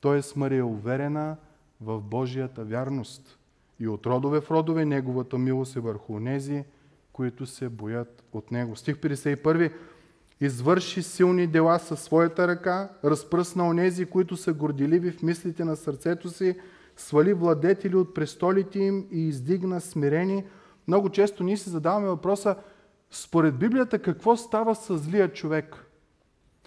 Тоест 0.00 0.36
Мария 0.36 0.58
е 0.58 0.62
уверена 0.62 1.36
в 1.80 2.00
Божията 2.00 2.64
вярност 2.64 3.38
и 3.80 3.88
от 3.88 4.06
родове 4.06 4.40
в 4.40 4.50
родове 4.50 4.84
неговата 4.84 5.38
милост 5.38 5.76
е 5.76 5.80
върху 5.80 6.20
нези, 6.20 6.64
които 7.14 7.46
се 7.46 7.68
боят 7.68 8.24
от 8.32 8.50
Него. 8.50 8.76
Стих 8.76 8.96
51. 8.96 9.72
Извърши 10.40 11.02
силни 11.02 11.46
дела 11.46 11.78
със 11.78 12.02
своята 12.02 12.48
ръка, 12.48 12.88
разпръсна 13.04 13.68
онези, 13.68 14.06
които 14.06 14.36
са 14.36 14.52
горделиви 14.52 15.10
в 15.10 15.22
мислите 15.22 15.64
на 15.64 15.76
сърцето 15.76 16.28
си, 16.28 16.56
свали 16.96 17.32
владетели 17.32 17.96
от 17.96 18.14
престолите 18.14 18.78
им 18.78 19.06
и 19.10 19.28
издигна 19.28 19.80
смирени. 19.80 20.44
Много 20.88 21.08
често 21.08 21.44
ние 21.44 21.56
си 21.56 21.70
задаваме 21.70 22.08
въпроса, 22.08 22.56
според 23.10 23.58
Библията, 23.58 23.98
какво 23.98 24.36
става 24.36 24.74
с 24.74 24.98
злия 24.98 25.32
човек? 25.32 25.84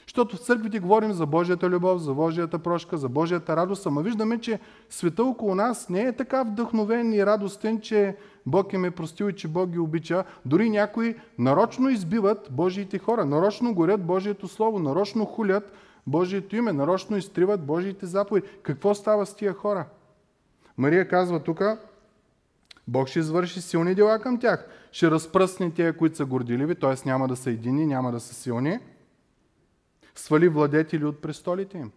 Защото 0.07 0.35
в 0.35 0.39
църквите 0.39 0.79
говорим 0.79 1.13
за 1.13 1.25
Божията 1.25 1.69
любов, 1.69 2.01
за 2.01 2.13
Божията 2.13 2.59
прошка, 2.59 2.97
за 2.97 3.09
Божията 3.09 3.55
радост, 3.55 3.85
ама 3.85 4.01
виждаме, 4.01 4.39
че 4.39 4.59
света 4.89 5.23
около 5.23 5.55
нас 5.55 5.89
не 5.89 6.01
е 6.01 6.15
така 6.15 6.43
вдъхновен 6.43 7.13
и 7.13 7.25
радостен, 7.25 7.81
че 7.81 8.17
Бог 8.47 8.73
им 8.73 8.85
е 8.85 8.91
простил 8.91 9.25
и 9.25 9.35
че 9.35 9.47
Бог 9.47 9.69
ги 9.69 9.79
обича. 9.79 10.23
Дори 10.45 10.69
някои 10.69 11.15
нарочно 11.39 11.89
избиват 11.89 12.47
Божиите 12.51 12.99
хора, 12.99 13.25
нарочно 13.25 13.73
горят 13.73 14.05
Божието 14.05 14.47
Слово, 14.47 14.79
нарочно 14.79 15.25
хулят 15.25 15.71
Божието 16.07 16.55
име, 16.55 16.73
нарочно 16.73 17.17
изтриват 17.17 17.65
Божиите 17.65 18.05
заповеди. 18.05 18.47
Какво 18.63 18.95
става 18.95 19.25
с 19.25 19.35
тия 19.35 19.53
хора? 19.53 19.85
Мария 20.77 21.07
казва 21.07 21.43
тук, 21.43 21.61
Бог 22.87 23.07
ще 23.07 23.19
извърши 23.19 23.61
силни 23.61 23.95
дела 23.95 24.19
към 24.19 24.39
тях. 24.39 24.67
Ще 24.91 25.11
разпръсне 25.11 25.71
тия, 25.71 25.97
които 25.97 26.15
са 26.15 26.25
горделиви, 26.25 26.75
т.е. 26.75 27.09
няма 27.09 27.27
да 27.27 27.35
са 27.35 27.51
едини, 27.51 27.85
няма 27.85 28.11
да 28.11 28.19
са 28.19 28.33
силни. 28.33 28.79
Свали 30.15 30.47
владетели 30.47 31.05
от 31.05 31.21
престолите 31.21 31.77
им. 31.77 31.91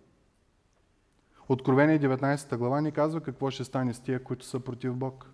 Откровение 1.49 2.01
19 2.01 2.57
глава 2.57 2.81
ни 2.81 2.93
казва 2.93 3.21
какво 3.21 3.51
ще 3.51 3.65
стане 3.65 3.95
с 3.95 4.01
тия, 4.01 4.25
които 4.25 4.47
са 4.47 4.61
против 4.61 4.95
Бог. 4.95 5.31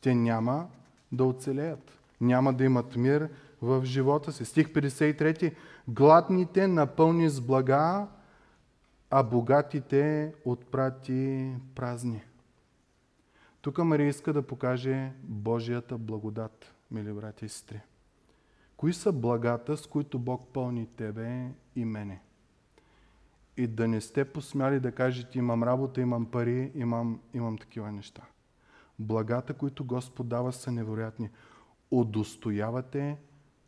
Те 0.00 0.14
няма 0.14 0.68
да 1.12 1.24
оцелеят. 1.24 1.98
Няма 2.20 2.52
да 2.52 2.64
имат 2.64 2.96
мир 2.96 3.28
в 3.62 3.84
живота 3.84 4.32
си. 4.32 4.44
Стих 4.44 4.68
53. 4.68 5.54
Гладните 5.88 6.66
напълни 6.66 7.28
с 7.28 7.40
блага, 7.40 8.06
а 9.10 9.22
богатите 9.22 10.34
отпрати 10.44 11.52
празни. 11.74 12.22
Тук 13.60 13.78
Мария 13.78 14.08
иска 14.08 14.32
да 14.32 14.42
покаже 14.42 15.12
Божията 15.22 15.98
благодат, 15.98 16.74
мили 16.90 17.12
брати 17.12 17.44
и 17.44 17.48
сестри. 17.48 17.80
Кои 18.76 18.92
са 18.92 19.12
благата, 19.12 19.76
с 19.76 19.86
които 19.86 20.18
Бог 20.18 20.48
пълни 20.52 20.86
тебе 20.86 21.48
и 21.76 21.84
мене? 21.84 22.20
И 23.56 23.66
да 23.66 23.88
не 23.88 24.00
сте 24.00 24.24
посмяли 24.24 24.80
да 24.80 24.92
кажете, 24.92 25.38
имам 25.38 25.62
работа, 25.62 26.00
имам 26.00 26.26
пари, 26.26 26.72
имам, 26.74 27.20
имам 27.34 27.58
такива 27.58 27.92
неща. 27.92 28.22
Благата, 28.98 29.54
които 29.54 29.84
Господ 29.84 30.28
дава, 30.28 30.52
са 30.52 30.72
невероятни. 30.72 31.30
Удостоявате 31.90 33.18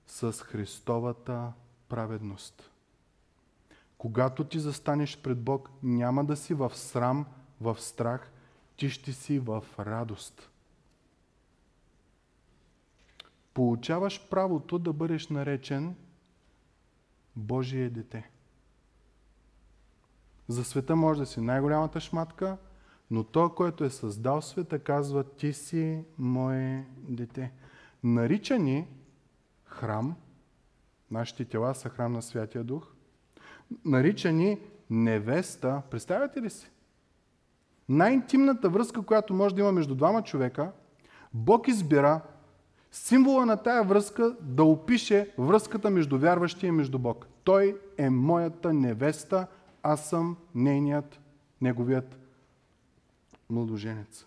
с 0.07 0.33
Христовата 0.33 1.53
праведност. 1.89 2.71
Когато 3.99 4.45
ти 4.45 4.59
застанеш 4.59 5.23
пред 5.23 5.43
Бог, 5.43 5.71
няма 5.83 6.25
да 6.25 6.37
си 6.37 6.55
в 6.55 6.77
срам, 6.77 7.27
в 7.61 7.81
страх, 7.81 8.33
ти 8.77 8.91
ще 8.91 9.13
си 9.13 9.39
в 9.39 9.65
радост. 9.79 10.51
Получаваш 13.55 14.29
правото 14.29 14.79
да 14.79 14.93
бъдеш 14.93 15.29
наречен 15.29 15.97
Божие 17.37 17.91
дете. 17.91 18.31
За 20.49 20.65
света 20.65 20.97
може 20.97 21.21
да 21.21 21.27
си 21.27 21.41
най-голямата 21.41 22.01
шматка, 22.01 22.57
но 23.11 23.25
той, 23.25 23.55
който 23.55 23.85
е 23.85 23.91
създал 23.91 24.43
света, 24.43 24.79
казва, 24.79 25.25
ти 25.25 25.53
си 25.53 26.05
мое 26.19 26.87
дете. 26.97 27.53
Нарича 28.05 28.59
ни 28.59 28.87
храм, 29.65 30.17
нашите 31.11 31.45
тела 31.45 31.75
са 31.75 31.89
храм 31.89 32.13
на 32.13 32.23
Святия 32.23 32.65
Дух, 32.65 32.93
нарича 33.85 34.33
ни 34.33 34.59
невеста, 34.91 35.83
представяте 35.91 36.43
ли 36.43 36.51
си? 36.51 36.71
Най-интимната 37.89 38.69
връзка, 38.69 39.03
която 39.03 39.35
може 39.35 39.55
да 39.55 39.61
има 39.61 39.73
между 39.73 39.95
двама 39.95 40.23
човека, 40.23 40.73
Бог 41.35 41.69
избира 41.69 42.21
символа 42.93 43.47
на 43.47 43.57
тая 43.57 43.85
връзка 43.85 44.37
да 44.41 44.65
опише 44.65 45.35
връзката 45.39 45.91
между 45.91 46.19
вярващия 46.19 46.69
и 46.69 46.73
между 46.73 46.99
Бог. 46.99 47.27
Той 47.45 47.81
е 47.99 48.11
моята 48.11 48.73
невеста, 48.73 49.47
аз 49.83 50.09
съм 50.09 50.37
нейният, 50.55 51.21
неговият 51.61 52.20
младоженец. 53.51 54.27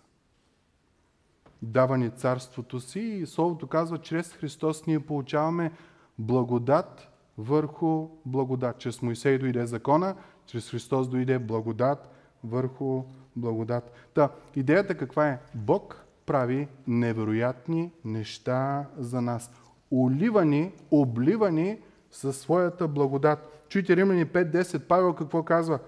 Дава 1.62 1.98
ни 1.98 2.10
царството 2.10 2.80
си 2.80 3.00
и 3.00 3.26
Словото 3.26 3.66
казва, 3.66 3.98
чрез 3.98 4.32
Христос 4.32 4.86
ние 4.86 5.00
получаваме 5.00 5.72
благодат 6.18 7.08
върху 7.38 8.08
благодат. 8.26 8.78
Чрез 8.78 9.02
Моисей 9.02 9.38
дойде 9.38 9.66
закона, 9.66 10.14
чрез 10.46 10.70
Христос 10.70 11.08
дойде 11.08 11.38
благодат 11.38 12.10
върху 12.44 13.02
благодат. 13.36 13.92
Та, 14.14 14.28
идеята 14.56 14.94
каква 14.94 15.28
е? 15.28 15.40
Бог 15.54 16.04
прави 16.26 16.68
невероятни 16.86 17.92
неща 18.04 18.86
за 18.98 19.20
нас. 19.20 19.50
Оливани, 19.92 20.72
обливани 20.90 21.78
със 22.10 22.38
своята 22.38 22.88
благодат. 22.88 23.64
Чуйте 23.68 23.96
Римляни 23.96 24.26
5.10, 24.26 24.78
Павел 24.78 25.14
какво 25.14 25.42
казва? 25.42 25.78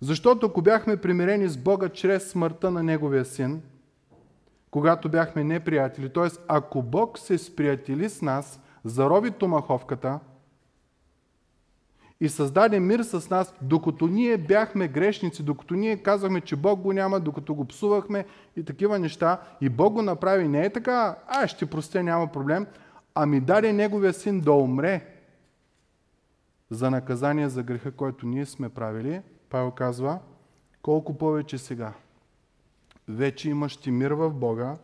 Защото 0.00 0.46
ако 0.46 0.62
бяхме 0.62 0.96
примирени 0.96 1.48
с 1.48 1.58
Бога 1.58 1.88
чрез 1.88 2.30
смъртта 2.30 2.70
на 2.70 2.82
Неговия 2.82 3.24
син, 3.24 3.62
когато 4.70 5.08
бяхме 5.08 5.44
неприятели, 5.44 6.12
т.е. 6.12 6.28
ако 6.48 6.82
Бог 6.82 7.18
се 7.18 7.38
сприятели 7.38 8.08
с 8.08 8.22
нас, 8.22 8.60
зарови 8.84 9.30
томаховката 9.30 10.20
и 12.20 12.28
създаде 12.28 12.80
мир 12.80 13.00
с 13.00 13.30
нас, 13.30 13.54
докато 13.62 14.06
ние 14.06 14.38
бяхме 14.38 14.88
грешници, 14.88 15.42
докато 15.42 15.74
ние 15.74 15.96
казвахме, 15.96 16.40
че 16.40 16.56
Бог 16.56 16.80
го 16.80 16.92
няма, 16.92 17.20
докато 17.20 17.54
го 17.54 17.64
псувахме 17.64 18.24
и 18.56 18.64
такива 18.64 18.98
неща, 18.98 19.40
и 19.60 19.68
Бог 19.68 19.92
го 19.92 20.02
направи 20.02 20.48
не 20.48 20.64
е 20.64 20.72
така, 20.72 21.16
а 21.26 21.46
ще 21.46 21.66
простя, 21.66 22.02
няма 22.02 22.26
проблем, 22.26 22.66
ами 23.14 23.40
даде 23.40 23.72
Неговия 23.72 24.12
син 24.12 24.40
да 24.40 24.52
умре 24.52 25.06
за 26.70 26.90
наказание 26.90 27.48
за 27.48 27.62
греха, 27.62 27.92
който 27.92 28.26
ние 28.26 28.46
сме 28.46 28.68
правили, 28.68 29.20
Павел 29.50 29.70
казва, 29.70 30.18
колко 30.82 31.18
повече 31.18 31.58
сега. 31.58 31.92
Вече 33.08 33.50
имаш 33.50 33.76
ти 33.76 33.90
мир 33.90 34.10
в 34.10 34.30
Бога, 34.30 34.76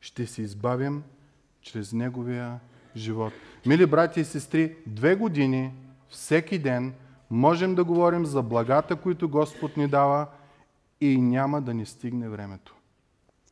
ще 0.00 0.26
се 0.26 0.42
избавим 0.42 1.02
чрез 1.60 1.92
Неговия 1.92 2.60
живот. 2.96 3.32
Мили 3.66 3.86
брати 3.86 4.20
и 4.20 4.24
сестри, 4.24 4.76
две 4.86 5.14
години, 5.14 5.74
всеки 6.08 6.58
ден, 6.58 6.94
можем 7.30 7.74
да 7.74 7.84
говорим 7.84 8.26
за 8.26 8.42
благата, 8.42 8.96
които 8.96 9.28
Господ 9.28 9.76
ни 9.76 9.88
дава 9.88 10.26
и 11.00 11.18
няма 11.18 11.62
да 11.62 11.74
ни 11.74 11.86
стигне 11.86 12.28
времето. 12.28 12.74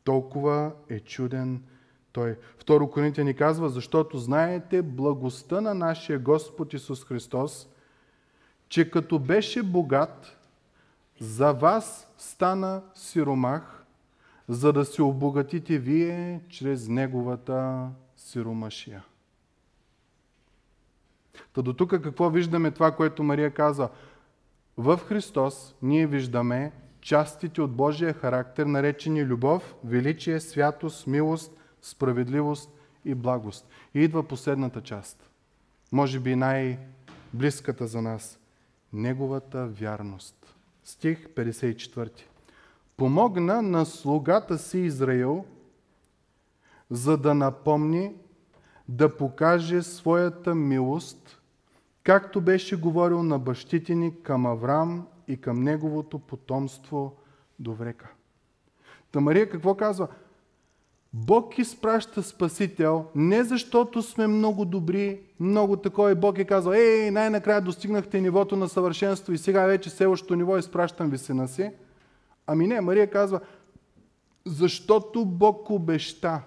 Толкова 0.05 0.73
е 0.89 1.01
чуден 1.01 1.63
той. 2.13 2.39
Второ 2.59 2.91
Коринтия 2.91 3.25
ни 3.25 3.35
казва, 3.35 3.69
защото 3.69 4.19
знаете 4.19 4.83
благостта 4.83 5.61
на 5.61 5.75
нашия 5.75 6.19
Господ 6.19 6.75
Исус 6.75 7.05
Христос, 7.05 7.69
че 8.75 8.91
като 8.91 9.19
беше 9.19 9.63
богат, 9.63 10.39
за 11.21 11.53
вас 11.53 12.09
стана 12.19 12.83
сиромах, 12.95 13.85
за 14.49 14.73
да 14.73 14.85
се 14.85 15.03
обогатите 15.03 15.79
вие 15.79 16.41
чрез 16.49 16.89
неговата 16.89 17.89
сиромашия. 18.17 19.05
Та 21.53 21.63
до 21.63 21.73
тук 21.73 21.91
какво 21.91 22.31
виждаме 22.31 22.71
това, 22.71 22.93
което 22.97 23.23
Мария 23.23 23.51
каза? 23.51 23.89
В 24.77 24.99
Христос 24.99 25.75
ние 25.83 26.07
виждаме 26.07 26.73
частите 27.01 27.63
от 27.63 27.73
Божия 27.73 28.13
характер, 28.13 28.67
наречени 28.67 29.25
любов, 29.25 29.75
величие, 29.85 30.41
святост, 30.41 31.07
милост, 31.07 31.53
справедливост 31.83 32.71
и 33.05 33.15
благост. 33.15 33.69
И 33.95 34.01
идва 34.01 34.23
последната 34.23 34.81
част. 34.81 35.31
Може 35.93 36.21
би 36.21 36.37
най-близката 36.37 37.87
за 37.87 38.03
нас. 38.03 38.39
Неговата 38.95 39.67
вярност. 39.67 40.57
Стих 40.85 41.29
54. 41.29 42.11
Помогна 42.97 43.63
на 43.63 43.87
слугата 43.87 44.59
си 44.59 44.79
Израил, 44.79 45.45
за 46.91 47.17
да 47.17 47.35
напомни, 47.35 48.15
да 48.89 49.17
покаже 49.17 49.83
своята 49.83 50.55
милост, 50.55 51.41
както 52.03 52.41
беше 52.41 52.81
говорил 52.81 53.23
на 53.23 53.39
бащите 53.39 53.95
ни 53.95 54.23
към 54.23 54.47
Авраам 54.47 55.07
и 55.29 55.41
към 55.41 55.63
неговото 55.63 56.19
потомство 56.19 57.17
до 57.59 57.75
врека. 57.75 58.09
Та 59.13 59.21
Мария 59.21 59.51
какво 59.51 59.75
казва? 59.75 60.09
Бог 61.17 61.59
изпраща 61.59 62.23
Спасител 62.23 63.07
не 63.15 63.45
защото 63.45 64.03
сме 64.03 64.27
много 64.27 64.65
добри, 64.65 65.21
много 65.41 65.77
такова 65.77 66.15
Бог 66.15 66.39
е 66.39 66.45
казал, 66.45 66.73
ей, 66.73 67.11
най-накрая 67.11 67.61
достигнахте 67.61 68.21
нивото 68.21 68.57
на 68.57 68.69
съвършенство 68.69 69.33
и 69.33 69.39
сега 69.39 69.67
вече 69.67 69.91
следващото 69.91 70.37
ниво 70.37 70.59
изпращам 70.59 71.11
ви 71.11 71.19
сина 71.19 71.49
си. 71.49 71.71
Ами 72.47 72.67
не, 72.67 72.81
Мария 72.81 73.11
казва, 73.11 73.41
защото 74.47 75.25
Бог 75.25 75.71
обеща, 75.71 76.43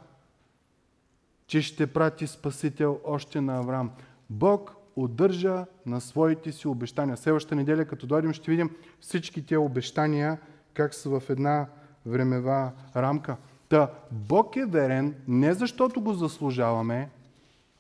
че 1.48 1.62
ще 1.62 1.88
прати 1.88 2.28
Спасител 2.28 3.00
още 3.04 3.42
на 3.42 3.58
Авраам. 3.58 3.92
Бог 4.30 4.76
удържа 4.96 5.66
на 5.86 6.02
своите 6.02 6.52
си 6.52 6.68
обещания. 6.68 7.18
Следващата 7.18 7.56
неделя, 7.56 7.86
като 7.86 8.08
дойдем, 8.08 8.34
ще 8.34 8.52
видим 8.52 8.70
всички 9.00 9.46
тези 9.46 9.58
обещания, 9.58 10.40
как 10.74 10.94
са 10.94 11.20
в 11.20 11.30
една 11.30 11.68
времева 12.06 12.72
рамка. 12.96 13.38
Та 13.70 13.92
Бог 14.12 14.56
е 14.56 14.66
верен 14.66 15.16
не 15.28 15.54
защото 15.54 16.02
го 16.02 16.14
заслужаваме, 16.14 17.10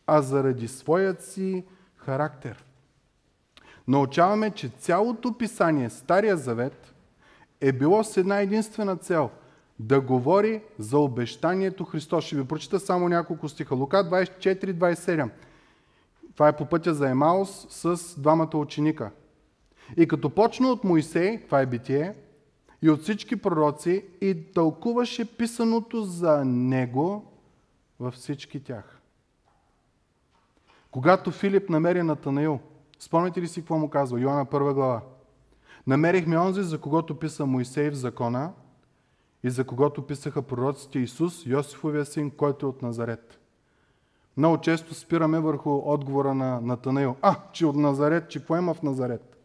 а 0.07 0.21
заради 0.21 0.67
своят 0.67 1.23
си 1.23 1.65
характер. 1.95 2.63
научаваме, 3.87 4.51
че 4.51 4.69
цялото 4.69 5.37
писание, 5.37 5.89
Стария 5.89 6.37
завет, 6.37 6.93
е 7.61 7.71
било 7.71 8.03
с 8.03 8.17
една 8.17 8.39
единствена 8.39 8.97
цел– 8.97 9.29
да 9.79 10.01
говори 10.01 10.61
за 10.79 10.99
обещанието 10.99 11.85
Христос. 11.85 12.25
Ще 12.25 12.35
ви 12.35 12.47
прочита 12.47 12.79
само 12.79 13.09
няколко 13.09 13.49
стиха. 13.49 13.75
Лука 13.75 13.97
24-27. 13.97 15.29
Това 16.33 16.47
е 16.47 16.55
по 16.55 16.65
пътя 16.65 16.93
за 16.93 17.09
Емаус 17.09 17.67
с 17.69 18.19
двамата 18.19 18.57
ученика. 18.57 19.11
И 19.97 20.07
като 20.07 20.29
почна 20.29 20.67
от 20.67 20.83
Моисей, 20.83 21.45
това 21.45 21.61
е 21.61 21.65
битие, 21.65 22.13
и 22.81 22.89
от 22.89 23.01
всички 23.01 23.35
пророци, 23.35 24.05
и 24.21 24.51
тълкуваше 24.53 25.37
писаното 25.37 26.03
за 26.03 26.45
него 26.45 27.31
във 27.99 28.13
всички 28.13 28.63
тях. 28.63 29.01
Когато 30.91 31.31
Филип 31.31 31.69
намери 31.69 32.03
Натанаил, 32.03 32.59
спомняте 32.99 33.41
ли 33.41 33.47
си 33.47 33.61
какво 33.61 33.77
му 33.77 33.89
казва? 33.89 34.19
Йоанна 34.19 34.45
1 34.45 34.73
глава. 34.73 35.01
Намерихме 35.87 36.37
онзи, 36.37 36.63
за 36.63 36.81
когото 36.81 37.19
писа 37.19 37.45
Моисей 37.45 37.89
в 37.89 37.95
закона 37.95 38.51
и 39.43 39.49
за 39.49 39.63
когото 39.63 40.07
писаха 40.07 40.41
пророците 40.41 40.99
Исус, 40.99 41.45
Йосифовия 41.45 42.05
син, 42.05 42.31
който 42.31 42.65
е 42.65 42.69
от 42.69 42.81
Назарет. 42.81 43.39
Много 44.37 44.57
често 44.57 44.93
спираме 44.93 45.39
върху 45.39 45.81
отговора 45.85 46.33
на 46.33 46.61
Натанаил. 46.61 47.15
А, 47.21 47.35
че 47.51 47.65
от 47.65 47.75
Назарет, 47.75 48.29
че 48.29 48.45
има 48.51 48.73
в 48.73 48.83
Назарет? 48.83 49.37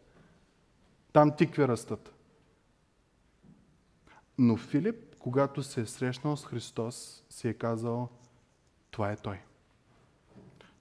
Там 1.13 1.31
тикви 1.37 1.67
растат. 1.67 2.13
Но 4.37 4.57
Филип, 4.57 5.15
когато 5.19 5.63
се 5.63 5.81
е 5.81 5.85
срещнал 5.85 6.37
с 6.37 6.45
Христос, 6.45 7.23
си 7.29 7.47
е 7.47 7.53
казал, 7.53 8.09
това 8.91 9.11
е 9.11 9.15
Той. 9.15 9.39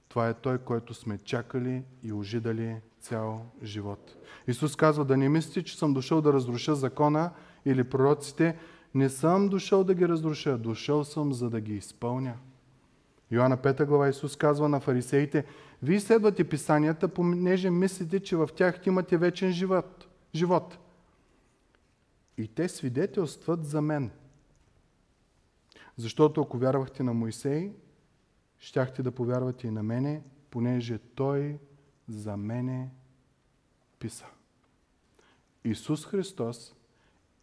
Това 0.08 0.28
е 0.28 0.34
Той, 0.34 0.58
който 0.58 0.94
сме 0.94 1.18
чакали 1.18 1.82
и 2.02 2.12
ожидали 2.12 2.76
цял 3.00 3.46
живот. 3.62 4.16
Исус 4.46 4.76
казва, 4.76 5.04
да 5.04 5.16
не 5.16 5.28
мислите, 5.28 5.62
че 5.62 5.78
съм 5.78 5.94
дошъл 5.94 6.20
да 6.20 6.32
разруша 6.32 6.74
закона 6.74 7.30
или 7.64 7.84
пророците. 7.84 8.56
Не 8.94 9.08
съм 9.08 9.48
дошъл 9.48 9.84
да 9.84 9.94
ги 9.94 10.08
разруша, 10.08 10.58
дошъл 10.58 11.04
съм 11.04 11.32
за 11.32 11.50
да 11.50 11.60
ги 11.60 11.74
изпълня. 11.74 12.34
Йоанна 13.30 13.58
5 13.58 13.86
глава 13.86 14.08
Исус 14.08 14.36
казва 14.36 14.68
на 14.68 14.80
фарисеите, 14.80 15.44
вие 15.82 16.00
следвате 16.00 16.44
писанията, 16.44 17.08
понеже 17.08 17.70
мислите, 17.70 18.20
че 18.20 18.36
в 18.36 18.48
тях 18.56 18.86
имате 18.86 19.16
вечен 19.16 19.52
живот. 19.52 20.06
живот. 20.34 20.78
И 22.36 22.48
те 22.48 22.68
свидетелстват 22.68 23.66
за 23.66 23.80
мен. 23.80 24.10
Защото 25.96 26.40
ако 26.40 26.58
вярвахте 26.58 27.02
на 27.02 27.14
Моисей, 27.14 27.72
щяхте 28.58 29.02
да 29.02 29.12
повярвате 29.12 29.66
и 29.66 29.70
на 29.70 29.82
мене, 29.82 30.22
понеже 30.50 30.98
той 30.98 31.58
за 32.08 32.36
мене 32.36 32.90
писа. 33.98 34.26
Исус 35.64 36.06
Христос 36.06 36.74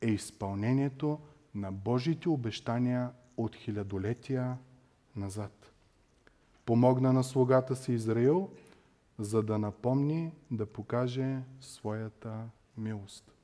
е 0.01 0.07
изпълнението 0.07 1.19
на 1.55 1.71
Божиите 1.71 2.29
обещания 2.29 3.11
от 3.37 3.55
хилядолетия 3.55 4.57
назад. 5.15 5.71
Помогна 6.65 7.13
на 7.13 7.23
слугата 7.23 7.75
си 7.75 7.93
Израил, 7.93 8.49
за 9.19 9.43
да 9.43 9.57
напомни, 9.57 10.33
да 10.51 10.65
покаже 10.65 11.39
своята 11.61 12.49
милост. 12.77 13.38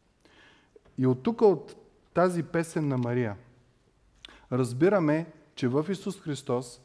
И 0.98 1.08
от 1.08 1.24
тук, 1.24 1.42
от 1.42 1.76
тази 2.14 2.44
песен 2.44 2.88
на 2.88 2.98
Мария, 2.98 3.36
разбираме, 4.52 5.26
че 5.56 5.68
в 5.68 5.86
Исус 5.90 6.22
Христос 6.22 6.82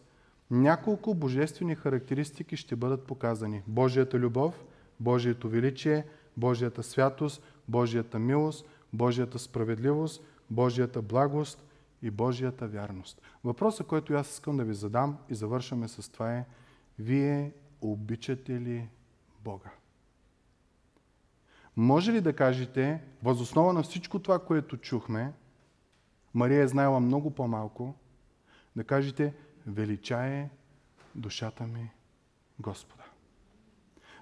няколко 0.51 1.15
божествени 1.15 1.75
характеристики 1.75 2.57
ще 2.57 2.77
бъдат 2.77 3.07
показани. 3.07 3.63
Божията 3.67 4.19
любов, 4.19 4.65
Божието 5.01 5.49
величие, 5.49 6.07
Божията 6.37 6.83
святост, 6.83 7.43
Божията 7.69 8.19
милост, 8.19 8.67
Божията 8.93 9.39
справедливост, 9.39 10.25
Божията 10.51 11.03
благост 11.03 11.65
и 12.03 12.11
Божията 12.11 12.69
вярност. 12.69 13.23
Въпросът, 13.45 13.87
който 13.87 14.15
аз 14.15 14.31
искам 14.33 14.57
да 14.57 14.65
ви 14.65 14.75
задам 14.75 15.19
и 15.29 15.35
завършваме 15.35 15.89
с 15.89 16.13
това 16.13 16.35
е, 16.35 16.47
вие 16.99 17.53
обичате 17.81 18.61
ли 18.61 18.89
Бога? 19.45 19.71
Може 21.77 22.13
ли 22.13 22.21
да 22.21 22.37
кажете, 22.37 23.03
възоснова 23.23 23.73
на 23.73 23.83
всичко 23.83 24.19
това, 24.19 24.39
което 24.39 24.77
чухме, 24.77 25.33
Мария 26.35 26.63
е 26.63 26.69
знаела 26.69 27.01
много 27.01 27.31
по-малко, 27.31 27.95
да 28.77 28.85
кажете, 28.85 29.35
величае 29.67 30.51
душата 31.15 31.67
ми 31.67 31.91
Господа. 32.61 33.05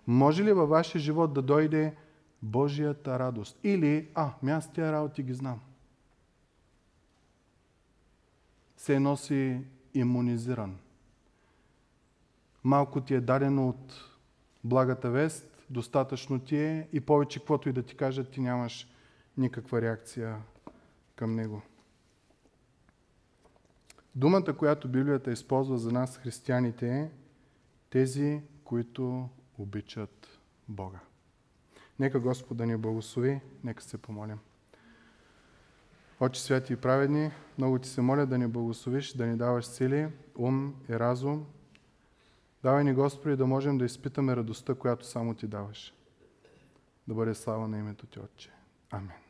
Може 0.06 0.44
ли 0.44 0.52
във 0.52 0.68
вашия 0.68 1.00
живот 1.00 1.32
да 1.32 1.42
дойде 1.42 1.96
Божията 2.42 3.18
радост? 3.18 3.58
Или, 3.64 4.08
а, 4.14 4.32
аз 4.46 4.72
тия 4.72 4.92
работи 4.92 5.22
ги 5.22 5.34
знам. 5.34 5.60
Се 8.76 9.00
носи 9.00 9.60
иммунизиран. 9.94 10.78
Малко 12.64 13.00
ти 13.00 13.14
е 13.14 13.20
дадено 13.20 13.68
от 13.68 14.04
благата 14.64 15.10
вест, 15.10 15.47
достатъчно 15.70 16.40
ти 16.40 16.56
е 16.56 16.88
и 16.92 17.00
повече 17.00 17.38
каквото 17.38 17.68
и 17.68 17.72
да 17.72 17.82
ти 17.82 17.96
кажат, 17.96 18.30
ти 18.30 18.40
нямаш 18.40 18.88
никаква 19.36 19.82
реакция 19.82 20.36
към 21.16 21.34
него. 21.34 21.62
Думата, 24.14 24.56
която 24.58 24.88
Библията 24.88 25.32
използва 25.32 25.78
за 25.78 25.92
нас, 25.92 26.18
християните, 26.18 26.88
е 26.88 27.10
тези, 27.90 28.42
които 28.64 29.28
обичат 29.58 30.38
Бога. 30.68 30.98
Нека 31.98 32.20
Господ 32.20 32.56
да 32.56 32.66
ни 32.66 32.76
благослови, 32.76 33.40
нека 33.64 33.82
се 33.82 33.98
помолим. 33.98 34.38
Очи 36.20 36.40
святи 36.40 36.72
и 36.72 36.76
праведни, 36.76 37.30
много 37.58 37.78
ти 37.78 37.88
се 37.88 38.00
моля 38.00 38.26
да 38.26 38.38
ни 38.38 38.46
благословиш, 38.46 39.12
да 39.12 39.26
ни 39.26 39.36
даваш 39.36 39.66
сили, 39.66 40.08
ум 40.36 40.74
и 40.88 40.98
разум. 40.98 41.46
Давай 42.62 42.84
ни, 42.84 42.94
Господи, 42.94 43.36
да 43.36 43.46
можем 43.46 43.78
да 43.78 43.84
изпитаме 43.84 44.36
радостта, 44.36 44.74
която 44.74 45.06
само 45.06 45.34
ти 45.34 45.46
даваш. 45.46 45.94
Да 47.08 47.14
бъде 47.14 47.34
слава 47.34 47.68
на 47.68 47.78
името 47.78 48.06
ти, 48.06 48.20
Отче. 48.20 48.50
Амин. 48.90 49.27